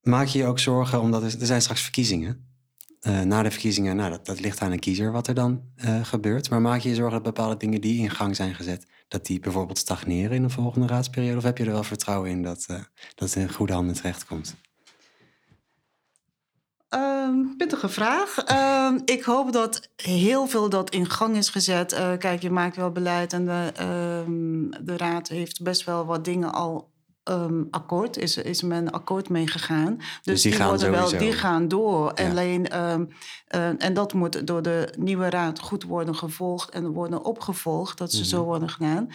Maak 0.01 0.27
je 0.27 0.37
je 0.37 0.45
ook 0.45 0.59
zorgen, 0.59 1.01
omdat 1.01 1.23
er, 1.23 1.45
zijn 1.45 1.61
straks 1.61 1.81
verkiezingen. 1.81 2.53
eh, 2.99 3.21
na 3.21 3.43
de 3.43 3.51
verkiezingen, 3.51 3.95
nou, 3.95 4.09
dat, 4.09 4.25
dat 4.25 4.39
ligt 4.39 4.61
aan 4.61 4.71
een 4.71 4.79
kiezer 4.79 5.11
wat 5.11 5.27
er 5.27 5.33
dan 5.33 5.63
gebeurt. 6.01 6.49
Maar 6.49 6.61
maak 6.61 6.79
je 6.79 6.89
je 6.89 6.95
zorgen 6.95 7.23
dat 7.23 7.33
bepaalde 7.33 7.57
dingen 7.57 7.81
die 7.81 8.01
in 8.01 8.09
gang 8.09 8.35
zijn 8.35 8.55
gezet, 8.55 8.87
dat 9.07 9.25
die 9.25 9.39
bijvoorbeeld 9.39 9.77
stagneren 9.77 10.35
in 10.35 10.43
de 10.43 10.49
volgende 10.49 10.87
raadsperiode? 10.87 11.37
Of 11.37 11.43
heb 11.43 11.57
je 11.57 11.65
er 11.65 11.71
wel 11.71 11.83
vertrouwen 11.83 12.29
in 12.29 12.43
dat, 12.43 12.65
uh, 12.71 12.77
dat 13.15 13.33
het 13.33 13.35
in 13.35 13.53
goede 13.53 13.73
handen 13.73 13.95
terechtkomt? 13.95 14.55
Um, 16.95 17.53
pittige 17.57 17.89
vraag. 17.89 18.43
Um, 18.87 19.01
ik 19.05 19.23
hoop 19.23 19.51
dat 19.51 19.89
heel 19.95 20.47
veel 20.47 20.69
dat 20.69 20.89
in 20.89 21.09
gang 21.09 21.35
is 21.35 21.49
gezet. 21.49 21.93
Uh, 21.93 22.11
kijk, 22.17 22.41
je 22.41 22.49
maakt 22.49 22.75
wel 22.75 22.91
beleid 22.91 23.33
en 23.33 23.45
de, 23.45 23.71
um, 24.25 24.69
de 24.81 24.97
raad 24.97 25.27
heeft 25.27 25.63
best 25.63 25.83
wel 25.83 26.05
wat 26.05 26.25
dingen 26.25 26.53
al 26.53 26.93
um, 27.29 27.67
akkoord, 27.71 28.17
is, 28.17 28.37
is 28.37 28.61
men 28.61 28.91
akkoord 28.91 29.29
meegegaan. 29.29 29.95
Dus, 29.95 30.07
dus 30.23 30.41
die, 30.41 30.51
die, 30.51 30.59
gaan 30.59 30.69
worden 30.69 30.91
wel, 30.91 31.17
die 31.17 31.33
gaan 31.33 31.67
door. 31.67 32.11
Ja. 32.15 32.29
Alleen, 32.29 32.79
um, 32.81 33.09
uh, 33.55 33.83
en 33.83 33.93
dat 33.93 34.13
moet 34.13 34.47
door 34.47 34.61
de 34.61 34.93
nieuwe 34.97 35.29
raad 35.29 35.59
goed 35.59 35.83
worden 35.83 36.15
gevolgd 36.15 36.69
en 36.69 36.87
worden 36.87 37.23
opgevolgd, 37.23 37.97
dat 37.97 38.11
ze 38.11 38.17
mm 38.17 38.21
-hmm. 38.21 38.31
zo 38.31 38.43
worden 38.43 38.69
gedaan. 38.69 39.09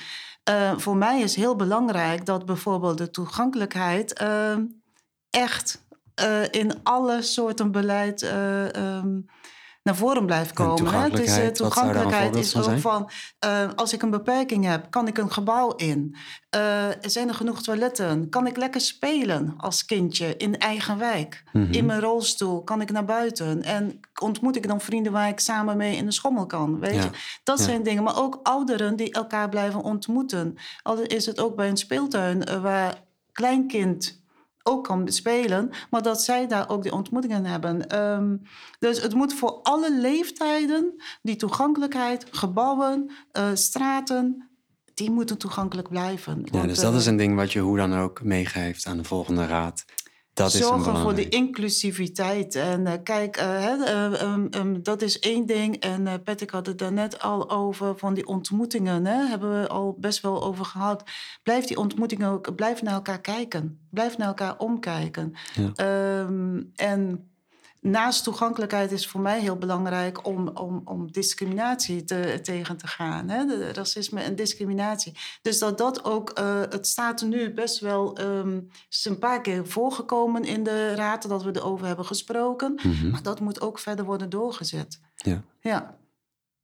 Uh, 0.51 0.73
voor 0.77 0.97
mij 0.97 1.21
is 1.21 1.37
heel 1.37 1.57
belangrijk 1.57 2.27
dat 2.27 2.47
bijvoorbeeld 2.47 2.99
de 2.99 3.11
toegankelijkheid 3.11 4.21
uh, 4.23 4.57
echt 5.31 5.89
uh, 6.23 6.43
in 6.51 6.83
alle 6.83 7.23
soorten 7.23 7.73
beleid 7.73 8.23
um, 8.23 9.27
naar 9.83 9.97
voren 9.97 10.27
blijft 10.27 10.53
komen. 10.53 10.77
Toegankelijkheid, 10.77 11.37
hè? 11.37 11.49
Dus, 11.49 11.59
uh, 11.59 11.67
toegankelijkheid 11.67 12.37
is 12.37 12.57
ook 12.57 12.65
zijn? 12.65 12.81
van, 12.81 13.11
uh, 13.45 13.69
als 13.75 13.93
ik 13.93 14.03
een 14.03 14.11
beperking 14.11 14.65
heb, 14.65 14.91
kan 14.91 15.07
ik 15.07 15.19
een 15.19 15.33
gebouw 15.33 15.75
in? 15.75 16.17
Uh, 16.57 16.87
zijn 17.01 17.29
er 17.29 17.35
genoeg 17.35 17.63
toiletten? 17.63 18.29
Kan 18.29 18.47
ik 18.47 18.57
lekker 18.57 18.81
spelen 18.81 19.55
als 19.57 19.85
kindje 19.85 20.37
in 20.37 20.59
eigen 20.59 20.99
wijk? 20.99 21.43
Mm 21.53 21.65
-hmm. 21.65 21.73
In 21.73 21.87
mijn 21.87 22.01
rolstoel 22.01 22.63
kan 22.63 22.81
ik 22.81 22.91
naar 22.91 23.05
buiten? 23.05 23.63
En 23.63 24.01
ontmoet 24.21 24.57
ik 24.57 24.69
dan 24.69 24.81
vrienden 24.81 25.13
waar 25.13 25.29
ik 25.29 25.41
samen 25.41 25.77
mee 25.77 25.97
in 25.97 26.05
de 26.05 26.13
schommel 26.13 26.47
kan? 26.47 26.81
Weet 26.81 26.95
ja. 26.95 27.03
je? 27.03 27.11
Dat 27.43 27.59
ja. 27.59 27.65
zijn 27.65 27.83
dingen. 27.83 28.03
Maar 28.03 28.19
ook 28.19 28.41
ouderen 28.43 28.97
die 28.97 29.13
elkaar 29.13 29.49
blijven 29.49 29.83
ontmoeten. 29.83 30.57
Al 30.83 31.01
is 31.01 31.27
het 31.27 31.41
ook 31.41 31.57
bij 31.57 31.69
een 31.69 31.77
speeltuin 31.77 32.61
waar 32.63 33.03
kleinkind 33.33 34.20
ook 34.63 34.85
kan 34.85 35.09
spelen, 35.09 35.71
maar 35.91 36.03
dat 36.03 36.23
zij 36.23 36.47
daar 36.47 36.69
ook 36.69 36.83
die 36.83 36.93
ontmoetingen 36.93 37.45
hebben. 37.45 37.99
Um, 38.01 38.43
dus 38.79 39.03
het 39.03 39.15
moet 39.15 39.35
voor 39.35 39.61
alle 39.63 40.01
leeftijden, 40.01 41.03
die 41.23 41.37
toegankelijkheid, 41.37 42.27
gebouwen, 42.31 43.11
uh, 43.39 43.45
straten, 43.55 44.51
die 44.95 45.11
moeten 45.11 45.39
toegankelijk 45.39 45.89
blijven. 45.89 46.43
Ja, 46.45 46.51
Want, 46.51 46.69
dus 46.69 46.79
dat 46.79 46.93
uh, 46.93 46.99
is 46.99 47.07
een 47.07 47.17
ding 47.17 47.35
wat 47.35 47.53
je 47.53 47.61
hoe 47.61 47.77
dan 47.77 47.95
ook 47.95 48.23
meegeeft 48.23 48.87
aan 48.87 48.97
de 48.97 49.05
volgende 49.05 49.47
raad. 49.47 49.85
Dat 50.33 50.53
zorgen 50.53 50.97
voor 50.97 51.15
de 51.15 51.29
inclusiviteit. 51.29 52.55
En 52.55 52.81
uh, 52.81 52.93
kijk, 53.03 53.39
hè, 53.39 53.77
uh, 53.77 54.23
um, 54.23 54.49
um, 54.57 54.83
dat 54.83 55.03
is 55.03 55.19
één 55.19 55.47
ding. 55.47 55.77
En 55.77 56.07
uh, 56.07 56.13
Patrick 56.25 56.51
had 56.51 56.67
het 56.67 56.79
daarnet 56.79 57.23
al 57.23 57.51
over 57.51 57.99
van 57.99 58.15
die 58.15 58.27
ontmoetingen. 58.27 59.07
Hè, 59.07 59.27
hebben 59.27 59.61
we 59.61 59.69
al 59.69 59.97
best 59.99 60.23
wel 60.23 60.43
over 60.43 60.65
gehad. 60.65 61.05
Blijf 61.43 61.65
die 61.65 61.79
ontmoetingen 61.79 62.31
ook, 62.31 62.55
blijf 62.55 62.83
naar 62.83 62.95
elkaar 62.95 63.21
kijken. 63.21 63.79
Blijf 63.91 64.17
naar 64.17 64.29
elkaar 64.29 64.59
omkijken. 64.59 65.33
Ja. 65.55 66.21
Um, 66.21 66.71
en 66.75 67.30
naast 67.81 68.25
toegankelijkheid 68.25 68.93
is 68.93 69.07
voor 69.07 69.21
mij 69.21 69.41
heel 69.41 69.57
belangrijk 69.57 70.27
om, 70.27 70.49
om, 70.49 70.81
om 70.85 71.13
discriminatie 71.13 72.05
te, 72.05 72.39
tegen 72.43 72.77
te 72.77 72.87
gaan. 72.87 73.29
Hè? 73.29 73.45
De, 73.45 73.73
racisme 73.73 74.21
en 74.21 74.37
discriminatie. 74.37 75.17
Dus 75.43 75.59
dat 75.59 75.79
dat 75.79 76.05
ook, 76.05 76.39
uh, 76.39 76.61
het 76.61 76.87
staat 76.87 77.23
nu 77.23 77.55
best 77.55 77.79
wel, 77.79 78.21
um, 78.21 78.71
is 78.91 79.05
een 79.05 79.19
paar 79.19 79.41
keer 79.41 79.67
voorgekomen 79.67 80.45
in 80.45 80.63
de 80.63 80.95
raad 80.95 81.29
dat 81.29 81.43
we 81.43 81.57
erover 81.57 81.87
hebben 81.87 82.05
gesproken. 82.07 82.81
Mm 82.83 82.93
-hmm. 82.93 83.11
Maar 83.11 83.23
dat 83.23 83.41
moet 83.41 83.61
ook 83.61 83.79
verder 83.79 84.05
worden 84.05 84.31
doorgezet. 84.31 85.01
Ja. 85.15 85.43
ja. 85.61 85.99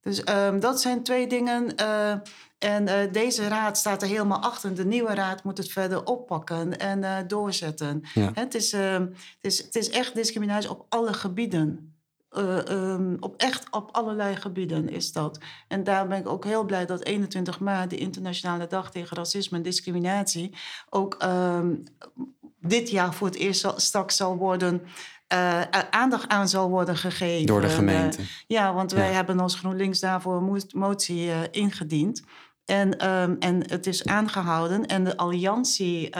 Dus 0.06 0.22
um, 0.28 0.60
dat 0.60 0.80
zijn 0.80 1.02
twee 1.02 1.26
dingen. 1.26 1.72
Uh, 1.80 2.12
en 2.58 2.82
uh, 2.82 2.94
deze 3.12 3.48
raad 3.48 3.78
staat 3.78 4.02
er 4.02 4.08
helemaal 4.08 4.42
achter. 4.42 4.74
De 4.74 4.84
nieuwe 4.84 5.14
raad 5.14 5.44
moet 5.44 5.58
het 5.58 5.72
verder 5.72 6.04
oppakken 6.04 6.78
en 6.78 7.02
uh, 7.02 7.16
doorzetten. 7.26 8.02
Ja. 8.14 8.30
Het, 8.34 8.54
is, 8.54 8.72
uh, 8.72 8.92
het, 8.92 9.12
is, 9.40 9.58
het 9.58 9.74
is 9.74 9.90
echt 9.90 10.14
discriminatie 10.14 10.70
op 10.70 10.86
alle 10.88 11.12
gebieden. 11.12 11.94
Um, 12.38 13.16
op 13.20 13.34
echt 13.36 13.66
op 13.70 13.88
allerlei 13.92 14.36
gebieden 14.36 14.88
is 14.88 15.12
dat. 15.12 15.38
En 15.68 15.84
daar 15.84 16.08
ben 16.08 16.18
ik 16.18 16.28
ook 16.28 16.44
heel 16.44 16.64
blij 16.64 16.86
dat 16.86 17.04
21 17.04 17.60
maart, 17.60 17.90
de 17.90 17.96
Internationale 17.96 18.66
Dag 18.66 18.90
tegen 18.90 19.16
Racisme 19.16 19.56
en 19.56 19.62
Discriminatie, 19.62 20.54
ook 20.90 21.22
um, 21.22 21.82
dit 22.60 22.90
jaar 22.90 23.14
voor 23.14 23.26
het 23.26 23.36
eerst 23.36 23.72
straks 23.76 24.16
zal 24.16 24.36
worden 24.36 24.82
uh, 25.34 25.60
aandacht 25.90 26.28
aan 26.28 26.48
zal 26.48 26.68
worden 26.68 26.96
gegeven. 26.96 27.46
Door 27.46 27.60
de 27.60 27.68
gemeente. 27.68 28.20
Uh, 28.20 28.26
ja, 28.46 28.74
want 28.74 28.92
wij 28.92 29.08
ja. 29.08 29.14
hebben 29.14 29.40
als 29.40 29.54
GroenLinks 29.54 30.00
daarvoor 30.00 30.36
een 30.36 30.62
motie 30.72 31.26
uh, 31.26 31.36
ingediend. 31.50 32.22
En, 32.64 33.08
um, 33.10 33.36
en 33.38 33.70
het 33.70 33.86
is 33.86 34.06
aangehouden. 34.06 34.86
En 34.86 35.04
de 35.04 35.16
Alliantie, 35.16 36.10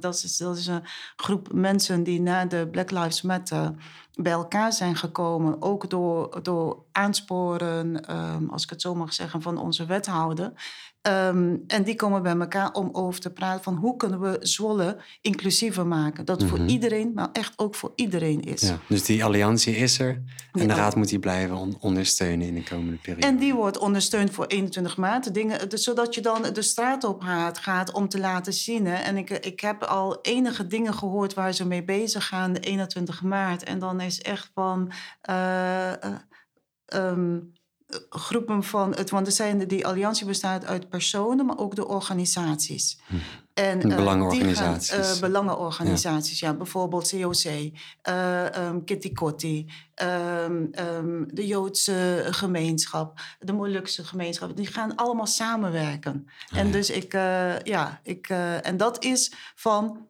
dat, 0.00 0.14
is, 0.14 0.36
dat 0.36 0.56
is 0.56 0.66
een 0.66 0.82
groep 1.16 1.52
mensen 1.52 2.02
die 2.02 2.20
na 2.20 2.44
de 2.44 2.68
Black 2.70 2.90
Lives 2.90 3.22
Matter 3.22 3.74
bij 4.14 4.32
elkaar 4.32 4.72
zijn 4.72 4.96
gekomen. 4.96 5.62
Ook 5.62 5.90
door, 5.90 6.42
door 6.42 6.84
aansporen, 6.92 8.14
um, 8.14 8.50
als 8.50 8.62
ik 8.62 8.70
het 8.70 8.82
zo 8.82 8.94
mag 8.94 9.12
zeggen, 9.12 9.42
van 9.42 9.58
onze 9.58 9.86
wethouder. 9.86 10.52
Um, 11.02 11.64
en 11.66 11.82
die 11.82 11.94
komen 11.94 12.22
bij 12.22 12.36
elkaar 12.36 12.72
om 12.72 12.88
over 12.92 13.20
te 13.20 13.32
praten 13.32 13.62
van 13.62 13.76
hoe 13.76 13.96
kunnen 13.96 14.20
we 14.20 14.36
Zwolle 14.40 15.02
inclusiever 15.20 15.86
maken. 15.86 16.24
Dat 16.24 16.40
het 16.40 16.50
mm 16.50 16.56
-hmm. 16.56 16.64
voor 16.64 16.74
iedereen, 16.74 17.12
maar 17.14 17.28
echt 17.32 17.52
ook 17.56 17.74
voor 17.74 17.92
iedereen 17.94 18.40
is. 18.40 18.60
Ja, 18.60 18.78
dus 18.88 19.04
die 19.04 19.24
alliantie 19.24 19.76
is 19.76 19.98
er 19.98 20.22
en 20.52 20.60
ja. 20.60 20.66
de 20.66 20.74
raad 20.74 20.96
moet 20.96 21.08
die 21.08 21.18
blijven 21.18 21.56
on 21.56 21.76
ondersteunen 21.80 22.46
in 22.46 22.54
de 22.54 22.62
komende 22.62 22.96
periode. 22.96 23.26
En 23.26 23.36
die 23.36 23.54
wordt 23.54 23.78
ondersteund 23.78 24.30
voor 24.30 24.46
21 24.46 24.96
maart. 24.96 25.34
Dingen, 25.34 25.68
dus 25.68 25.84
zodat 25.84 26.14
je 26.14 26.20
dan 26.20 26.42
de 26.52 26.62
straat 26.62 27.04
op 27.04 27.22
gaat 27.52 27.92
om 27.92 28.08
te 28.08 28.18
laten 28.18 28.52
zien. 28.52 28.86
Hè. 28.86 28.94
En 28.94 29.16
ik, 29.16 29.30
ik 29.30 29.60
heb 29.60 29.82
al 29.82 30.18
enige 30.22 30.66
dingen 30.66 30.94
gehoord 30.94 31.34
waar 31.34 31.52
ze 31.52 31.66
mee 31.66 31.84
bezig 31.84 32.26
gaan 32.26 32.52
de 32.52 32.60
21 32.60 33.22
maart. 33.22 33.62
En 33.62 33.78
dan 33.78 34.00
is 34.00 34.20
echt 34.20 34.50
van... 34.54 34.92
Uh, 35.30 35.92
uh, 35.92 36.14
um, 36.94 37.52
groepen 38.08 38.64
van 38.64 38.94
het, 38.94 39.10
want 39.10 39.26
er 39.26 39.32
zijn 39.32 39.66
die 39.66 39.86
alliantie 39.86 40.26
bestaat 40.26 40.64
uit 40.64 40.88
personen, 40.88 41.46
maar 41.46 41.58
ook 41.58 41.74
de 41.74 41.88
organisaties. 41.88 43.00
Hm. 43.06 43.16
En, 43.54 43.78
belangenorganisaties. 43.78 44.90
Gaan, 44.90 45.14
uh, 45.14 45.20
belangenorganisaties, 45.20 46.40
ja. 46.40 46.48
ja. 46.48 46.54
bijvoorbeeld 46.56 47.10
COC, 47.10 47.44
uh, 47.44 48.44
um, 48.66 48.84
Kitty 48.84 49.12
Kotti, 49.12 49.72
um, 50.02 50.70
um, 50.78 51.34
de 51.34 51.46
Joodse 51.46 52.26
gemeenschap, 52.30 53.20
de 53.38 53.52
Molukse 53.52 54.04
gemeenschap. 54.04 54.56
Die 54.56 54.66
gaan 54.66 54.94
allemaal 54.94 55.26
samenwerken. 55.26 56.28
Oh, 56.52 56.58
en 56.58 56.66
ja. 56.66 56.72
dus 56.72 56.90
ik, 56.90 57.12
ja, 57.62 58.00
ik, 58.02 58.28
en 58.62 58.76
dat 58.76 59.04
is 59.04 59.32
van, 59.54 60.06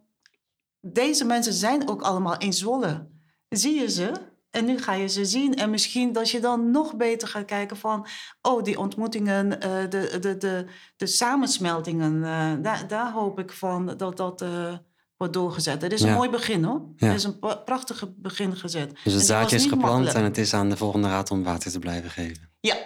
deze 0.81 1.25
mensen 1.25 1.53
zijn 1.53 1.89
ook 1.89 2.03
allemaal 2.03 2.39
in 2.39 2.53
Zwolle. 2.53 3.07
Zie 3.49 3.81
je 3.81 3.91
ze? 3.91 4.13
En 4.51 4.65
nu 4.65 4.79
ga 4.79 4.93
je 4.93 5.09
ze 5.09 5.25
zien. 5.25 5.55
En 5.55 5.71
misschien 5.71 6.13
dat 6.13 6.31
je 6.31 6.41
dan 6.41 6.71
nog 6.71 6.97
beter 6.97 7.29
gaat 7.29 7.45
kijken 7.45 7.77
van... 7.77 8.07
oh, 8.43 8.63
die 8.63 8.79
ontmoetingen, 8.79 9.47
uh, 9.47 9.61
de, 9.89 10.19
de, 10.21 10.37
de, 10.37 10.65
de 10.97 11.07
samensmeltingen... 11.07 12.15
Uh, 12.15 12.53
daar, 12.63 12.89
daar 12.89 13.13
hoop 13.13 13.39
ik 13.39 13.53
van 13.53 13.95
dat 13.97 14.17
dat 14.17 14.43
uh, 14.43 14.75
wordt 15.17 15.33
doorgezet. 15.33 15.83
Het 15.83 15.93
is 15.93 16.01
ja. 16.01 16.09
een 16.09 16.15
mooi 16.15 16.31
begin, 16.31 16.65
hoor. 16.65 16.83
Ja. 16.97 17.07
Het 17.07 17.17
is 17.17 17.25
een 17.25 17.39
prachtig 17.65 18.05
begin 18.17 18.57
gezet. 18.57 19.01
Dus 19.05 19.13
het 19.13 19.27
zaadje 19.27 19.57
is 19.57 19.63
geplant 19.63 19.83
makkelijk. 19.83 20.17
en 20.17 20.25
het 20.25 20.39
is 20.39 20.55
aan 20.55 20.69
de 20.69 20.77
volgende 20.77 21.09
raad 21.09 21.31
om 21.31 21.43
water 21.43 21.71
te 21.71 21.79
blijven 21.79 22.11
geven. 22.11 22.51
Ja, 22.61 22.77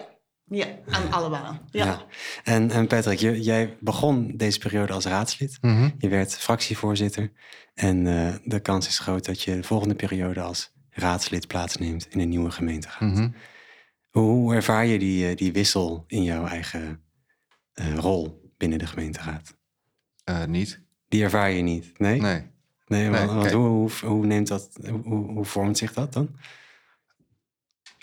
ja, 0.45 0.67
aan 0.89 1.13
allemaal. 1.13 1.59
Ja. 1.71 1.85
ja. 1.85 2.07
En, 2.45 2.71
en 2.71 2.87
Patrick, 2.87 3.19
je, 3.19 3.43
jij 3.43 3.77
begon 3.81 4.37
deze 4.37 4.59
periode 4.59 4.93
als 4.93 5.05
raadslid. 5.05 5.59
Mm 5.61 5.77
-hmm. 5.77 5.95
Je 5.99 6.09
werd 6.09 6.35
fractievoorzitter. 6.35 7.33
En 7.75 8.07
uh, 8.07 8.35
de 8.45 8.61
kans 8.61 8.87
is 8.89 8.99
groot 8.99 9.25
dat 9.25 9.43
je 9.43 9.57
de 9.57 9.63
volgende 9.63 9.95
periode 9.95 10.41
als 10.41 10.73
raadslid 10.93 11.47
plaatsneemt 11.47 12.07
in 12.11 12.21
een 12.21 12.29
nieuwe 12.29 12.51
gemeente 12.51 12.89
gaat. 12.89 13.01
Mm 13.01 13.15
-hmm. 13.15 13.35
Hoe 14.11 14.55
ervaar 14.55 14.87
je 14.87 14.99
die, 14.99 15.35
die 15.35 15.53
wissel 15.53 16.05
in 16.07 16.23
jouw 16.23 16.47
eigen 16.47 17.03
uh, 17.75 17.95
rol 17.95 18.51
binnen 18.57 18.79
de 18.79 18.87
gemeenteraad? 18.87 19.57
Uh, 20.31 20.45
niet. 20.45 20.81
Die 21.09 21.23
ervaar 21.23 21.51
je 21.51 21.63
niet? 21.63 21.99
Nee? 21.99 22.21
Nee. 22.21 22.51
Nee, 22.87 23.09
nee 23.09 23.27
want, 23.27 23.51
hoe, 23.51 23.67
hoe, 23.67 23.91
hoe, 24.05 24.27
neemt 24.27 24.49
dat, 24.49 24.79
hoe, 24.89 25.33
hoe 25.33 25.45
vormt 25.45 25.79
zich 25.79 25.93
dat 25.93 26.13
dan? 26.13 26.37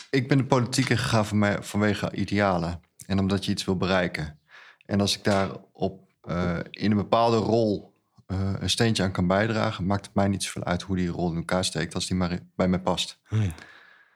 Ik 0.10 0.28
ben 0.28 0.38
de 0.38 0.46
politiek 0.46 0.86
gegaan 0.86 1.26
van 1.26 1.38
mij, 1.38 1.64
vanwege 1.64 2.12
idealen. 2.12 2.82
En 3.06 3.20
omdat 3.20 3.46
je 3.46 3.52
iets 3.52 3.66
wil 3.66 3.78
bereiken. 3.78 4.40
En 4.86 5.02
als 5.02 5.18
ik 5.18 5.24
daar 5.24 5.52
op, 5.72 6.08
uh, 6.30 6.60
in 6.72 6.92
een 6.92 6.98
bepaalde 6.98 7.38
rol 7.38 7.89
uh, 8.32 8.54
een 8.60 8.70
steentje 8.70 9.04
aan 9.04 9.12
kan 9.12 9.28
bijdragen, 9.28 9.86
maakt 9.86 10.06
het 10.06 10.16
mij 10.16 10.28
niet 10.28 10.44
zoveel 10.44 10.64
uit 10.64 10.82
hoe 10.82 10.96
die 10.96 11.08
rol 11.08 11.32
in 11.32 11.38
elkaar 11.38 11.66
steekt, 11.66 11.96
als 11.96 12.08
die 12.08 12.18
maar 12.18 12.40
bij 12.56 12.68
mij 12.68 12.80
past. 12.80 13.20
Oh 13.30 13.44
ja. 13.44 13.52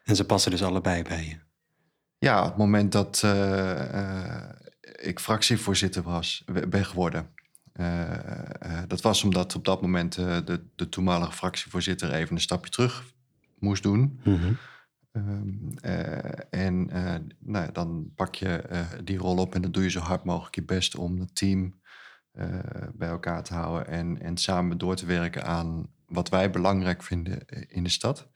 En 0.03 0.15
ze 0.15 0.25
passen 0.25 0.51
dus 0.51 0.63
allebei 0.63 1.03
bij 1.03 1.25
je? 1.25 1.37
Ja, 2.17 2.41
op 2.41 2.47
het 2.47 2.57
moment 2.57 2.91
dat 2.91 3.21
uh, 3.25 3.31
uh, 3.93 4.49
ik 5.01 5.19
fractievoorzitter 5.19 6.03
was, 6.03 6.43
ben 6.67 6.85
geworden. 6.85 7.29
dat 8.87 9.01
was 9.01 9.23
omdat 9.23 9.55
op 9.55 9.65
dat 9.65 9.81
moment 9.81 10.13
de, 10.15 10.63
de 10.75 10.89
toenmalige 10.89 11.31
fractievoorzitter 11.31 12.11
even 12.11 12.35
een 12.35 12.41
stapje 12.41 12.71
terug 12.71 13.03
moest 13.59 13.83
doen. 13.83 14.19
Mm 14.23 14.35
-hmm. 14.35 14.57
Ehm, 15.11 15.71
en 16.49 16.89
nou, 17.39 17.71
dan 17.71 18.11
pak 18.15 18.35
je 18.35 18.63
die 19.03 19.17
rol 19.17 19.37
op 19.37 19.55
en 19.55 19.61
dan 19.61 19.71
doe 19.71 19.83
je 19.83 19.89
zo 19.89 19.99
hard 19.99 20.23
mogelijk 20.23 20.55
je 20.55 20.63
best 20.63 20.95
om 20.95 21.19
het 21.19 21.35
team 21.35 21.73
bij 22.93 23.07
elkaar 23.07 23.43
te 23.43 23.53
houden 23.53 23.87
en, 23.87 24.21
en 24.21 24.37
samen 24.37 24.77
door 24.77 24.95
te 24.95 25.05
werken 25.05 25.45
aan 25.45 25.87
wat 26.07 26.29
wij 26.29 26.49
belangrijk 26.49 27.03
vinden 27.03 27.45
in 27.67 27.83
de 27.83 27.89
stad. 27.89 28.29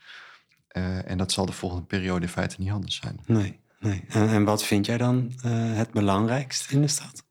en 1.06 1.18
dat 1.18 1.32
zal 1.32 1.46
de 1.46 1.52
volgende 1.52 1.86
periode 1.86 2.26
in 2.26 2.32
feite 2.32 2.56
niet 2.60 2.72
anders 2.72 2.96
zijn. 2.96 3.20
Nee, 3.26 3.60
nee. 3.80 4.04
En, 4.08 4.30
en 4.30 4.44
wat 4.44 4.64
vind 4.64 4.86
jij 4.86 4.98
dan 4.98 5.32
het 5.74 5.92
belangrijkst 5.92 6.72
in 6.72 6.82
de 6.82 6.88
stad? 6.88 7.26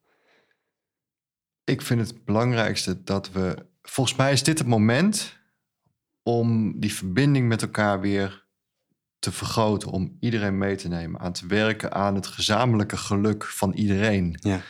Ik 1.67 1.83
vind 1.83 2.01
het 2.01 2.25
belangrijkste 2.25 3.03
dat 3.03 3.33
we. 3.33 3.67
Volgens 3.83 4.17
mij 4.17 4.33
is 4.33 4.43
dit 4.43 4.59
het 4.59 4.69
moment 4.69 5.39
om 6.23 6.81
die 6.81 6.95
verbinding 6.95 7.49
met 7.49 7.63
elkaar 7.63 8.01
weer 8.01 8.47
te 9.19 9.33
vergroten. 9.33 9.91
Om 9.91 10.17
iedereen 10.21 10.59
mee 10.59 10.77
te 10.77 10.89
nemen. 10.89 11.21
Aan 11.21 11.33
te 11.33 11.47
werken 11.47 11.93
aan 11.93 12.15
het 12.15 12.27
gezamenlijke 12.27 12.97
geluk 12.97 13.45
van 13.45 13.73
iedereen. 13.73 14.39
Ja. 14.41 14.61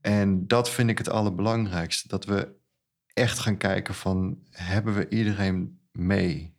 En 0.00 0.46
dat 0.46 0.70
vind 0.70 0.90
ik 0.90 0.98
het 0.98 1.08
allerbelangrijkste. 1.08 2.08
Dat 2.08 2.24
we 2.24 2.54
echt 3.12 3.38
gaan 3.38 3.56
kijken 3.56 3.94
van 3.94 4.38
hebben 4.50 4.94
we 4.94 5.08
iedereen 5.08 5.80
mee? 5.92 6.54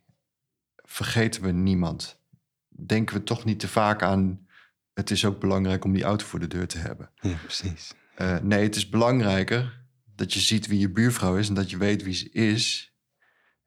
Vergeten 0.76 1.42
we 1.42 1.50
niemand? 1.50 2.20
Denken 2.68 3.16
we 3.16 3.22
toch 3.22 3.44
niet 3.44 3.60
te 3.60 3.68
vaak 3.68 4.02
aan 4.02 4.46
het 4.94 5.10
is 5.10 5.24
ook 5.24 5.40
belangrijk 5.40 5.84
om 5.84 5.92
die 5.92 6.02
auto 6.02 6.26
voor 6.26 6.38
de 6.38 6.46
deur 6.46 6.66
te 6.66 6.78
hebben. 6.78 7.10
Ja, 7.20 7.34
precies. 7.34 7.94
Uh, 8.18 8.38
nee, 8.38 8.62
het 8.62 8.76
is 8.76 8.88
belangrijker 8.88 9.80
dat 10.14 10.32
je 10.32 10.40
ziet 10.40 10.66
wie 10.66 10.78
je 10.78 10.90
buurvrouw 10.90 11.36
is 11.36 11.48
en 11.48 11.54
dat 11.54 11.70
je 11.70 11.76
weet 11.76 12.02
wie 12.02 12.14
ze 12.14 12.30
is. 12.30 12.94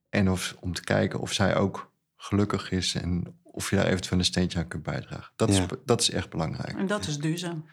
En 0.09 0.29
of, 0.29 0.55
om 0.59 0.73
te 0.73 0.83
kijken 0.83 1.19
of 1.19 1.33
zij 1.33 1.55
ook 1.55 1.93
gelukkig 2.15 2.71
is 2.71 2.95
en 2.95 3.39
of 3.43 3.69
je 3.69 3.75
daar 3.75 3.85
eventueel 3.85 4.19
een 4.19 4.25
steentje 4.25 4.59
aan 4.59 4.67
kunt 4.67 4.83
bijdragen. 4.83 5.33
Dat, 5.35 5.49
is, 5.49 5.61
dat 5.85 6.01
is 6.01 6.09
echt 6.09 6.29
belangrijk. 6.29 6.77
En 6.77 6.87
dat 6.87 7.07
is 7.07 7.17
duurzaam. 7.17 7.65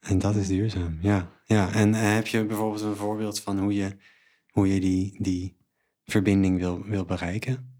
En 0.00 0.18
dat 0.18 0.36
is 0.36 0.46
duurzaam, 0.46 0.98
ja. 1.00 1.30
ja. 1.44 1.72
En 1.72 1.88
uh, 1.94 2.14
heb 2.14 2.26
je 2.26 2.44
bijvoorbeeld 2.44 2.82
een 2.82 2.96
voorbeeld 2.96 3.40
van 3.40 3.58
hoe 3.58 3.74
je, 3.74 3.96
hoe 4.50 4.74
je 4.74 4.80
die, 4.80 5.22
die 5.22 5.56
verbinding 6.04 6.58
wil, 6.58 6.84
wil 6.84 7.04
bereiken? 7.04 7.74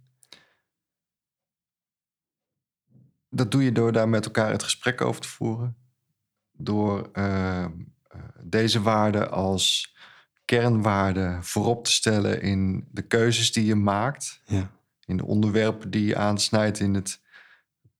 Dat 3.28 3.50
doe 3.50 3.64
je 3.64 3.72
door 3.72 3.92
daar 3.92 4.08
met 4.08 4.24
elkaar 4.24 4.50
het 4.50 4.62
gesprek 4.62 5.00
over 5.00 5.20
te 5.20 5.28
voeren. 5.28 5.76
Door 6.52 7.10
uh, 7.12 7.66
deze 8.42 8.82
waarden 8.82 9.30
als 9.30 9.94
kernwaarde 10.44 11.38
voorop 11.40 11.84
te 11.84 11.92
stellen 11.92 12.42
in 12.42 12.88
de 12.90 13.02
keuzes 13.02 13.52
die 13.52 13.64
je 13.64 13.74
maakt. 13.74 14.42
Ja. 14.44 14.70
In 15.04 15.16
de 15.16 15.24
onderwerpen 15.24 15.90
die 15.90 16.04
je 16.04 16.16
aansnijdt 16.16 16.80
in 16.80 16.94
het 16.94 17.20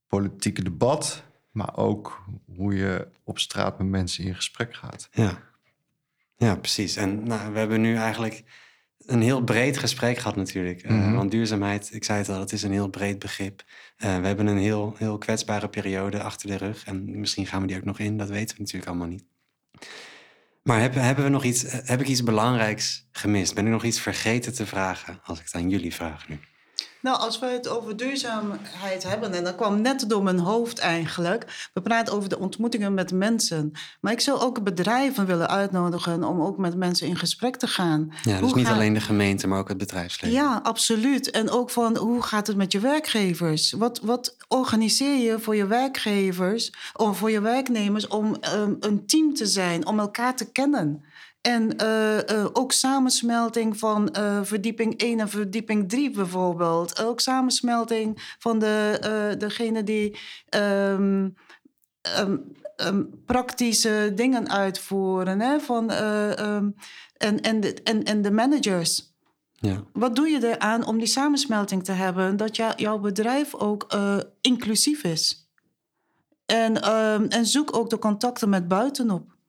politieke 0.07 0.63
debat. 0.63 1.23
Maar 1.51 1.77
ook 1.77 2.25
hoe 2.55 2.75
je 2.75 3.07
op 3.23 3.39
straat 3.39 3.77
met 3.77 3.87
mensen 3.87 4.23
in 4.23 4.35
gesprek 4.35 4.75
gaat. 4.75 5.09
Ja, 5.11 5.41
ja 6.37 6.55
precies. 6.55 6.95
En 6.95 7.23
nou, 7.23 7.53
we 7.53 7.59
hebben 7.59 7.81
nu 7.81 7.95
eigenlijk 7.95 8.43
een 9.05 9.21
heel 9.21 9.43
breed 9.43 9.77
gesprek 9.77 10.17
gehad 10.17 10.35
natuurlijk. 10.35 10.89
Mm 10.89 11.15
want 11.15 11.31
duurzaamheid, 11.31 11.93
ik 11.93 12.03
zei 12.03 12.17
het 12.17 12.29
al, 12.29 12.39
het 12.39 12.51
is 12.51 12.63
een 12.63 12.71
heel 12.71 12.89
breed 12.89 13.19
begrip. 13.19 13.63
Uh, 13.97 14.19
we 14.19 14.27
hebben 14.27 14.47
een 14.47 14.57
heel, 14.57 14.95
heel 14.97 15.17
kwetsbare 15.17 15.69
periode 15.69 16.21
achter 16.21 16.47
de 16.47 16.57
rug. 16.57 16.85
En 16.85 17.19
misschien 17.19 17.47
gaan 17.47 17.61
we 17.61 17.67
die 17.67 17.77
ook 17.77 17.83
nog 17.83 17.99
in, 17.99 18.17
dat 18.17 18.29
weten 18.29 18.55
we 18.55 18.61
natuurlijk 18.61 18.89
allemaal 18.89 19.07
niet. 19.07 19.25
Maar 20.63 20.79
hebben, 20.79 21.03
hebben 21.03 21.23
we 21.23 21.29
nog 21.29 21.43
iets, 21.43 21.65
heb 21.67 22.01
ik 22.01 22.07
iets 22.07 22.23
belangrijks 22.23 23.07
gemist? 23.11 23.55
Ben 23.55 23.65
ik 23.65 23.71
nog 23.71 23.83
iets 23.83 23.99
vergeten 23.99 24.53
te 24.53 24.65
vragen 24.65 25.19
als 25.23 25.39
ik 25.39 25.45
het 25.45 25.55
aan 25.55 25.69
jullie 25.69 25.93
vraag 25.93 26.29
nu? 26.29 26.39
Nou, 27.01 27.19
als 27.19 27.39
we 27.39 27.45
het 27.45 27.67
over 27.67 27.97
duurzaamheid 27.97 29.03
hebben, 29.03 29.33
en 29.33 29.43
dat 29.43 29.55
kwam 29.55 29.81
net 29.81 30.09
door 30.09 30.23
mijn 30.23 30.39
hoofd 30.39 30.79
eigenlijk. 30.79 31.69
We 31.73 31.81
praten 31.81 32.13
over 32.13 32.29
de 32.29 32.39
ontmoetingen 32.39 32.93
met 32.93 33.11
mensen. 33.11 33.71
Maar 34.01 34.11
ik 34.11 34.19
zou 34.19 34.39
ook 34.39 34.63
bedrijven 34.63 35.25
willen 35.25 35.49
uitnodigen 35.49 36.23
om 36.23 36.41
ook 36.41 36.57
met 36.57 36.75
mensen 36.75 37.07
in 37.07 37.15
gesprek 37.15 37.55
te 37.55 37.67
gaan. 37.67 38.13
Ja, 38.23 38.39
dus 38.39 38.53
niet 38.53 38.67
alleen 38.67 38.93
de 38.93 39.01
gemeente, 39.01 39.47
maar 39.47 39.59
ook 39.59 39.67
het 39.67 39.77
bedrijfsleven. 39.77 40.37
Ja, 40.37 40.59
absoluut. 40.63 41.31
En 41.31 41.49
ook 41.49 41.69
van 41.69 41.97
hoe 41.97 42.21
gaat 42.21 42.47
het 42.47 42.57
met 42.57 42.71
je 42.71 42.79
werkgevers? 42.79 43.71
Wat, 43.71 43.99
wat 43.99 44.35
organiseer 44.47 45.17
je 45.17 45.39
voor 45.39 45.55
je 45.55 45.67
werkgevers 45.67 46.73
of 46.93 47.17
voor 47.17 47.31
je 47.31 47.41
werknemers 47.41 48.07
om 48.07 48.35
um, 48.55 48.77
een 48.79 49.05
team 49.05 49.33
te 49.33 49.45
zijn, 49.45 49.85
om 49.85 49.99
elkaar 49.99 50.35
te 50.35 50.51
kennen? 50.51 51.03
En 51.41 51.83
uh, 51.83 52.17
uh, 52.17 52.45
ook 52.53 52.71
samensmelting 52.71 53.77
van 53.77 54.15
uh, 54.17 54.39
verdieping 54.43 54.97
1 54.97 55.19
en 55.19 55.29
verdieping 55.29 55.89
3 55.89 56.11
bijvoorbeeld. 56.11 57.03
Ook 57.03 57.19
samensmelting 57.19 58.35
van 58.39 58.59
de, 58.59 59.35
degene 59.37 59.83
die 59.83 60.19
um, 60.55 61.35
um, 62.19 62.53
um, 62.85 63.23
praktische 63.25 64.11
dingen 64.15 64.49
uitvoeren. 64.49 65.39
Hè? 65.39 65.59
Van, 65.59 65.91
en, 65.91 66.75
en, 67.41 67.59
de, 67.59 67.73
en, 67.83 68.03
en 68.03 68.21
de 68.21 68.31
managers. 68.31 69.13
Ja. 69.53 69.83
Wat 69.93 70.15
doe 70.15 70.27
je 70.29 70.47
eraan 70.47 70.85
om 70.85 70.97
die 70.97 71.07
samensmelting 71.07 71.83
te 71.83 71.91
hebben? 71.91 72.37
Dat 72.37 72.55
jou, 72.55 72.73
jouw 72.75 72.99
bedrijf 72.99 73.55
ook 73.55 73.87
inclusief 74.41 75.03
is. 75.03 75.49
En, 76.45 76.81
en 77.29 77.45
zoek 77.45 77.75
ook 77.75 77.89
de 77.89 77.99
contacten 77.99 78.49
met 78.49 78.67
buitenop. 78.67 79.39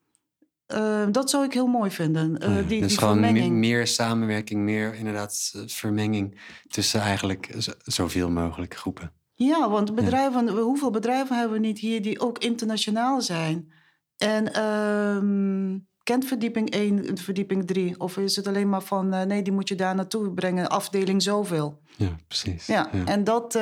Uh, 0.74 1.06
dat 1.10 1.30
zou 1.30 1.44
ik 1.44 1.52
heel 1.52 1.66
mooi 1.66 1.90
vinden. 1.90 2.36
Uh, 2.42 2.68
die, 2.68 2.80
dus 2.80 2.88
die 2.88 2.98
gewoon 2.98 3.58
meer 3.58 3.86
samenwerking, 3.86 4.60
meer 4.60 4.94
inderdaad 4.94 5.52
eh, 5.54 5.62
vermenging 5.66 6.40
tussen 6.68 7.00
eigenlijk 7.00 7.54
zoveel 7.82 8.30
mogelijk 8.30 8.76
groepen. 8.76 9.12
Ja, 9.34 9.70
want 9.70 9.94
bedrijven, 9.94 10.46
ja. 10.46 10.52
hoeveel 10.52 10.90
bedrijven 10.90 11.36
hebben 11.36 11.60
we 11.60 11.66
niet 11.66 11.78
hier 11.78 12.02
die 12.02 12.20
ook 12.20 12.38
internationaal 12.38 13.20
zijn? 13.22 13.72
En 14.16 14.44
uh, 14.56 15.78
kent 16.02 16.24
verdieping 16.24 16.70
1 16.70 17.18
verdieping 17.18 17.66
3? 17.66 18.00
Of 18.00 18.16
is 18.16 18.36
het 18.36 18.46
alleen 18.46 18.68
maar 18.68 18.82
van 18.82 19.08
nee, 19.08 19.42
die 19.42 19.52
moet 19.52 19.68
je 19.68 19.74
daar 19.74 19.94
naartoe 19.94 20.32
brengen, 20.32 20.68
afdeling 20.68 21.22
zoveel? 21.22 21.80
Ja, 21.96 22.16
precies. 22.28 22.66
Ja, 22.66 22.88
ja. 22.92 23.04
en 23.04 23.24
dat, 23.24 23.52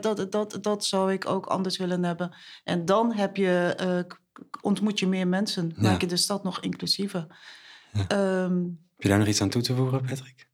dat, 0.00 0.32
dat, 0.32 0.58
dat 0.60 0.84
zou 0.84 1.12
ik 1.12 1.28
ook 1.28 1.46
anders 1.46 1.76
willen 1.76 2.04
hebben. 2.04 2.34
En 2.64 2.84
dan 2.84 3.12
heb 3.12 3.36
je 3.36 3.74
ontmoet 4.60 4.98
je 4.98 5.06
meer 5.06 5.28
mensen. 5.28 5.72
Maak 5.76 6.00
je 6.00 6.06
de 6.06 6.16
stad 6.16 6.44
nog 6.44 6.60
inclusiever. 6.60 7.26
Um, 8.12 8.78
Heb 8.94 9.02
je 9.02 9.08
daar 9.08 9.18
nog 9.18 9.28
iets 9.28 9.40
aan 9.40 9.48
toe 9.48 9.62
te 9.62 9.74
voegen, 9.74 10.04
Patrick? 10.04 10.48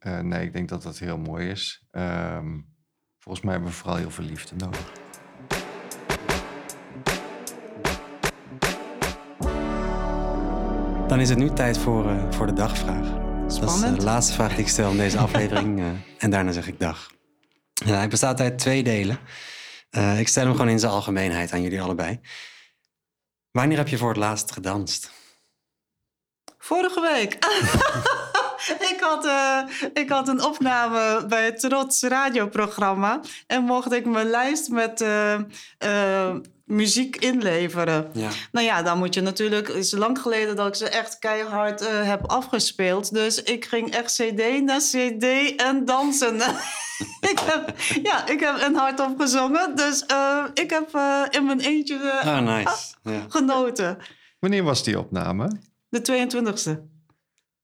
Uh, 0.00 0.20
nee, 0.20 0.46
ik 0.46 0.52
denk 0.52 0.68
dat 0.68 0.82
dat 0.82 0.98
heel 0.98 1.18
mooi 1.18 1.48
is. 1.48 1.86
Um, 1.92 2.74
volgens 3.18 3.44
mij 3.44 3.54
hebben 3.54 3.70
we 3.70 3.76
vooral 3.76 3.96
heel 3.96 4.10
veel 4.10 4.24
liefde 4.24 4.56
nodig. 4.56 4.92
Dan 11.08 11.20
is 11.20 11.28
het 11.28 11.38
nu 11.38 11.50
tijd 11.52 11.78
voor, 11.78 12.04
uh, 12.10 12.30
voor 12.30 12.46
de 12.46 12.52
dagvraag. 12.52 13.06
Spannend. 13.06 13.58
Dat 13.58 13.74
is 13.74 13.82
eh, 13.82 13.94
de 13.98 14.04
laatste 14.04 14.32
vraag 14.32 14.50
die 14.50 14.58
ik 14.58 14.68
stel 14.68 14.90
in 14.90 14.96
deze 14.96 15.18
aflevering. 15.26 15.78
uh, 15.78 15.86
en 16.18 16.30
daarna 16.30 16.52
zeg 16.52 16.68
ik 16.68 16.80
dag. 16.80 17.10
hij 17.84 18.08
bestaat 18.08 18.40
uit 18.40 18.58
twee 18.58 18.82
delen. 18.82 19.18
Uh, 19.90 20.18
ik 20.18 20.28
stel 20.28 20.44
hem 20.44 20.52
gewoon 20.52 20.68
in 20.68 20.78
zijn 20.78 20.92
algemeenheid 20.92 21.52
aan 21.52 21.62
jullie 21.62 21.82
allebei. 21.82 22.20
Wanneer 23.50 23.76
heb 23.76 23.88
je 23.88 23.98
voor 23.98 24.08
het 24.08 24.18
laatst 24.18 24.52
gedanst? 24.52 25.10
Vorige 26.58 27.00
week. 27.00 27.38
ik, 28.92 28.96
had, 29.00 29.24
uh, 29.24 29.60
ik 29.92 30.08
had 30.08 30.28
een 30.28 30.44
opname 30.44 31.26
bij 31.28 31.44
het 31.44 31.60
Trots 31.60 32.02
radioprogramma. 32.02 33.20
En 33.46 33.62
mocht 33.62 33.92
ik 33.92 34.04
mijn 34.04 34.30
lijst 34.30 34.68
met 34.68 35.00
uh, 35.00 36.34
muziek 36.68 37.16
inleveren. 37.16 38.10
Ja. 38.12 38.28
Nou 38.52 38.66
ja, 38.66 38.82
dan 38.82 38.98
moet 38.98 39.14
je 39.14 39.20
natuurlijk... 39.20 39.68
Het 39.68 39.76
is 39.76 39.92
lang 39.92 40.18
geleden 40.18 40.56
dat 40.56 40.66
ik 40.66 40.74
ze 40.74 40.88
echt 40.88 41.18
keihard 41.18 41.82
uh, 41.82 41.88
heb 42.02 42.26
afgespeeld. 42.26 43.14
Dus 43.14 43.42
ik 43.42 43.64
ging 43.64 43.90
echt 43.94 44.12
cd 44.12 44.62
na 44.62 44.78
cd 44.78 45.54
en 45.56 45.84
dansen. 45.84 46.36
ik 47.32 47.38
heb, 47.44 47.74
ja, 48.02 48.26
ik 48.26 48.40
heb 48.40 48.60
een 48.60 48.74
hardop 48.74 49.20
gezongen. 49.20 49.76
Dus 49.76 50.04
uh, 50.12 50.44
ik 50.54 50.70
heb 50.70 50.94
uh, 50.94 51.22
in 51.30 51.44
mijn 51.44 51.60
eentje 51.60 51.94
oh, 52.24 52.38
nice. 52.38 52.94
ja. 53.02 53.24
genoten. 53.28 53.98
Wanneer 54.38 54.62
was 54.62 54.82
die 54.82 54.98
opname? 54.98 55.60
De 55.88 56.28
22e. 56.28 56.97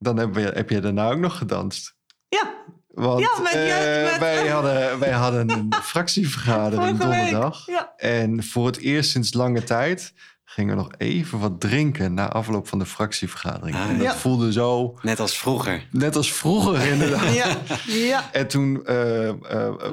Dan 0.05 0.19
heb 0.19 0.35
je, 0.35 0.51
heb 0.55 0.71
je 0.71 0.81
daarna 0.81 1.11
ook 1.11 1.19
nog 1.19 1.39
gedanst. 1.39 1.97
Ja, 2.29 2.55
want 2.89 3.21
ja, 3.21 3.43
met, 3.43 3.55
uh, 3.55 4.11
met, 4.11 4.19
wij, 4.19 4.49
hadden, 4.57 4.99
wij 4.99 5.11
hadden 5.11 5.51
een 5.51 5.75
fractievergadering 5.83 6.99
donderdag. 6.99 7.67
Ja. 7.67 7.93
En 7.97 8.45
voor 8.45 8.67
het 8.67 8.79
eerst 8.79 9.11
sinds 9.11 9.35
lange 9.35 9.63
tijd 9.63 10.13
gingen 10.55 10.77
we 10.77 10.83
nog 10.83 10.91
even 10.99 11.39
wat 11.39 11.61
drinken 11.61 12.15
na 12.15 12.29
afloop 12.29 12.69
van 12.69 12.79
de 12.79 12.87
fractievergadering. 12.87 13.77
Ah, 13.77 13.89
En 13.89 13.97
dat 13.99 14.07
ja. 14.07 14.15
voelde 14.15 14.53
zo, 14.53 14.99
Net 15.03 15.21
als 15.21 15.39
vroeger. 15.39 15.87
net 15.91 16.17
als 16.17 16.33
vroeger 16.33 16.87
inderdaad. 16.93 17.35
Ja, 17.35 17.57
ja. 17.87 18.33
En 18.33 18.47
toen 18.49 18.87
eh, 18.87 19.29
eh, 19.29 19.35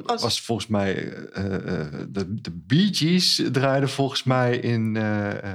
Was- 0.05 0.41
volgens 0.41 0.68
mij 0.68 1.14
eh, 1.34 1.43
de, 2.09 2.41
de 2.41 2.51
Bee 2.68 2.89
Gees 2.91 3.41
draaiden 3.51 3.89
volgens 3.89 4.24
mij 4.24 4.55
in, 4.57 4.93
De 4.93 4.99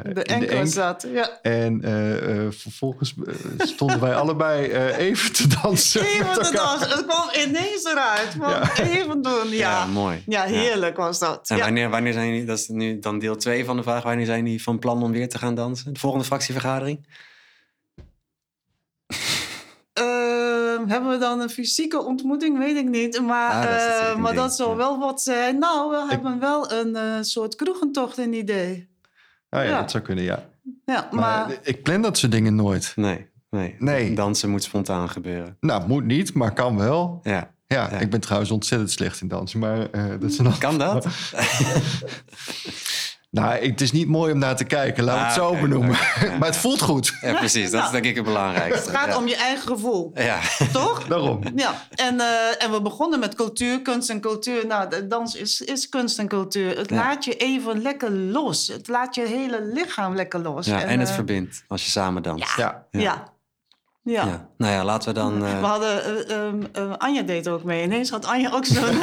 in 0.04 0.14
de 0.14 0.22
enkel. 0.22 0.96
Ja. 1.12 1.38
En 1.42 1.82
eh, 1.82 2.44
eh, 2.46 2.52
vervolgens 2.52 3.14
stonden 3.58 4.00
wij 4.00 4.14
allebei 4.16 4.66
eh, 4.66 4.98
even 4.98 5.32
te 5.32 5.46
dansen. 5.62 6.00
Even 6.06 6.26
met 6.26 6.34
de 6.34 6.40
elkaar. 6.40 6.78
dans. 6.78 6.94
Het 6.94 7.06
kwam 7.06 7.28
ineens 7.48 7.84
eruit. 7.84 8.36
Ja. 8.40 8.76
Even 8.84 9.22
doen. 9.22 9.48
Ja. 9.50 9.86
mooi. 9.86 10.22
Ja, 10.26 10.42
heerlijk 10.42 10.96
was 10.96 11.18
dat. 11.18 11.48
En 11.50 11.56
Ja. 11.56 11.64
wanneer, 11.64 11.90
wanneer 11.90 12.12
zijn 12.12 12.28
jullie, 12.28 12.44
dat 12.44 12.58
is 12.58 12.68
nu 12.68 12.98
dan 12.98 13.18
deel 13.18 13.36
2 13.36 13.64
van 13.64 13.76
de 13.76 13.82
vraag, 13.82 14.02
wanneer 14.02 14.26
zijn 14.26 14.44
jullie 14.44 14.62
van 14.62 14.78
plan 14.78 14.95
om 15.02 15.12
weer 15.12 15.28
te 15.28 15.38
gaan 15.38 15.54
dansen? 15.54 15.92
De 15.92 16.00
volgende 16.00 16.24
fractievergadering? 16.24 17.06
Ehm, 19.92 20.88
hebben 20.88 21.10
we 21.10 21.18
dan 21.18 21.40
een 21.40 21.50
fysieke 21.50 22.02
ontmoeting? 22.04 22.58
Weet 22.58 22.76
ik 22.76 22.88
niet. 22.88 23.20
Maar, 23.20 23.50
Ah, 23.50 23.62
dat 23.62 23.70
is 23.80 24.08
eh, 24.08 24.16
maar 24.16 24.34
dat 24.34 24.56
zou 24.56 24.70
ja. 24.70 24.76
wel 24.76 24.98
wat 24.98 25.22
zijn. 25.22 25.58
Nou, 25.58 25.90
we 25.90 26.06
hebben 26.08 26.40
wel 26.40 26.72
een 26.72 26.96
eh, 26.96 27.16
soort 27.20 27.56
kroegentocht 27.56 28.18
in 28.18 28.32
idee. 28.32 28.88
Oh 29.50 29.62
ja, 29.62 29.62
Ja. 29.62 29.80
dat 29.80 29.90
zou 29.90 30.02
kunnen, 30.02 30.24
ja. 30.24 30.48
Ja, 30.84 31.08
Maar, 31.10 31.20
maar... 31.20 31.58
ik 31.62 31.82
plan 31.82 32.02
dat 32.02 32.18
soort 32.18 32.32
dingen 32.32 32.54
nooit. 32.54 32.92
Nee, 32.96 33.26
nee. 33.50 33.76
Nee. 33.78 34.14
Dansen 34.14 34.50
moet 34.50 34.62
spontaan 34.62 35.08
gebeuren. 35.10 35.56
Nou, 35.60 35.86
moet 35.88 36.04
niet, 36.04 36.34
maar 36.34 36.52
kan 36.52 36.76
wel. 36.76 37.20
Ja. 37.22 37.54
Ja, 37.66 37.88
Ja. 37.90 37.98
ik 37.98 38.10
ben 38.10 38.20
trouwens 38.20 38.50
ontzettend 38.50 38.90
slecht 38.90 39.20
in 39.20 39.28
dansen, 39.28 39.58
maar 39.58 39.90
eh, 39.90 40.08
dat 40.08 40.22
is 40.30 40.38
een 40.38 40.58
Kan 40.58 40.78
dat? 40.78 41.06
Nou, 43.40 43.66
het 43.68 43.80
is 43.80 43.92
niet 43.92 44.08
mooi 44.08 44.32
om 44.32 44.38
naar 44.38 44.56
te 44.56 44.64
kijken, 44.64 45.04
laten 45.04 45.20
we 45.22 45.28
het 45.28 45.38
Ah, 45.40 45.56
zo 45.56 45.60
benoemen. 45.60 45.96
ja. 46.20 46.36
maar 46.38 46.48
het 46.48 46.56
voelt 46.56 46.82
goed. 46.82 47.12
Ja, 47.20 47.34
precies. 47.34 47.70
Dat 47.70 47.84
is 47.84 47.90
denk 47.90 48.04
ik 48.04 48.14
het 48.14 48.24
belangrijkste. 48.24 48.90
Het 48.90 48.98
gaat 48.98 49.08
ja. 49.08 49.16
om 49.16 49.26
je 49.28 49.36
eigen 49.36 49.66
gevoel, 49.68 50.10
Ja. 50.14 50.38
toch? 50.72 51.04
Daarom. 51.08 51.40
Ja, 51.54 51.74
en, 51.94 52.20
eh, 52.20 52.64
en 52.64 52.70
we 52.72 52.82
begonnen 52.82 53.18
met 53.18 53.34
cultuur, 53.34 53.82
kunst 53.82 54.10
en 54.10 54.20
cultuur. 54.20 54.66
Nou, 54.66 54.90
de 54.90 55.06
dans 55.06 55.34
is, 55.34 55.60
is 55.60 55.88
kunst 55.88 56.18
en 56.18 56.28
cultuur. 56.28 56.78
Het 56.78 56.90
Ja. 56.90 56.96
laat 56.96 57.24
je 57.24 57.36
even 57.36 57.82
lekker 57.82 58.10
los. 58.12 58.68
Het 58.68 58.88
laat 58.88 59.14
je 59.14 59.26
hele 59.26 59.70
lichaam 59.72 60.14
lekker 60.14 60.40
los. 60.40 60.66
ja. 60.66 60.82
En 60.82 60.98
het 61.00 61.08
eh, 61.08 61.14
verbindt 61.14 61.64
als 61.68 61.84
je 61.84 61.90
samen 61.90 62.22
danst. 62.22 62.56
Ja. 62.56 62.86
Ja. 62.90 63.00
ja. 63.00 63.34
Ja. 64.02 64.24
Ja. 64.24 64.48
Nou 64.58 64.72
ja, 64.72 64.84
laten 64.84 65.08
we 65.08 65.14
dan... 65.14 65.44
eh, 65.44 65.60
We 65.60 65.66
hadden, 65.66 66.04
eh, 66.28 66.36
ehm, 66.36 66.62
eh, 66.72 66.92
Anja 66.96 67.22
deed 67.22 67.48
ook 67.48 67.62
mee. 67.64 67.82
Ineens 67.82 68.10
had 68.10 68.26
Anja 68.26 68.50
ook 68.52 68.64
zo'n... 68.64 68.84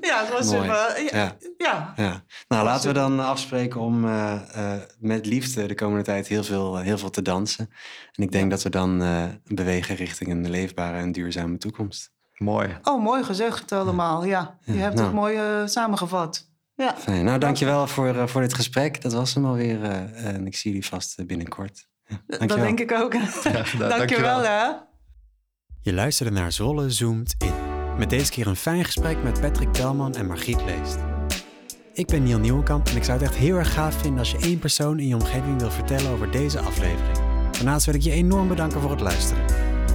ja, 0.00 0.20
het 0.24 0.32
was 0.32 0.50
Mooi. 0.50 0.62
even... 0.62 1.04
ja, 1.04 1.10
Ja. 1.12 1.36
ja. 1.58 1.92
Ja. 1.96 2.22
Nou, 2.48 2.64
laten 2.64 2.88
we 2.88 2.94
dan 2.94 3.20
afspreken 3.20 3.80
om 3.80 4.04
eh, 4.04 4.32
eh, 4.74 4.80
met 4.98 5.26
liefde 5.26 5.66
de 5.66 5.74
komende 5.74 6.04
tijd 6.04 6.26
heel 6.26 6.44
veel, 6.44 6.76
heel 6.76 6.98
veel 6.98 7.10
te 7.10 7.22
dansen. 7.22 7.70
En 8.12 8.22
ik 8.22 8.32
denk 8.32 8.50
dat 8.50 8.62
we 8.62 8.70
dan 8.70 9.02
eh, 9.02 9.24
bewegen 9.44 9.94
richting 9.96 10.30
een 10.30 10.50
leefbare 10.50 10.96
en 10.98 11.12
duurzame 11.12 11.58
toekomst. 11.58 12.10
Mooi. 12.36 12.76
Oh, 12.82 13.02
mooi 13.02 13.24
gezegd 13.24 13.72
allemaal. 13.72 14.24
Ja, 14.24 14.58
je 14.64 14.72
hebt 14.72 14.94
nou. 14.94 15.06
het 15.06 15.14
mooi 15.16 15.36
eh, 15.36 15.66
samengevat. 15.66 16.48
Ja. 16.74 16.94
Fijn. 16.98 17.24
Nou, 17.24 17.38
dankjewel 17.38 17.86
voor, 17.86 18.16
eh, 18.16 18.26
voor 18.26 18.40
dit 18.40 18.54
gesprek. 18.54 19.02
Dat 19.02 19.12
was 19.12 19.34
hem 19.34 19.44
alweer. 19.46 19.82
eh, 19.82 20.26
en 20.26 20.46
ik 20.46 20.56
zie 20.56 20.70
jullie 20.70 20.86
vast 20.86 21.18
eh, 21.18 21.26
binnenkort. 21.26 21.86
Ja, 22.06 22.38
Dat 22.46 22.58
denk 22.58 22.80
ik 22.80 22.92
ook. 22.92 23.12
Dankjewel, 23.78 24.42
hè. 24.42 24.66
Je 25.80 25.92
luisterde 25.92 26.32
naar 26.32 26.52
Zwolle 26.52 26.90
Zoomt 26.90 27.34
In. 27.38 27.65
Met 27.98 28.10
deze 28.10 28.30
keer 28.30 28.46
een 28.46 28.56
fijn 28.56 28.84
gesprek 28.84 29.22
met 29.22 29.40
Patrick 29.40 29.72
Telman 29.72 30.14
en 30.14 30.26
Margriet 30.26 30.64
Leest. 30.64 30.98
Ik 31.92 32.06
ben 32.06 32.22
Niel 32.22 32.38
Nieuwenkamp 32.38 32.88
en 32.88 32.96
ik 32.96 33.04
zou 33.04 33.18
het 33.18 33.28
echt 33.28 33.38
heel 33.38 33.56
erg 33.56 33.72
gaaf 33.72 33.94
vinden 33.94 34.18
als 34.18 34.30
je 34.30 34.38
één 34.38 34.58
persoon 34.58 34.98
in 34.98 35.06
je 35.06 35.14
omgeving 35.14 35.60
wil 35.60 35.70
vertellen 35.70 36.10
over 36.10 36.30
deze 36.30 36.60
aflevering. 36.60 37.18
Daarnaast 37.50 37.86
wil 37.86 37.94
ik 37.94 38.00
je 38.00 38.10
enorm 38.10 38.48
bedanken 38.48 38.80
voor 38.80 38.90
het 38.90 39.00
luisteren. 39.00 39.44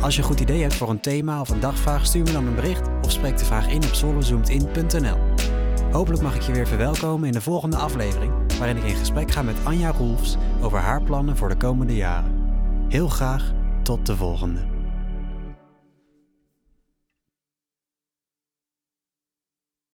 Als 0.01 0.15
je 0.15 0.21
een 0.21 0.27
goed 0.27 0.39
idee 0.39 0.61
hebt 0.61 0.73
voor 0.73 0.89
een 0.89 0.99
thema 0.99 1.41
of 1.41 1.49
een 1.49 1.59
dagvraag, 1.59 2.05
stuur 2.05 2.23
me 2.23 2.31
dan 2.31 2.47
een 2.47 2.55
bericht 2.55 2.89
of 3.01 3.11
spreek 3.11 3.37
de 3.37 3.45
vraag 3.45 3.69
in 3.69 3.83
op 3.83 3.93
zwollezoomed.in.nl. 3.93 5.17
Hopelijk 5.91 6.21
mag 6.21 6.35
ik 6.35 6.41
je 6.41 6.51
weer 6.51 6.67
verwelkomen 6.67 7.27
in 7.27 7.33
de 7.33 7.41
volgende 7.41 7.77
aflevering, 7.77 8.33
waarin 8.57 8.77
ik 8.77 8.83
in 8.83 8.95
gesprek 8.95 9.31
ga 9.31 9.41
met 9.41 9.57
Anja 9.63 9.91
Roelfs 9.91 10.37
over 10.61 10.79
haar 10.79 11.01
plannen 11.01 11.37
voor 11.37 11.49
de 11.49 11.57
komende 11.57 11.95
jaren. 11.95 12.49
Heel 12.89 13.07
graag 13.07 13.53
tot 13.83 14.05
de 14.05 14.15
volgende. 14.15 14.80